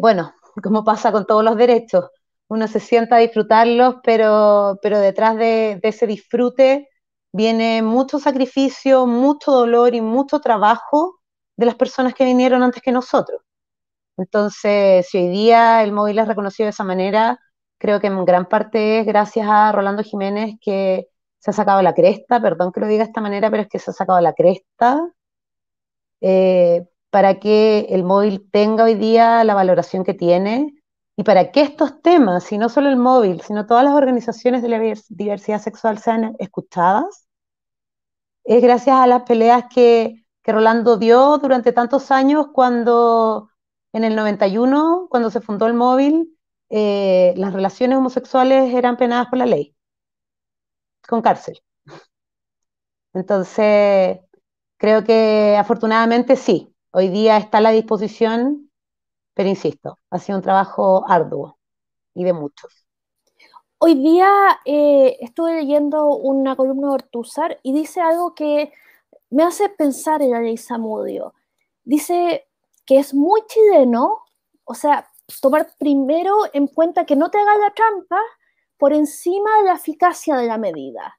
bueno, 0.00 0.34
como 0.62 0.84
pasa 0.84 1.12
con 1.12 1.26
todos 1.26 1.42
los 1.44 1.56
derechos, 1.56 2.06
uno 2.48 2.68
se 2.68 2.80
sienta 2.80 3.16
a 3.16 3.20
disfrutarlos, 3.20 3.96
pero, 4.04 4.78
pero 4.82 4.98
detrás 5.00 5.36
de, 5.36 5.80
de 5.82 5.88
ese 5.88 6.06
disfrute 6.06 6.88
viene 7.32 7.82
mucho 7.82 8.18
sacrificio, 8.18 9.06
mucho 9.06 9.52
dolor 9.52 9.94
y 9.94 10.00
mucho 10.02 10.40
trabajo 10.40 11.20
de 11.56 11.66
las 11.66 11.74
personas 11.76 12.14
que 12.14 12.24
vinieron 12.26 12.62
antes 12.62 12.82
que 12.82 12.92
nosotros. 12.92 13.40
Entonces, 14.18 15.08
si 15.10 15.18
hoy 15.18 15.28
día 15.28 15.82
el 15.84 15.92
móvil 15.92 16.18
es 16.18 16.28
reconocido 16.28 16.66
de 16.66 16.70
esa 16.70 16.84
manera, 16.84 17.38
creo 17.78 18.00
que 18.00 18.08
en 18.08 18.24
gran 18.26 18.46
parte 18.48 19.00
es 19.00 19.06
gracias 19.06 19.48
a 19.50 19.72
Rolando 19.72 20.02
Jiménez 20.02 20.56
que 20.60 21.08
se 21.38 21.50
ha 21.50 21.54
sacado 21.54 21.82
la 21.82 21.94
cresta, 21.94 22.40
perdón 22.42 22.72
que 22.72 22.80
lo 22.80 22.86
diga 22.88 23.04
de 23.04 23.10
esta 23.10 23.20
manera, 23.22 23.50
pero 23.50 23.62
es 23.64 23.68
que 23.68 23.78
se 23.78 23.90
ha 23.90 23.94
sacado 23.94 24.20
la 24.20 24.34
cresta 24.34 25.00
eh, 26.20 26.86
para 27.16 27.40
que 27.40 27.86
el 27.88 28.04
móvil 28.04 28.46
tenga 28.50 28.84
hoy 28.84 28.94
día 28.94 29.42
la 29.42 29.54
valoración 29.54 30.04
que 30.04 30.12
tiene 30.12 30.74
y 31.16 31.22
para 31.22 31.50
que 31.50 31.62
estos 31.62 32.02
temas, 32.02 32.52
y 32.52 32.58
no 32.58 32.68
solo 32.68 32.90
el 32.90 32.98
móvil, 32.98 33.40
sino 33.40 33.64
todas 33.64 33.84
las 33.84 33.94
organizaciones 33.94 34.60
de 34.60 34.68
la 34.68 34.78
diversidad 35.08 35.58
sexual 35.58 35.96
sean 35.96 36.36
escuchadas 36.38 37.26
es 38.44 38.62
gracias 38.62 38.96
a 38.96 39.06
las 39.06 39.22
peleas 39.22 39.64
que, 39.74 40.26
Rolando 40.44 40.98
dio 40.98 41.38
durante 41.38 41.72
tantos 41.72 42.10
años 42.10 42.48
cuando 42.52 43.48
en 43.94 44.04
el 44.04 44.14
91, 44.14 45.06
cuando 45.08 45.30
se 45.30 45.40
fundó 45.40 45.66
el 45.66 45.72
móvil, 45.72 46.38
eh, 46.68 47.32
las 47.38 47.54
relaciones 47.54 47.96
homosexuales 47.96 48.74
eran 48.74 48.98
penadas 48.98 49.28
por 49.28 49.38
la 49.38 49.46
ley, 49.46 49.74
con 51.08 51.22
cárcel. 51.22 51.62
Entonces, 53.14 54.18
creo 54.76 55.02
que 55.02 55.56
afortunadamente 55.58 56.36
sí, 56.36 56.75
hoy 56.96 57.10
día 57.10 57.36
está 57.36 57.58
a 57.58 57.60
la 57.60 57.72
disposición, 57.72 58.70
pero 59.34 59.50
insisto, 59.50 59.98
ha 60.08 60.18
sido 60.18 60.38
un 60.38 60.42
trabajo 60.42 61.04
arduo 61.06 61.58
y 62.14 62.24
de 62.24 62.32
muchos. 62.32 62.86
Hoy 63.76 63.96
día 63.96 64.30
eh, 64.64 65.18
estuve 65.20 65.56
leyendo 65.56 66.06
una 66.14 66.56
columna 66.56 66.88
de 66.88 66.94
Ortuzar 66.94 67.60
y 67.62 67.74
dice 67.74 68.00
algo 68.00 68.34
que 68.34 68.72
me 69.28 69.42
hace 69.42 69.68
pensar 69.68 70.22
en 70.22 70.30
la 70.30 70.40
ley 70.40 70.56
Samudio. 70.56 71.34
Dice 71.84 72.46
que 72.86 72.96
es 72.96 73.12
muy 73.12 73.42
chileno, 73.46 74.22
o 74.64 74.72
sea, 74.72 75.06
tomar 75.42 75.68
primero 75.78 76.34
en 76.54 76.66
cuenta 76.66 77.04
que 77.04 77.14
no 77.14 77.30
te 77.30 77.36
haga 77.36 77.58
la 77.58 77.74
trampa 77.74 78.22
por 78.78 78.94
encima 78.94 79.58
de 79.58 79.64
la 79.64 79.74
eficacia 79.74 80.36
de 80.36 80.46
la 80.46 80.56
medida. 80.56 81.18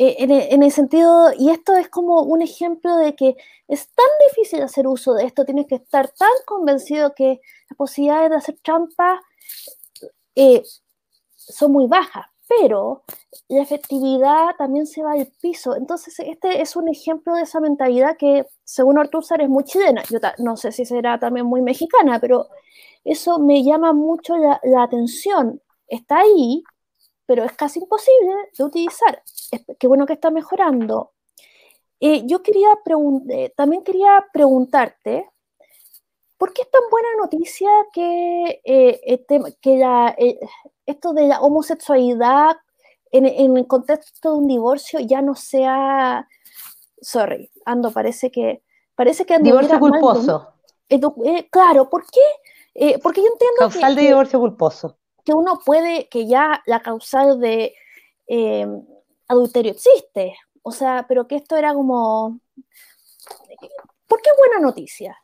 Eh, 0.00 0.16
en, 0.20 0.30
en, 0.30 0.62
el 0.62 0.70
sentido, 0.70 1.32
y 1.36 1.50
esto 1.50 1.74
es 1.74 1.88
como 1.88 2.22
un 2.22 2.40
ejemplo 2.40 2.96
de 2.96 3.16
que 3.16 3.36
es 3.66 3.88
tan 3.88 4.06
difícil 4.28 4.62
hacer 4.62 4.86
uso 4.86 5.12
de 5.14 5.24
esto, 5.24 5.44
tienes 5.44 5.66
que 5.66 5.74
estar 5.74 6.08
tan 6.12 6.30
convencido 6.46 7.14
que 7.14 7.40
las 7.68 7.76
posibilidades 7.76 8.30
de 8.30 8.36
hacer 8.36 8.58
trampa 8.62 9.20
eh, 10.36 10.62
son 11.34 11.72
muy 11.72 11.88
bajas, 11.88 12.26
pero 12.46 13.02
la 13.48 13.60
efectividad 13.60 14.54
también 14.56 14.86
se 14.86 15.02
va 15.02 15.14
al 15.14 15.26
piso. 15.40 15.74
Entonces, 15.74 16.16
este 16.20 16.62
es 16.62 16.76
un 16.76 16.88
ejemplo 16.88 17.34
de 17.34 17.42
esa 17.42 17.58
mentalidad 17.58 18.16
que, 18.16 18.46
según 18.62 18.98
Ortúzar, 18.98 19.42
es 19.42 19.48
muy 19.48 19.64
chilena. 19.64 20.04
Yo 20.08 20.20
no 20.38 20.56
sé 20.56 20.70
si 20.70 20.84
será 20.84 21.18
también 21.18 21.44
muy 21.46 21.60
mexicana, 21.60 22.20
pero 22.20 22.46
eso 23.04 23.40
me 23.40 23.64
llama 23.64 23.92
mucho 23.92 24.36
la, 24.36 24.60
atención. 24.82 25.60
Está 25.88 26.18
ahí, 26.20 26.62
pero 27.28 27.44
es 27.44 27.52
casi 27.52 27.78
imposible 27.78 28.32
de 28.56 28.64
utilizar. 28.64 29.22
qué 29.78 29.86
bueno 29.86 30.06
que 30.06 30.14
está 30.14 30.30
mejorando. 30.30 31.12
Eh, 32.00 32.22
yo 32.26 32.42
quería 32.42 32.70
eh, 33.28 33.52
también 33.54 33.84
quería 33.84 34.24
preguntarte, 34.32 35.28
¿por 36.38 36.54
qué 36.54 36.62
es 36.62 36.70
tan 36.70 36.80
buena 36.90 37.08
noticia 37.20 37.68
que, 37.92 38.62
eh, 38.64 39.54
que 39.60 39.76
la, 39.76 40.16
esto 40.86 41.12
de 41.12 41.26
la 41.26 41.40
homosexualidad 41.42 42.56
en, 43.10 43.56
el 43.56 43.66
contexto 43.66 44.32
de 44.32 44.38
un 44.38 44.48
divorcio 44.48 44.98
ya 45.00 45.20
no 45.20 45.34
sea, 45.34 46.26
sorry, 47.02 47.50
Ando, 47.66 47.90
parece 47.90 48.30
que, 48.30 48.62
parece 48.94 49.26
que 49.26 49.38
Divorcio 49.38 49.78
culposo. 49.78 50.54
Eh, 50.88 51.48
claro, 51.50 51.90
¿por 51.90 52.04
qué? 52.06 52.20
Eh, 52.74 52.98
porque 53.02 53.20
yo 53.20 53.26
entiendo 53.26 53.56
causal 53.58 53.94
de 53.94 54.02
divorcio 54.02 54.38
culposo. 54.38 54.97
Que 55.28 55.34
uno 55.34 55.60
puede, 55.62 56.08
que 56.08 56.26
ya 56.26 56.62
la 56.64 56.80
causal 56.80 57.38
de 57.38 57.74
em, 58.26 58.82
adulterio 59.26 59.72
existe, 59.72 60.34
o 60.62 60.72
sea, 60.72 61.04
pero 61.06 61.28
que 61.28 61.36
esto 61.36 61.54
era 61.54 61.74
como, 61.74 62.40
¿por 64.06 64.22
qué 64.22 64.30
buena 64.38 64.58
noticia? 64.58 65.18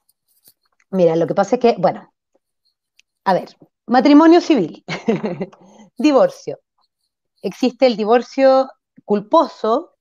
Mira, 0.90 1.16
lo 1.16 1.26
que 1.26 1.34
pasa 1.34 1.56
es 1.56 1.62
que, 1.62 1.76
bueno, 1.78 2.12
a 3.24 3.32
ver, 3.32 3.56
Matrimonio 3.86 4.42
civil, 4.42 4.84
divorcio. 5.96 6.60
Existe 7.40 7.86
el 7.86 7.96
divorcio 7.96 8.68
culposo 9.06 9.96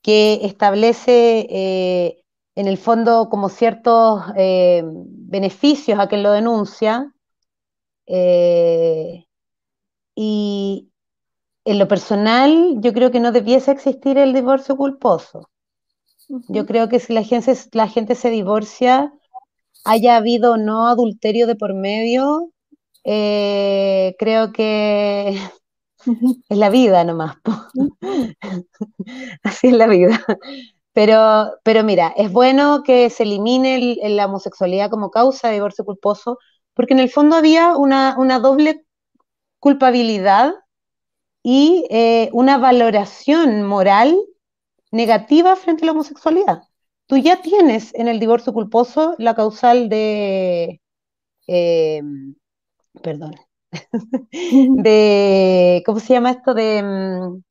que 0.00 0.46
establece 0.46 1.48
eh, 1.50 2.24
en 2.54 2.68
el 2.68 2.78
fondo 2.78 3.28
como 3.28 3.48
ciertos 3.48 4.22
eh, 4.36 4.84
beneficios 4.84 5.98
a 5.98 6.06
quien 6.06 6.22
lo 6.22 6.30
denuncia 6.30 7.12
eh, 8.12 9.26
y 10.14 10.90
en 11.64 11.78
lo 11.78 11.88
personal 11.88 12.76
yo 12.80 12.92
creo 12.94 13.10
que 13.12 13.20
no 13.20 13.32
debiese 13.32 13.72
existir 13.72 14.18
el 14.18 14.34
divorcio 14.34 14.76
culposo. 14.76 15.50
Yo 16.48 16.66
creo 16.66 16.88
que 16.88 17.00
si 17.00 17.12
la 17.12 17.22
gente, 17.24 17.54
la 17.72 17.88
gente 17.88 18.14
se 18.14 18.30
divorcia, 18.30 19.12
haya 19.84 20.16
habido 20.16 20.56
no 20.56 20.88
adulterio 20.88 21.46
de 21.46 21.56
por 21.56 21.74
medio, 21.74 22.52
eh, 23.04 24.16
creo 24.18 24.52
que 24.52 25.38
es 26.48 26.58
la 26.58 26.70
vida 26.70 27.04
nomás. 27.04 27.36
Así 29.42 29.68
es 29.68 29.74
la 29.74 29.86
vida. 29.86 30.24
Pero, 30.92 31.52
pero 31.64 31.84
mira, 31.84 32.12
es 32.16 32.32
bueno 32.32 32.82
que 32.84 33.10
se 33.10 33.22
elimine 33.24 33.96
la 34.10 34.26
homosexualidad 34.26 34.90
como 34.90 35.10
causa 35.10 35.48
de 35.48 35.54
divorcio 35.54 35.84
culposo, 35.84 36.38
porque 36.74 36.94
en 36.94 37.00
el 37.00 37.10
fondo 37.10 37.36
había 37.36 37.76
una, 37.76 38.38
doble 38.40 38.84
culpabilidad 39.58 40.54
y 41.42 41.86
eh, 41.90 42.30
una 42.32 42.58
valoración 42.58 43.64
moral 43.64 44.16
negativa 44.90 45.56
frente 45.56 45.84
a 45.84 45.86
la 45.86 45.92
homosexualidad. 45.92 46.62
Tú 47.06 47.16
ya 47.16 47.42
tienes 47.42 47.94
en 47.94 48.08
el 48.08 48.20
divorcio 48.20 48.52
culposo 48.52 49.14
la 49.18 49.34
causal 49.34 49.88
de 49.88 50.80
eh, 51.46 52.02
perdón, 53.00 53.34
de, 54.30 55.82
¿cómo 55.86 56.00
se 56.00 56.14
llama 56.14 56.32
esto? 56.32 56.54
De 56.54 56.82
mm, 56.82 57.42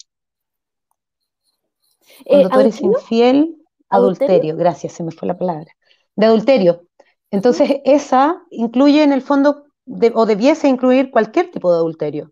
cuando 2.26 2.50
tú 2.50 2.60
eres 2.60 2.82
infiel, 2.82 3.56
adulterio, 3.90 4.56
gracias, 4.56 4.94
se 4.94 5.04
me 5.04 5.12
fue 5.12 5.28
la 5.28 5.38
palabra, 5.38 5.72
de 6.16 6.26
adulterio. 6.26 6.86
Entonces, 7.32 7.78
esa 7.86 8.44
incluye 8.50 9.04
en 9.04 9.14
el 9.14 9.22
fondo, 9.22 9.66
o 10.14 10.26
debiese 10.26 10.68
incluir 10.68 11.12
cualquier 11.12 11.50
tipo 11.50 11.72
de 11.72 11.78
adulterio. 11.78 12.32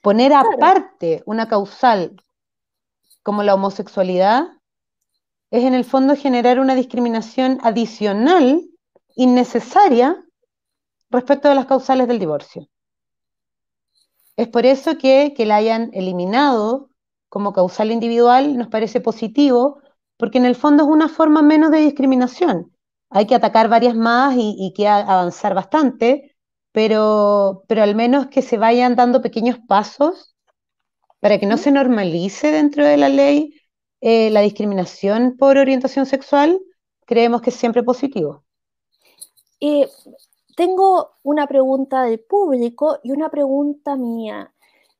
Poner 0.00 0.32
aparte 0.32 1.22
una 1.26 1.48
causal 1.48 2.16
como 3.22 3.42
la 3.42 3.54
homosexualidad 3.54 4.48
es 5.50 5.64
en 5.64 5.74
el 5.74 5.84
fondo 5.84 6.16
generar 6.16 6.58
una 6.58 6.74
discriminación 6.74 7.58
adicional, 7.62 8.62
innecesaria, 9.14 10.24
respecto 11.10 11.48
de 11.48 11.54
las 11.54 11.66
causales 11.66 12.08
del 12.08 12.18
divorcio. 12.18 12.66
Es 14.36 14.48
por 14.48 14.66
eso 14.66 14.98
que, 14.98 15.32
que 15.36 15.46
la 15.46 15.56
hayan 15.56 15.90
eliminado 15.92 16.90
como 17.28 17.52
causal 17.52 17.90
individual 17.90 18.56
nos 18.56 18.68
parece 18.68 19.00
positivo, 19.00 19.80
porque 20.16 20.38
en 20.38 20.44
el 20.44 20.54
fondo 20.54 20.84
es 20.84 20.88
una 20.88 21.08
forma 21.08 21.42
menos 21.42 21.70
de 21.70 21.78
discriminación. 21.78 22.73
Hay 23.14 23.26
que 23.26 23.34
atacar 23.34 23.68
varias 23.68 23.94
más 23.94 24.34
y, 24.36 24.72
que 24.76 24.88
avanzar 24.88 25.54
bastante, 25.54 26.36
pero, 26.72 27.62
pero 27.68 27.82
al 27.82 27.94
menos 27.94 28.26
que 28.26 28.42
se 28.42 28.58
vayan 28.58 28.96
dando 28.96 29.22
pequeños 29.22 29.58
pasos 29.68 30.34
para 31.20 31.38
que 31.38 31.46
no 31.46 31.56
se 31.56 31.70
normalice 31.70 32.50
dentro 32.50 32.84
de 32.84 32.96
la 32.96 33.08
ley 33.08 33.54
eh, 34.00 34.30
la 34.30 34.40
discriminación 34.40 35.36
por 35.38 35.56
orientación 35.56 36.06
sexual, 36.06 36.60
creemos 37.06 37.40
que 37.40 37.50
es 37.50 37.56
siempre 37.56 37.82
positivo. 37.82 38.44
Tengo 40.56 41.16
una 41.22 41.46
pregunta 41.46 42.02
del 42.02 42.20
público 42.20 42.98
y 43.02 43.10
una 43.10 43.28
pregunta 43.28 43.96
mía, 43.96 44.52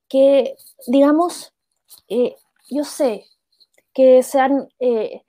que 0.09 0.55
digamos, 0.87 1.53
eh, 2.09 2.35
yo 2.69 2.83
sé 2.83 3.25
que 3.93 4.21
sean, 4.23 4.67
eh, 4.79 5.23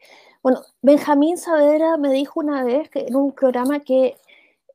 bueno, 0.47 0.62
Benjamín 0.80 1.38
Saavedra 1.38 1.97
me 1.97 2.12
dijo 2.12 2.38
una 2.38 2.62
vez 2.62 2.88
que, 2.88 3.01
en 3.01 3.16
un 3.16 3.32
programa 3.32 3.80
que 3.80 4.16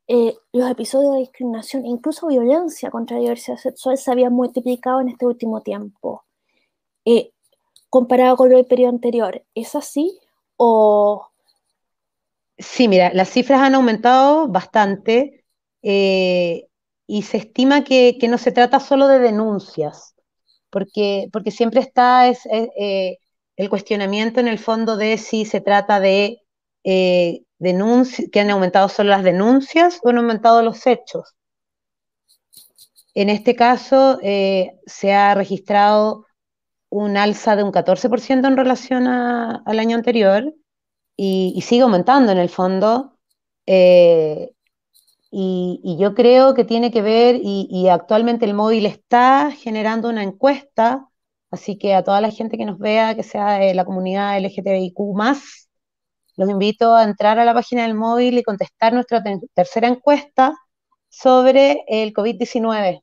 eh, 0.05 0.35
los 0.51 0.69
episodios 0.69 1.13
de 1.13 1.19
discriminación, 1.19 1.85
incluso 1.85 2.27
violencia 2.27 2.91
contra 2.91 3.15
la 3.15 3.21
diversidad 3.21 3.55
sexual, 3.55 3.97
se 3.97 4.11
habían 4.11 4.33
multiplicado 4.33 4.99
en 4.99 5.07
este 5.07 5.25
último 5.25 5.61
tiempo. 5.61 6.25
comparado 7.89 8.35
con 8.35 8.51
el 8.51 8.65
periodo 8.65 8.89
anterior, 8.89 9.45
¿es 9.55 9.73
así? 9.73 10.19
¿O 10.57 11.29
Sí, 12.57 12.89
mira, 12.89 13.13
las 13.13 13.29
cifras 13.29 13.61
han 13.61 13.75
aumentado 13.75 14.49
bastante 14.49 15.45
eh, 15.83 16.67
y 17.07 17.21
se 17.21 17.37
estima 17.37 17.85
que, 17.85 18.17
no 18.27 18.37
se 18.37 18.51
trata 18.51 18.81
solo 18.81 19.07
de 19.07 19.19
denuncias, 19.19 20.15
porque, 20.69 21.29
porque 21.31 21.51
siempre 21.51 21.79
está 21.79 22.27
eh, 22.29 23.19
el 23.61 23.69
cuestionamiento 23.69 24.39
en 24.39 24.47
el 24.47 24.59
fondo 24.59 24.97
de 24.97 25.17
si 25.17 25.45
se 25.45 25.61
trata 25.61 25.99
de 25.99 26.41
eh, 26.83 27.43
que 28.31 28.39
han 28.39 28.49
aumentado 28.49 28.89
solo 28.89 29.11
las 29.11 29.23
denuncias 29.23 29.99
o 30.03 30.09
han 30.09 30.17
aumentado 30.17 30.63
los 30.63 30.87
hechos. 30.87 31.35
En 33.13 33.29
este 33.29 33.55
caso 33.55 34.19
se 34.21 35.13
ha 35.13 35.35
registrado 35.35 36.25
un 36.89 37.17
alza 37.17 37.55
de 37.55 37.63
un 37.63 37.71
14% 37.71 38.47
en 38.47 38.57
relación 38.57 39.07
al 39.07 39.79
año 39.79 39.95
anterior 39.95 40.53
y, 41.15 41.61
sigue 41.61 41.83
aumentando 41.83 42.31
en 42.31 42.37
el 42.37 42.49
fondo. 42.49 43.17
Eh, 43.65 44.51
y, 45.31 45.97
yo 45.99 46.13
creo 46.13 46.53
que 46.53 46.65
tiene 46.65 46.91
que 46.91 47.01
ver, 47.01 47.39
y, 47.41 47.87
actualmente 47.89 48.45
el 48.45 48.53
móvil 48.53 48.85
está 48.85 49.51
generando 49.51 50.09
una 50.09 50.23
encuesta, 50.23 51.07
así 51.51 51.77
que 51.77 51.93
a 51.93 52.03
toda 52.03 52.21
la 52.21 52.31
gente 52.31 52.57
que 52.57 52.65
nos 52.65 52.79
vea, 52.79 53.15
que 53.15 53.23
sea 53.23 53.59
de 53.59 53.73
la 53.73 53.85
comunidad 53.85 54.37
LGTBIQ, 54.37 54.97
los 56.37 56.49
invito 56.49 56.95
a 56.95 57.03
entrar 57.03 57.39
a 57.39 57.45
la 57.45 57.53
página 57.53 57.83
del 57.83 57.93
móvil 57.93 58.37
y 58.37 58.43
contestar 58.43 58.93
nuestra 58.93 59.21
tercera 59.53 59.87
encuesta 59.87 60.55
sobre 61.09 61.83
el 61.87 62.13
COVID-19. 62.13 63.01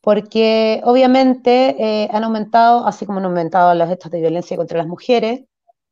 Porque 0.00 0.80
obviamente 0.84 1.76
eh, 1.78 2.08
han 2.12 2.24
aumentado, 2.24 2.86
así 2.86 3.06
como 3.06 3.18
han 3.20 3.26
aumentado 3.26 3.74
los 3.74 3.88
hechos 3.90 4.10
de 4.10 4.20
violencia 4.20 4.56
contra 4.56 4.78
las 4.78 4.88
mujeres, 4.88 5.44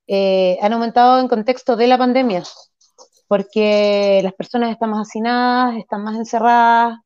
eh, 0.09 0.59
han 0.62 0.73
aumentado 0.73 1.21
en 1.21 1.29
contexto 1.29 1.77
de 1.77 1.87
la 1.87 1.97
pandemia, 1.99 2.43
porque 3.29 4.21
las 4.25 4.33
personas 4.35 4.73
están 4.73 4.91
más 4.91 5.09
hacinadas, 5.09 5.77
están 5.77 6.03
más 6.03 6.16
encerradas, 6.16 6.99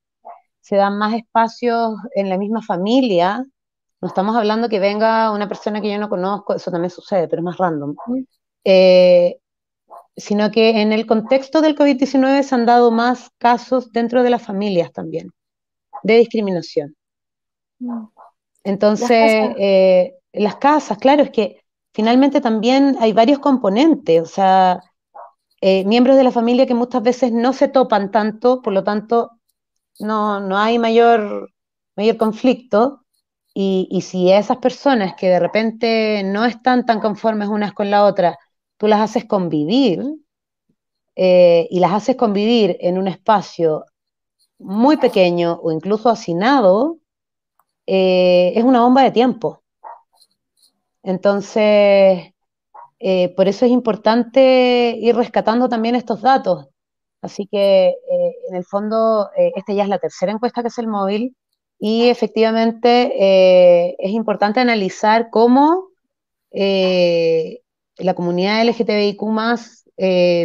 se 0.61 0.77
dan 0.77 0.97
más 0.99 1.15
espacios 1.15 1.95
en 2.15 2.31
la 2.31 2.39
misma 2.39 2.63
familia. 2.63 3.45
No 4.05 4.09
estamos 4.09 4.37
hablando 4.37 4.69
que 4.69 4.81
venga 4.81 5.31
una 5.31 5.49
persona 5.49 5.81
que 5.81 5.91
yo 5.91 5.99
no 5.99 6.11
conozco, 6.11 6.53
eso 6.53 6.71
también 6.71 6.91
sucede, 6.91 7.27
pero 7.27 7.41
es 7.41 7.45
más 7.45 7.57
random. 7.57 7.97
Eh, 8.63 9.39
sino 10.15 10.51
que 10.51 10.83
en 10.83 10.93
el 10.93 11.07
contexto 11.07 11.63
del 11.63 11.75
COVID-19 11.75 12.43
se 12.43 12.55
han 12.55 12.67
dado 12.67 12.91
más 12.91 13.31
casos 13.39 13.93
dentro 13.93 14.23
de 14.23 14.29
las 14.29 14.43
familias 14.43 14.93
también, 14.93 15.31
de 16.03 16.19
discriminación. 16.19 16.95
Mm. 17.79 18.05
Entonces, 18.65 19.55
eh, 19.57 20.17
las 20.35 20.57
casas, 20.57 20.99
claro, 20.99 21.23
es 21.23 21.31
que 21.31 21.63
finalmente 21.95 22.43
también 22.43 22.99
hay 23.01 23.15
varios 23.15 23.39
componentes, 23.39 24.21
o 24.21 24.27
sea, 24.27 24.83
eh, 25.63 25.83
miembros 25.87 26.17
de 26.17 26.25
la 26.25 26.31
familia 26.31 26.67
que 26.67 26.75
muchas 26.75 27.03
veces 27.03 27.33
no 27.33 27.55
se 27.55 27.69
topan 27.69 28.11
tanto, 28.11 28.61
por 28.61 28.75
lo 28.75 28.85
tanto, 28.85 29.31
no, 29.99 30.41
no 30.41 30.59
hay 30.59 30.79
mayor, 30.79 31.49
mayor 31.97 32.19
conflicto. 32.19 33.01
Y, 33.57 34.01
si 34.03 34.33
esas 34.33 34.59
personas 34.59 35.15
que 35.15 35.29
de 35.29 35.39
repente 35.39 36.23
no 36.25 36.45
están 36.45 36.85
tan 36.87 37.01
conformes 37.01 37.49
unas 37.49 37.73
con 37.73 37.89
la 37.91 38.05
otra, 38.05 38.37
tú 38.77 38.89
las 38.89 39.01
haces 39.01 39.27
convivir 39.27 40.03
eh, 41.17 41.69
y 41.71 41.79
las 41.81 41.93
haces 41.93 42.17
convivir 42.17 42.77
en 42.81 42.99
un 42.99 43.09
espacio 43.09 43.85
muy 44.59 44.97
pequeño 44.97 45.61
o 45.63 45.73
incluso 45.73 46.11
hacinado, 46.11 46.99
eh, 47.87 48.53
es 48.57 48.65
una 48.65 48.83
bomba 48.83 49.03
de 49.05 49.13
tiempo. 49.13 49.63
Entonces, 51.03 52.33
eh, 52.99 53.29
por 53.37 53.49
eso 53.49 53.67
es 53.67 53.71
importante 53.73 54.97
ir 55.01 55.15
rescatando 55.17 55.69
también 55.69 55.95
estos 55.95 56.23
datos. 56.23 56.67
Así 57.23 57.47
que, 57.47 57.95
en 58.51 58.57
el 58.57 58.65
fondo, 58.65 59.31
esta 59.37 59.73
ya 59.73 59.85
es 59.85 59.89
la 59.89 59.99
tercera 59.99 60.33
encuesta 60.33 60.63
que 60.63 60.69
es 60.69 60.79
el 60.79 60.89
móvil 60.89 61.37
y 61.79 62.09
efectivamente 62.09 63.95
es 63.99 64.11
importante 64.13 64.61
analizar 64.61 65.29
cómo 65.31 65.89
la 66.51 68.15
comunidad 68.15 68.63
LGTBIQ 68.63 69.21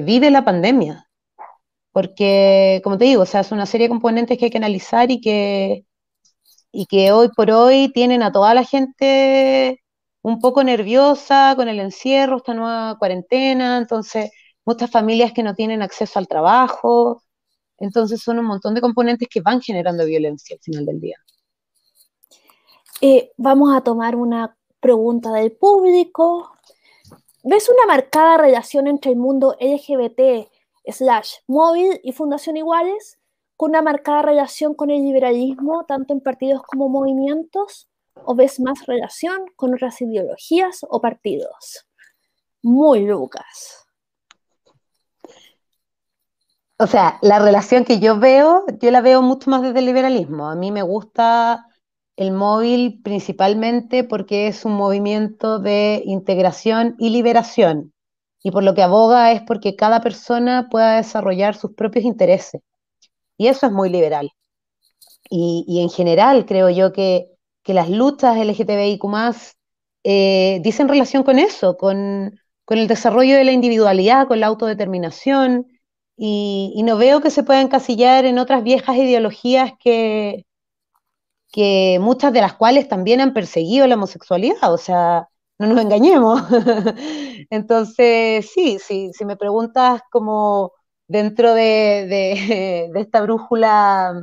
vive 0.04 0.32
la 0.32 0.46
pandemia. 0.46 1.06
Porque, 1.92 2.82
como 2.84 2.98
te 2.98 3.06
digo, 3.06 3.24
o 3.24 3.26
sea, 3.26 3.42
es 3.42 3.52
una 3.52 3.66
serie 3.66 3.88
de 3.88 3.90
componentes 3.90 4.38
que 4.38 4.46
hay 4.46 4.52
que 4.52 4.58
analizar 4.60 5.10
y 5.12 5.22
que, 5.22 5.86
y 6.72 6.86
que 6.86 7.12
hoy 7.12 7.30
por 7.36 7.52
hoy 7.52 7.92
tienen 7.94 8.22
a 8.24 8.32
toda 8.32 8.54
la 8.54 8.64
gente 8.64 9.82
un 10.22 10.40
poco 10.40 10.64
nerviosa 10.64 11.54
con 11.56 11.68
el 11.68 11.80
encierro, 11.80 12.38
esta 12.38 12.54
nueva 12.54 12.96
cuarentena, 13.00 13.78
entonces 13.78 14.32
muchas 14.66 14.92
familias 14.92 15.34
que 15.34 15.44
no 15.44 15.56
tienen 15.56 15.82
acceso 15.82 16.20
al 16.20 16.28
trabajo, 16.28 17.24
entonces 17.80 18.22
son 18.22 18.40
un 18.40 18.46
montón 18.46 18.74
de 18.74 18.82
componentes 18.82 19.28
que 19.28 19.42
van 19.42 19.62
generando 19.62 20.06
violencia 20.06 20.56
al 20.56 20.62
final 20.62 20.86
del 20.86 21.00
día. 21.00 21.18
Eh, 23.02 23.32
vamos 23.38 23.76
a 23.76 23.82
tomar 23.82 24.16
una 24.16 24.58
pregunta 24.80 25.32
del 25.32 25.52
público. 25.54 26.52
¿Ves 27.44 27.70
una 27.70 27.86
marcada 27.88 28.38
relación 28.38 28.88
entre 28.88 29.12
el 29.12 29.18
mundo 29.18 29.56
LGBT 29.60 30.50
slash 30.86 31.36
móvil 31.48 32.00
y 32.04 32.12
Fundación 32.12 32.58
Iguales 32.58 33.20
con 33.56 33.72
una 33.72 33.82
marcada 33.82 34.22
relación 34.22 34.74
con 34.74 34.90
el 34.90 35.02
liberalismo, 35.02 35.86
tanto 35.86 36.14
en 36.14 36.22
partidos 36.22 36.64
como 36.64 36.90
movimientos? 36.90 37.90
o 38.26 38.36
ves 38.36 38.60
más 38.60 38.86
relación 38.86 39.46
con 39.56 39.74
otras 39.74 40.02
ideologías 40.02 40.86
o 40.90 41.02
partidos? 41.02 41.88
Muy 42.62 43.06
Lucas. 43.06 43.88
O 46.80 46.88
sea, 46.88 47.20
la 47.22 47.40
relación 47.40 47.84
que 47.84 48.00
yo 48.00 48.20
veo, 48.20 48.66
yo 48.82 48.92
la 48.92 49.02
veo 49.02 49.22
mucho 49.22 49.50
más 49.50 49.62
desde 49.62 49.80
el 49.80 49.86
liberalismo. 49.86 50.48
A 50.48 50.56
mí 50.56 50.72
me 50.72 50.82
gusta 50.82 51.68
el 52.16 52.32
móvil 52.32 53.02
principalmente 53.04 54.04
porque 54.04 54.48
es 54.48 54.66
un 54.66 54.74
movimiento 54.74 55.60
de 55.60 56.02
integración 56.06 56.96
y 56.98 57.10
liberación. 57.10 57.94
Y 58.42 58.52
por 58.52 58.64
lo 58.64 58.74
que 58.74 58.84
aboga 58.84 59.32
es 59.34 59.42
porque 59.42 59.76
cada 59.76 60.02
persona 60.02 60.70
pueda 60.72 60.96
desarrollar 60.96 61.56
sus 61.56 61.74
propios 61.74 62.06
intereses. 62.06 62.62
Y 63.38 63.48
eso 63.48 63.68
es 63.68 63.74
muy 63.74 63.90
liberal. 63.90 64.32
Y, 65.30 65.66
y 65.68 65.82
en 65.82 65.90
general 65.90 66.46
creo 66.46 66.70
yo 66.70 66.94
que 66.94 67.30
que 67.70 67.76
las 67.76 67.90
luchas 67.90 68.36
LGTBIQ 68.38 69.04
eh, 70.04 70.60
dicen 70.64 70.88
relación 70.88 71.22
con 71.22 71.38
eso, 71.38 71.78
con, 71.78 72.40
el 72.68 72.88
desarrollo 72.88 73.36
de 73.36 73.44
la 73.44 73.52
individualidad, 73.52 74.28
con 74.28 74.40
la 74.40 74.48
autodeterminación, 74.48 75.68
y, 76.20 76.84
no 76.84 76.98
veo 76.98 77.22
que 77.22 77.32
se 77.32 77.44
pueda 77.44 77.62
encasillar 77.62 78.26
en 78.26 78.40
otras 78.40 78.64
viejas 78.64 78.98
ideologías 78.98 79.74
que, 79.80 80.46
que 81.52 81.98
muchas 82.02 82.34
de 82.34 82.42
las 82.42 82.56
cuales 82.56 82.88
también 82.88 83.22
han 83.22 83.34
perseguido 83.34 83.88
la 83.88 83.96
homosexualidad, 83.96 84.74
o 84.74 84.78
sea, 84.78 85.30
no 85.58 85.68
nos 85.68 85.80
engañemos. 85.82 86.42
Entonces, 87.50 88.50
sí, 88.54 88.80
sí, 88.80 89.12
si 89.14 89.26
me 89.26 89.38
preguntas 89.38 90.02
como 90.12 90.74
dentro 91.08 91.54
de 91.56 92.92
esta 92.96 93.22
brújula 93.22 94.14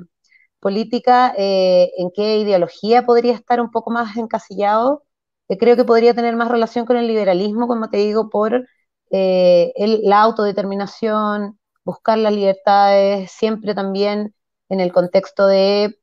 política, 0.66 1.32
eh, 1.38 1.92
en 1.96 2.10
qué 2.14 2.38
ideología 2.38 3.04
podría 3.06 3.34
estar 3.34 3.60
un 3.60 3.70
poco 3.70 3.90
más 3.90 4.16
encasillado. 4.16 5.04
Eh, 5.48 5.58
creo 5.58 5.76
que 5.76 5.84
podría 5.84 6.14
tener 6.14 6.34
más 6.36 6.48
relación 6.50 6.86
con 6.86 6.96
el 6.96 7.06
liberalismo, 7.06 7.68
como 7.68 7.88
te 7.90 7.98
digo, 7.98 8.30
por 8.30 8.66
eh, 9.10 9.72
la 10.04 10.22
autodeterminación, 10.22 11.58
buscar 11.86 12.18
las 12.18 12.34
libertades, 12.34 13.30
siempre 13.30 13.74
también 13.74 14.34
en 14.68 14.80
el 14.80 14.92
contexto 14.92 15.46
de 15.46 15.96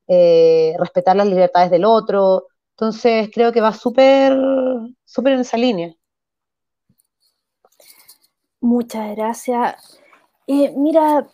respetar 0.80 1.16
las 1.18 1.28
libertades 1.28 1.70
del 1.70 1.84
otro. 1.84 2.48
Entonces, 2.72 3.30
creo 3.32 3.52
que 3.52 3.60
va 3.62 3.74
súper, 3.74 4.34
súper 5.04 5.34
en 5.34 5.42
esa 5.42 5.58
línea. 5.58 5.94
Muchas 8.62 9.16
gracias. 9.16 10.00
mira, 10.48 11.28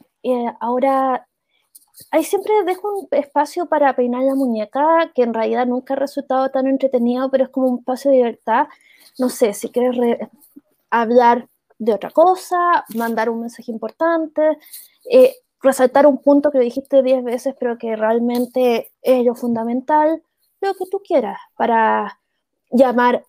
ahora 0.60 1.28
ahí 2.12 2.24
siempre 2.24 2.52
dejo 2.66 3.02
un 3.02 3.08
espacio 3.12 3.68
para 3.68 3.96
peinar 3.96 4.24
la 4.24 4.34
muñeca, 4.34 5.12
que 5.14 5.22
en 5.22 5.34
realidad 5.36 5.68
nunca 5.68 5.94
ha 5.94 5.98
resultado 5.98 6.50
tan 6.50 6.66
entretenido, 6.66 7.30
pero 7.30 7.44
es 7.44 7.50
como 7.52 7.68
un 7.68 7.80
espacio 7.80 8.10
de 8.10 8.18
libertad. 8.18 8.68
No 9.20 9.30
sé, 9.30 9.54
si 9.54 9.70
quieres 9.70 10.18
hablar 10.90 11.48
de 11.80 11.94
otra 11.94 12.12
cosa, 12.12 12.86
mandar 12.96 13.30
un 13.30 13.42
mensaje 13.42 13.72
importante, 13.72 14.58
eh, 15.10 15.36
resaltar 15.62 16.06
un 16.06 16.20
punto 16.20 16.52
que 16.52 16.60
dijiste 16.60 17.02
diez 17.02 17.24
veces, 17.24 17.56
pero 17.60 17.78
que 17.78 17.96
realmente 17.96 18.92
es 19.02 19.26
lo 19.26 19.34
fundamental, 19.34 20.22
lo 20.62 20.74
que 20.74 20.86
tú 20.92 21.02
quieras, 21.04 21.40
para 21.58 22.20
llamar, 22.70 23.26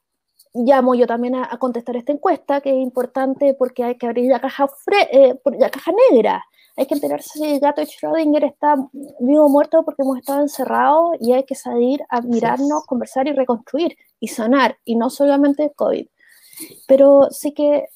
llamo 0.53 0.94
yo 0.96 1.07
también 1.07 1.36
a, 1.36 1.57
contestar 1.59 1.96
esta 1.96 2.12
encuesta, 2.12 2.61
que 2.61 2.70
es 2.70 2.82
importante 2.82 3.55
porque 3.55 3.84
hay 3.84 3.96
que 3.96 4.07
abrir 4.07 4.30
la 4.30 4.40
caja, 4.40 4.68
eh, 5.12 5.34
la 5.59 5.70
caja 5.70 5.92
negra, 6.11 6.44
hay 6.76 6.86
que 6.86 6.94
enterarse 6.94 7.38
si 7.38 7.44
el 7.44 7.61
gato 7.61 7.80
de 7.80 7.86
Schrödinger 7.86 8.44
está 8.44 8.74
vivo 9.20 9.46
o 9.46 9.48
muerto 9.48 9.84
porque 9.84 10.03
hemos 10.03 10.18
estado 10.18 10.40
encerrados 10.40 11.16
y 11.20 11.32
hay 11.32 11.44
que 11.44 11.55
salir 11.55 12.03
a 12.09 12.20
mirarnos, 12.20 12.86
conversar 12.86 13.28
y 13.28 13.32
reconstruir 13.32 13.96
y 14.18 14.28
sanar, 14.28 14.78
y 14.84 14.96
no 14.96 15.11
solamente 15.11 15.64
el 15.64 15.74
COVID. 15.74 16.07
Pero 16.86 17.28
sí 17.30 17.53
que 17.53 17.88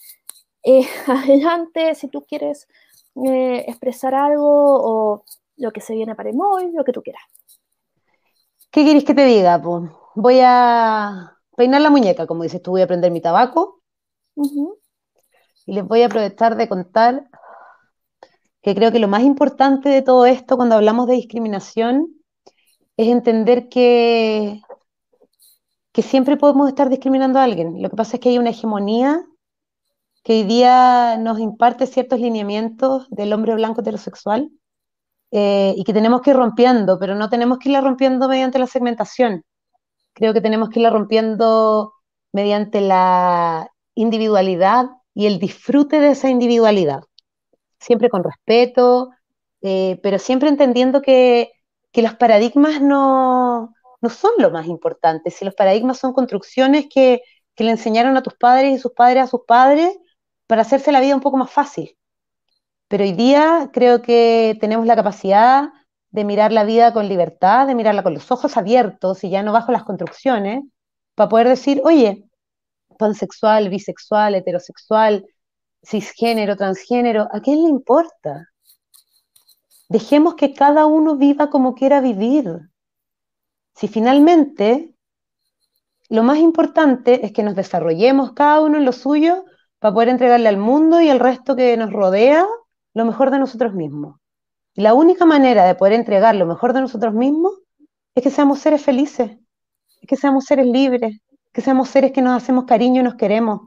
eh, 0.64 0.86
adelante, 1.06 1.94
si 1.94 2.08
tú 2.08 2.24
quieres 2.24 2.66
eh, 3.24 3.64
expresar 3.68 4.14
algo 4.14 4.44
o 4.46 5.24
lo 5.56 5.70
que 5.72 5.80
se 5.80 5.94
viene 5.94 6.14
para 6.14 6.30
el 6.30 6.36
móvil, 6.36 6.72
lo 6.74 6.84
que 6.84 6.92
tú 6.92 7.02
quieras. 7.02 7.22
¿Qué 8.70 8.82
quieres 8.82 9.04
que 9.04 9.14
te 9.14 9.24
diga? 9.24 9.62
Pues 9.62 9.90
voy 10.16 10.40
a 10.42 11.36
peinar 11.56 11.80
la 11.80 11.90
muñeca, 11.90 12.26
como 12.26 12.42
dices 12.42 12.60
tú, 12.60 12.72
voy 12.72 12.82
a 12.82 12.88
prender 12.88 13.12
mi 13.12 13.20
tabaco 13.20 13.82
y 15.66 15.72
les 15.72 15.86
voy 15.86 16.02
a 16.02 16.06
aprovechar 16.06 16.56
de 16.56 16.68
contar 16.68 17.28
que 18.62 18.74
creo 18.74 18.90
que 18.90 18.98
lo 18.98 19.08
más 19.08 19.22
importante 19.22 19.90
de 19.90 20.02
todo 20.02 20.26
esto 20.26 20.56
cuando 20.56 20.74
hablamos 20.74 21.06
de 21.06 21.14
discriminación 21.14 22.08
es 22.96 23.08
entender 23.08 23.68
que, 23.68 24.60
que 25.92 26.02
siempre 26.02 26.36
podemos 26.36 26.68
estar 26.68 26.88
discriminando 26.88 27.38
a 27.38 27.44
alguien. 27.44 27.82
Lo 27.82 27.90
que 27.90 27.96
pasa 27.96 28.16
es 28.16 28.20
que 28.20 28.30
hay 28.30 28.38
una 28.38 28.50
hegemonía 28.50 29.24
que 30.24 30.32
hoy 30.32 30.42
día 30.44 31.16
nos 31.18 31.38
imparte 31.38 31.86
ciertos 31.86 32.18
lineamientos 32.18 33.08
del 33.10 33.32
hombre 33.32 33.54
blanco 33.54 33.82
heterosexual 33.82 34.50
eh, 35.30 35.74
y 35.76 35.84
que 35.84 35.92
tenemos 35.92 36.22
que 36.22 36.30
ir 36.30 36.36
rompiendo, 36.36 36.98
pero 36.98 37.14
no 37.14 37.28
tenemos 37.30 37.58
que 37.58 37.68
irla 37.68 37.80
rompiendo 37.80 38.28
mediante 38.28 38.58
la 38.58 38.66
segmentación. 38.66 39.44
Creo 40.14 40.34
que 40.34 40.40
tenemos 40.40 40.70
que 40.70 40.80
irla 40.80 40.90
rompiendo 40.90 41.92
mediante 42.32 42.80
la 42.80 43.70
individualidad 43.94 44.86
y 45.14 45.26
el 45.26 45.38
disfrute 45.38 46.00
de 46.00 46.10
esa 46.10 46.30
individualidad 46.30 47.04
siempre 47.84 48.08
con 48.08 48.24
respeto, 48.24 49.10
eh, 49.62 50.00
pero 50.02 50.18
siempre 50.18 50.48
entendiendo 50.48 51.02
que, 51.02 51.50
los 51.94 52.14
paradigmas 52.14 52.80
no, 52.82 53.72
son 54.10 54.32
lo 54.38 54.50
más 54.50 54.66
importante, 54.66 55.30
si 55.30 55.44
los 55.44 55.54
paradigmas 55.54 55.98
son 55.98 56.12
construcciones 56.12 56.86
que, 56.92 57.22
le 57.56 57.70
enseñaron 57.70 58.16
a 58.16 58.22
tus 58.22 58.34
padres 58.34 58.74
y 58.74 58.78
sus 58.80 58.92
padres 58.92 59.22
a 59.22 59.26
sus 59.28 59.42
padres 59.46 59.96
para 60.46 60.62
hacerse 60.62 60.92
la 60.92 61.00
vida 61.00 61.14
un 61.14 61.20
poco 61.20 61.36
más 61.36 61.50
fácil. 61.50 61.96
Pero 62.88 63.04
hoy 63.04 63.12
día 63.12 63.70
creo 63.72 64.02
que 64.02 64.56
tenemos 64.60 64.86
la 64.86 64.96
capacidad 64.96 65.70
de 66.10 66.24
mirar 66.24 66.52
la 66.52 66.64
vida 66.64 66.92
con 66.92 67.08
libertad, 67.08 67.66
de 67.66 67.74
mirarla 67.74 68.02
con 68.02 68.14
los 68.14 68.30
ojos 68.30 68.56
abiertos 68.56 69.24
y 69.24 69.30
ya 69.30 69.42
no 69.42 69.52
bajo 69.52 69.72
las 69.72 69.84
construcciones, 69.84 70.62
para 71.14 71.28
poder 71.28 71.48
decir, 71.48 71.80
oye, 71.84 72.28
pansexual, 72.98 73.68
bisexual, 73.68 74.34
heterosexual, 74.34 75.26
cisgénero, 75.82 76.56
transgénero, 76.56 77.28
¿a 77.32 77.40
quién 77.40 77.62
le 77.62 77.68
importa? 77.68 78.48
Dejemos 79.88 80.34
que 80.34 80.54
cada 80.54 80.86
uno 80.86 81.16
viva 81.16 81.50
como 81.50 81.74
quiera 81.74 82.00
vivir. 82.00 82.60
Si 83.74 83.88
finalmente 83.88 84.94
lo 86.08 86.22
más 86.22 86.38
importante 86.38 87.26
es 87.26 87.32
que 87.32 87.42
nos 87.42 87.56
desarrollemos 87.56 88.32
cada 88.32 88.60
uno 88.60 88.78
en 88.78 88.84
lo 88.84 88.92
suyo 88.92 89.44
para 89.84 89.92
poder 89.92 90.08
entregarle 90.08 90.48
al 90.48 90.56
mundo 90.56 91.02
y 91.02 91.10
al 91.10 91.20
resto 91.20 91.54
que 91.56 91.76
nos 91.76 91.92
rodea 91.92 92.46
lo 92.94 93.04
mejor 93.04 93.30
de 93.30 93.38
nosotros 93.38 93.74
mismos. 93.74 94.16
la 94.76 94.94
única 94.94 95.26
manera 95.26 95.66
de 95.66 95.74
poder 95.74 95.92
entregar 95.92 96.34
lo 96.36 96.46
mejor 96.46 96.72
de 96.72 96.80
nosotros 96.80 97.12
mismos 97.12 97.52
es 98.14 98.22
que 98.22 98.30
seamos 98.30 98.60
seres 98.60 98.82
felices, 98.82 99.32
es 100.00 100.08
que 100.08 100.16
seamos 100.16 100.46
seres 100.46 100.66
libres, 100.66 101.20
que 101.52 101.60
seamos 101.60 101.90
seres 101.90 102.12
que 102.12 102.22
nos 102.22 102.34
hacemos 102.34 102.64
cariño 102.64 103.02
y 103.02 103.04
nos 103.04 103.16
queremos. 103.16 103.60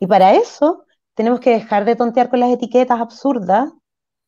Y 0.00 0.08
para 0.08 0.34
eso 0.34 0.86
tenemos 1.14 1.38
que 1.38 1.50
dejar 1.50 1.84
de 1.84 1.94
tontear 1.94 2.30
con 2.30 2.40
las 2.40 2.50
etiquetas 2.50 3.00
absurdas 3.00 3.72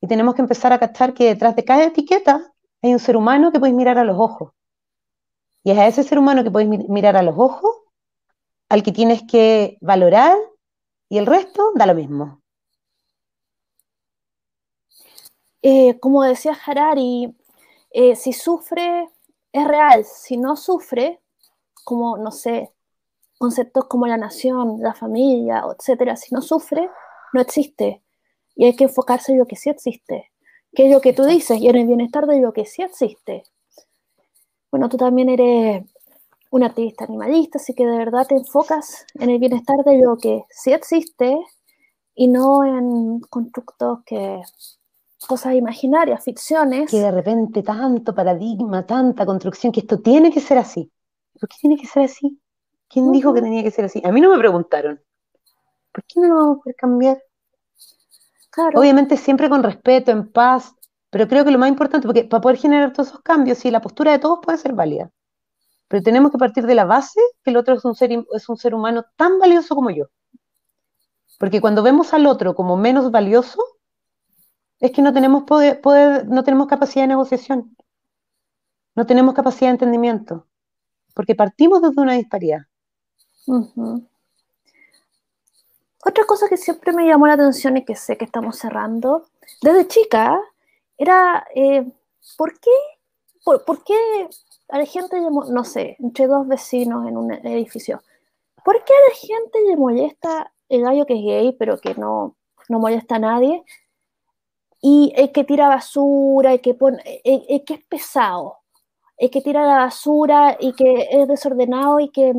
y 0.01 0.07
tenemos 0.07 0.37
que 0.37 0.43
empezar 0.43 0.73
a 0.73 0.79
cachar 0.79 1.13
que 1.13 1.25
detrás 1.25 1.57
de 1.57 1.65
cada 1.65 1.83
etiqueta 1.87 2.53
hay 2.83 2.93
un 2.93 3.01
ser 3.01 3.17
humano 3.17 3.51
que 3.51 3.59
podéis 3.59 3.75
mirar 3.75 3.99
a 3.99 4.05
los 4.05 4.17
ojos. 4.17 4.53
Y 5.65 5.73
es 5.73 5.79
a 5.79 5.89
ese 5.89 6.05
ser 6.05 6.21
humano 6.21 6.45
que 6.45 6.53
podéis 6.53 6.89
mirar 6.89 7.17
a 7.17 7.23
los 7.25 7.35
ojos 7.37 7.73
al 8.69 8.85
que 8.85 8.93
tienes 8.93 9.25
que 9.29 9.77
valorar 9.81 10.37
y 11.09 11.19
el 11.19 11.27
resto 11.27 11.73
da 11.75 11.87
lo 11.87 11.95
mismo. 11.95 12.43
Eh, 15.63 15.99
como 16.01 16.23
decía 16.23 16.57
Harari, 16.65 17.37
eh, 17.91 18.15
si 18.17 18.33
sufre 18.33 19.09
es 19.53 19.67
real, 19.67 20.05
si 20.05 20.37
no 20.37 20.55
sufre, 20.57 21.21
como, 21.85 22.19
no 22.19 22.31
sé, 22.31 22.73
conceptos 23.39 23.87
como 23.87 24.07
la 24.07 24.17
nación, 24.17 24.79
la 24.81 24.95
familia, 24.95 25.65
etcétera, 25.79 26.17
si 26.17 26.35
no 26.35 26.43
sufre, 26.43 26.91
no 27.33 27.41
existe. 27.41 28.03
Y 28.55 28.67
hay 28.67 28.77
que 28.77 28.85
enfocarse 28.85 29.33
en 29.33 29.39
lo 29.39 29.47
que 29.47 29.57
sí 29.57 29.71
existe, 29.71 30.31
que 30.75 30.87
es 30.87 30.93
lo 30.93 31.01
que 31.01 31.13
tú 31.13 31.25
dices, 31.25 31.59
y 31.61 31.69
en 31.69 31.77
el 31.77 31.87
bienestar 31.87 32.27
de 32.27 32.41
lo 32.41 32.53
que 32.53 32.67
sí 32.67 32.83
existe. 32.83 33.45
Bueno, 34.71 34.89
tú 34.89 34.97
también 34.97 35.31
eres 35.31 35.85
un 36.57 36.65
artista 36.65 37.05
animalista, 37.05 37.59
así 37.59 37.75
que 37.75 37.87
de 37.87 37.99
verdad 37.99 38.27
te 38.27 38.35
enfocas 38.35 39.07
en 39.15 39.31
el 39.31 39.39
bienestar 39.39 39.77
de 39.85 39.99
lo 39.99 40.17
que 40.17 40.45
sí 40.51 40.73
existe 40.73 41.39
y 42.15 42.29
no 42.29 42.65
en 42.65 43.21
constructos 43.21 44.01
que 44.05 44.41
cosas 45.27 45.55
imaginarias, 45.55 46.25
ficciones. 46.25 46.91
Que 46.91 47.01
de 47.01 47.11
repente 47.11 47.63
tanto 47.63 48.15
paradigma, 48.15 48.87
tanta 48.87 49.27
construcción, 49.27 49.73
que 49.73 49.81
esto 49.81 50.01
tiene 50.01 50.31
que 50.31 50.41
ser 50.41 50.59
así. 50.59 50.91
¿Por 51.39 51.49
qué 51.49 51.57
tiene 51.61 51.77
que 51.77 51.87
ser 51.87 52.05
así? 52.05 52.41
¿Quién 52.89 53.13
dijo 53.13 53.35
que 53.35 53.43
tenía 53.43 53.63
que 53.63 53.71
ser 53.71 53.85
así? 53.85 54.03
A 54.05 54.13
mí 54.13 54.21
no 54.21 54.31
me 54.31 54.39
preguntaron. 54.39 55.01
¿Por 55.93 56.05
qué 56.05 56.21
no 56.21 56.29
lo 56.29 56.35
vamos 56.35 56.59
a 56.59 56.63
poder 56.63 56.77
cambiar? 56.77 57.23
Obviamente 58.75 59.17
siempre 59.17 59.51
con 59.51 59.63
respeto, 59.63 60.11
en 60.11 60.31
paz, 60.33 60.75
pero 61.11 61.29
creo 61.29 61.45
que 61.45 61.51
lo 61.51 61.59
más 61.59 61.69
importante, 61.69 62.07
porque 62.07 62.25
para 62.25 62.41
poder 62.41 62.57
generar 62.57 62.93
todos 62.93 63.09
esos 63.09 63.21
cambios, 63.21 63.59
sí, 63.59 63.71
la 63.71 63.81
postura 63.81 64.13
de 64.13 64.19
todos 64.19 64.39
puede 64.43 64.59
ser 64.59 64.73
válida, 64.73 65.11
pero 65.89 66.03
tenemos 66.03 66.33
que 66.33 66.39
partir 66.39 66.67
de 66.67 66.75
la 66.75 66.85
base 66.85 67.21
que 67.43 67.51
el 67.51 67.57
otro 67.57 67.75
es 67.75 67.85
un 67.85 67.95
ser, 67.95 68.11
es 68.33 68.49
un 68.49 68.57
ser 68.57 68.75
humano 68.75 69.05
tan 69.17 69.39
valioso 69.39 69.75
como 69.75 69.91
yo. 69.91 70.07
Porque 71.39 71.61
cuando 71.61 71.83
vemos 71.83 72.13
al 72.15 72.27
otro 72.27 72.55
como 72.55 72.77
menos 72.77 73.11
valioso, 73.11 73.63
es 74.81 74.93
que 74.93 75.03
no 75.03 75.13
tenemos, 75.13 75.45
poder, 75.45 76.27
no 76.29 76.45
tenemos 76.45 76.67
capacidad 76.67 77.05
de 77.05 77.09
negociación, 77.09 77.77
no 78.95 79.07
tenemos 79.07 79.35
capacidad 79.35 79.69
de 79.69 79.73
entendimiento, 79.73 80.47
porque 81.15 81.35
partimos 81.35 81.83
desde 81.83 82.01
una 82.01 82.15
disparidad. 82.15 82.63
Otra 86.05 86.25
cosa 86.27 86.49
que 86.49 86.57
siempre 86.57 86.93
me 86.93 87.07
llamó 87.07 87.27
la 87.27 87.35
atención 87.35 87.77
y 87.77 87.85
que 87.85 87.97
sé 87.97 88.17
que 88.17 88.25
estamos 88.25 88.59
cerrando, 88.59 89.29
desde 89.63 89.89
chica, 89.89 90.39
era 90.99 91.47
eh, 91.55 91.91
¿por 92.37 92.59
qué? 92.59 92.71
Por, 93.45 93.85
qué 93.85 94.29
a 94.69 94.79
la 94.79 94.87
gente, 94.87 95.17
no 95.21 95.65
sé, 95.65 95.97
entre 96.01 96.27
dos 96.27 96.47
vecinos 96.49 97.07
en 97.07 97.17
un 97.17 97.33
edificio, 97.33 98.03
¿por 98.65 98.83
qué 98.85 98.93
a 98.93 99.09
la 99.11 99.15
gente 99.15 99.59
le 99.69 99.77
molesta 99.77 100.53
el 100.69 100.83
gallo 100.83 101.07
que 101.07 101.15
es 101.15 101.23
gay, 101.23 101.57
pero 101.59 101.79
que 101.79 101.95
no, 101.95 102.37
no 102.69 102.79
molesta 102.79 103.17
a 103.17 103.21
nadie? 103.21 103.65
Y 104.81 105.13
el 105.17 105.33
que 105.33 105.45
tira 105.45 105.69
basura, 105.69 106.53
el 106.53 106.61
que, 106.61 106.75
pone, 106.75 107.03
el 107.25 107.65
que 107.65 107.75
es 107.75 107.85
pesado, 107.85 108.59
el 109.17 109.31
que 109.31 109.41
tira 109.41 109.65
la 109.67 109.77
basura 109.77 110.57
y 110.61 110.73
que 110.75 111.09
es 111.11 111.27
desordenado 111.27 112.01
y 112.01 112.11
que 112.11 112.35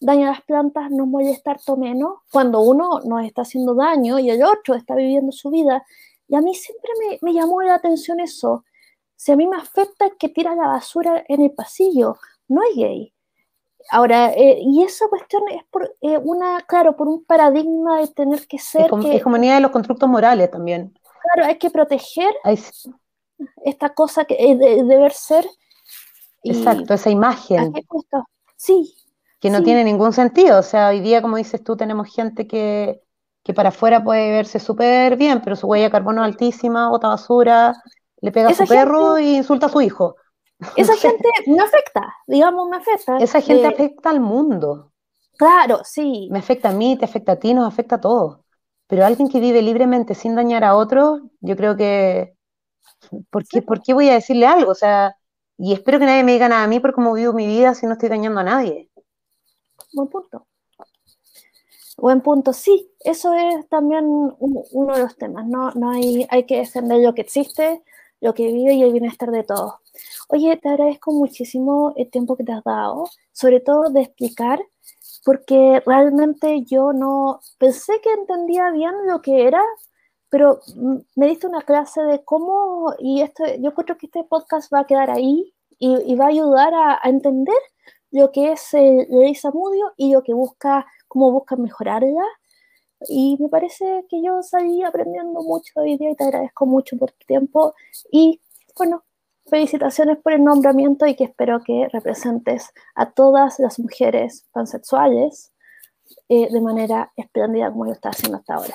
daña 0.00 0.30
las 0.30 0.42
plantas 0.42 0.90
nos 0.90 1.06
molesta 1.06 1.52
harto 1.52 1.76
menos 1.76 2.20
cuando 2.32 2.60
uno 2.60 3.00
nos 3.04 3.24
está 3.24 3.42
haciendo 3.42 3.74
daño 3.74 4.18
y 4.18 4.30
el 4.30 4.42
otro 4.42 4.74
está 4.74 4.94
viviendo 4.94 5.32
su 5.32 5.50
vida. 5.50 5.84
Y 6.28 6.36
a 6.36 6.40
mí 6.40 6.54
siempre 6.54 6.90
me, 7.20 7.32
llamó 7.34 7.60
la 7.62 7.74
atención 7.74 8.20
eso. 8.20 8.64
Si 9.24 9.32
a 9.32 9.36
mí 9.36 9.46
me 9.46 9.56
afecta 9.56 10.10
que 10.18 10.28
tira 10.28 10.54
la 10.54 10.66
basura 10.66 11.24
en 11.26 11.40
el 11.40 11.50
pasillo, 11.50 12.18
no 12.46 12.60
es 12.62 12.76
gay. 12.76 13.14
Ahora, 13.90 14.34
eh, 14.34 14.58
y 14.60 14.82
esa 14.82 15.08
cuestión 15.08 15.44
es 15.48 15.64
por 15.70 15.96
eh, 16.02 16.18
una, 16.18 16.60
claro, 16.68 16.94
por 16.94 17.08
un 17.08 17.24
paradigma 17.24 18.00
de 18.00 18.08
tener 18.08 18.46
que 18.46 18.58
ser. 18.58 18.82
Es 18.82 19.22
como, 19.22 19.38
de 19.38 19.60
los 19.60 19.70
constructos 19.70 20.10
morales 20.10 20.50
también. 20.50 20.92
Claro, 21.22 21.48
hay 21.48 21.56
que 21.56 21.70
proteger 21.70 22.34
esta 23.64 23.94
cosa 23.94 24.26
que 24.26 24.34
eh, 24.34 24.56
de, 24.56 24.84
deber 24.84 25.14
ser 25.14 25.46
Exacto, 26.42 26.92
esa 26.92 27.08
imagen. 27.08 27.72
Sí. 28.56 28.94
Que 29.40 29.48
no 29.48 29.62
tiene 29.62 29.84
ningún 29.84 30.12
sentido. 30.12 30.58
O 30.58 30.62
sea, 30.62 30.88
hoy 30.88 31.00
día, 31.00 31.22
como 31.22 31.38
dices 31.38 31.64
tú, 31.64 31.78
tenemos 31.78 32.14
gente 32.14 32.46
que, 32.46 33.00
para 33.56 33.70
afuera 33.70 34.04
puede 34.04 34.32
verse 34.32 34.60
súper 34.60 35.16
bien, 35.16 35.40
pero 35.42 35.56
su 35.56 35.66
huella 35.66 35.86
de 35.86 35.90
carbono 35.90 36.20
es 36.20 36.26
altísima, 36.26 36.90
bota 36.90 37.08
basura, 37.08 37.74
le 38.24 38.32
pega 38.32 38.48
a 38.48 38.54
su 38.54 38.66
perro 38.66 39.18
e 39.18 39.34
insulta 39.34 39.66
a 39.66 39.68
su 39.68 39.82
hijo. 39.82 40.16
Esa 40.76 40.96
gente 40.96 41.28
me 41.46 41.60
afecta, 41.60 42.14
digamos, 42.26 42.70
me 42.70 42.78
afecta. 42.78 43.18
Esa 43.18 43.42
gente 43.42 43.66
afecta 43.66 44.08
al 44.08 44.20
mundo. 44.20 44.92
Claro, 45.36 45.80
sí. 45.84 46.28
Me 46.30 46.38
afecta 46.38 46.70
a 46.70 46.72
mí, 46.72 46.96
te 46.96 47.04
afecta 47.04 47.32
a 47.32 47.36
ti, 47.36 47.52
nos 47.52 47.68
afecta 47.68 47.96
a 47.96 48.00
todos. 48.00 48.38
Pero 48.86 49.04
alguien 49.04 49.28
que 49.28 49.40
vive 49.40 49.60
libremente 49.60 50.14
sin 50.14 50.34
dañar 50.34 50.64
a 50.64 50.74
otro, 50.74 51.20
yo 51.40 51.54
creo 51.54 51.76
que. 51.76 52.34
¿Por 53.28 53.46
qué, 53.46 53.60
¿Por 53.60 53.82
qué 53.82 53.92
voy 53.92 54.08
a 54.08 54.14
decirle 54.14 54.46
algo? 54.46 54.70
O 54.70 54.74
sea, 54.74 55.18
y 55.58 55.74
espero 55.74 55.98
que 55.98 56.06
nadie 56.06 56.24
me 56.24 56.32
diga 56.32 56.48
nada 56.48 56.64
a 56.64 56.68
mí 56.68 56.80
por 56.80 56.94
cómo 56.94 57.12
vivo 57.12 57.34
mi 57.34 57.46
vida 57.46 57.74
si 57.74 57.84
no 57.84 57.92
estoy 57.92 58.08
dañando 58.08 58.40
a 58.40 58.44
nadie. 58.44 58.90
Buen 59.92 60.08
punto. 60.08 60.46
Buen 61.98 62.22
punto, 62.22 62.54
sí, 62.54 62.90
eso 63.00 63.34
es 63.34 63.68
también 63.68 64.04
uno 64.08 64.94
de 64.94 65.02
los 65.02 65.16
temas, 65.16 65.46
¿no? 65.46 65.70
no 65.72 65.90
hay, 65.90 66.26
hay 66.28 66.44
que 66.44 66.56
defender 66.56 66.98
lo 66.98 67.14
que 67.14 67.20
existe, 67.20 67.84
lo 68.24 68.32
que 68.32 68.50
vive 68.50 68.72
y 68.72 68.82
el 68.82 68.92
bienestar 68.92 69.30
de 69.30 69.44
todos. 69.44 69.74
Oye, 70.28 70.56
te 70.56 70.70
agradezco 70.70 71.12
muchísimo 71.12 71.92
el 71.94 72.10
tiempo 72.10 72.36
que 72.36 72.44
te 72.44 72.52
has 72.52 72.64
dado, 72.64 73.10
sobre 73.32 73.60
todo 73.60 73.90
de 73.90 74.00
explicar, 74.00 74.58
porque 75.26 75.82
realmente 75.84 76.64
yo 76.64 76.94
no 76.94 77.40
pensé 77.58 78.00
que 78.02 78.10
entendía 78.12 78.70
bien 78.70 78.94
lo 79.06 79.20
que 79.20 79.46
era, 79.46 79.62
pero 80.30 80.60
me 81.14 81.26
diste 81.26 81.46
una 81.46 81.60
clase 81.60 82.02
de 82.02 82.24
cómo, 82.24 82.94
y 82.98 83.20
esto, 83.20 83.44
yo 83.60 83.74
creo 83.74 83.98
que 83.98 84.06
este 84.06 84.24
podcast 84.24 84.72
va 84.72 84.80
a 84.80 84.86
quedar 84.86 85.10
ahí 85.10 85.52
y, 85.78 86.14
va 86.14 86.24
a 86.24 86.28
ayudar 86.28 86.72
a, 86.72 87.00
entender 87.04 87.60
lo 88.10 88.32
que 88.32 88.52
es 88.52 88.72
el, 88.72 89.06
ley 89.10 89.34
Samudio 89.34 89.92
y 89.98 90.14
lo 90.14 90.22
que 90.22 90.32
busca, 90.32 90.86
cómo 91.08 91.30
busca 91.30 91.56
mejorarla. 91.56 92.24
Y 93.08 93.36
me 93.40 93.48
parece 93.48 94.04
que 94.08 94.22
yo 94.22 94.42
salí 94.42 94.82
aprendiendo 94.82 95.42
mucho 95.42 95.72
hoy 95.76 95.96
día 95.96 96.10
y 96.10 96.16
te 96.16 96.24
agradezco 96.24 96.66
mucho 96.66 96.96
por 96.96 97.12
tu 97.12 97.26
tiempo. 97.26 97.74
Y 98.10 98.40
bueno, 98.76 99.04
felicitaciones 99.46 100.18
por 100.18 100.32
el 100.32 100.44
nombramiento 100.44 101.06
y 101.06 101.14
que 101.14 101.24
espero 101.24 101.62
que 101.62 101.88
representes 101.92 102.72
a 102.94 103.10
todas 103.10 103.58
las 103.58 103.78
mujeres 103.78 104.46
pansexuales 104.52 105.52
eh, 106.28 106.48
de 106.50 106.60
manera 106.60 107.12
espléndida 107.16 107.70
como 107.70 107.84
lo 107.84 107.92
estás 107.92 108.16
haciendo 108.16 108.38
hasta 108.38 108.54
ahora. 108.54 108.74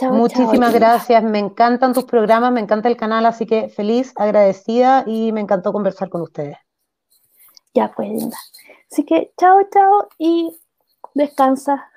Muchísimas 0.00 0.72
gracias, 0.72 1.24
me 1.24 1.40
encantan 1.40 1.92
tus 1.92 2.04
programas, 2.04 2.52
me 2.52 2.60
encanta 2.60 2.88
el 2.88 2.96
canal, 2.96 3.26
así 3.26 3.46
que 3.46 3.68
feliz, 3.68 4.12
agradecida 4.14 5.02
y 5.06 5.32
me 5.32 5.40
encantó 5.40 5.72
conversar 5.72 6.08
con 6.08 6.20
ustedes. 6.22 6.56
Ya, 7.74 7.92
pues 7.94 8.08
linda. 8.08 8.36
Así 8.90 9.04
que 9.04 9.32
chao, 9.36 9.58
chao 9.72 10.08
y 10.16 10.56
descansa, 11.14 11.90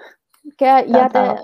que 0.57 0.65
ya 0.87 1.09
te 1.09 1.43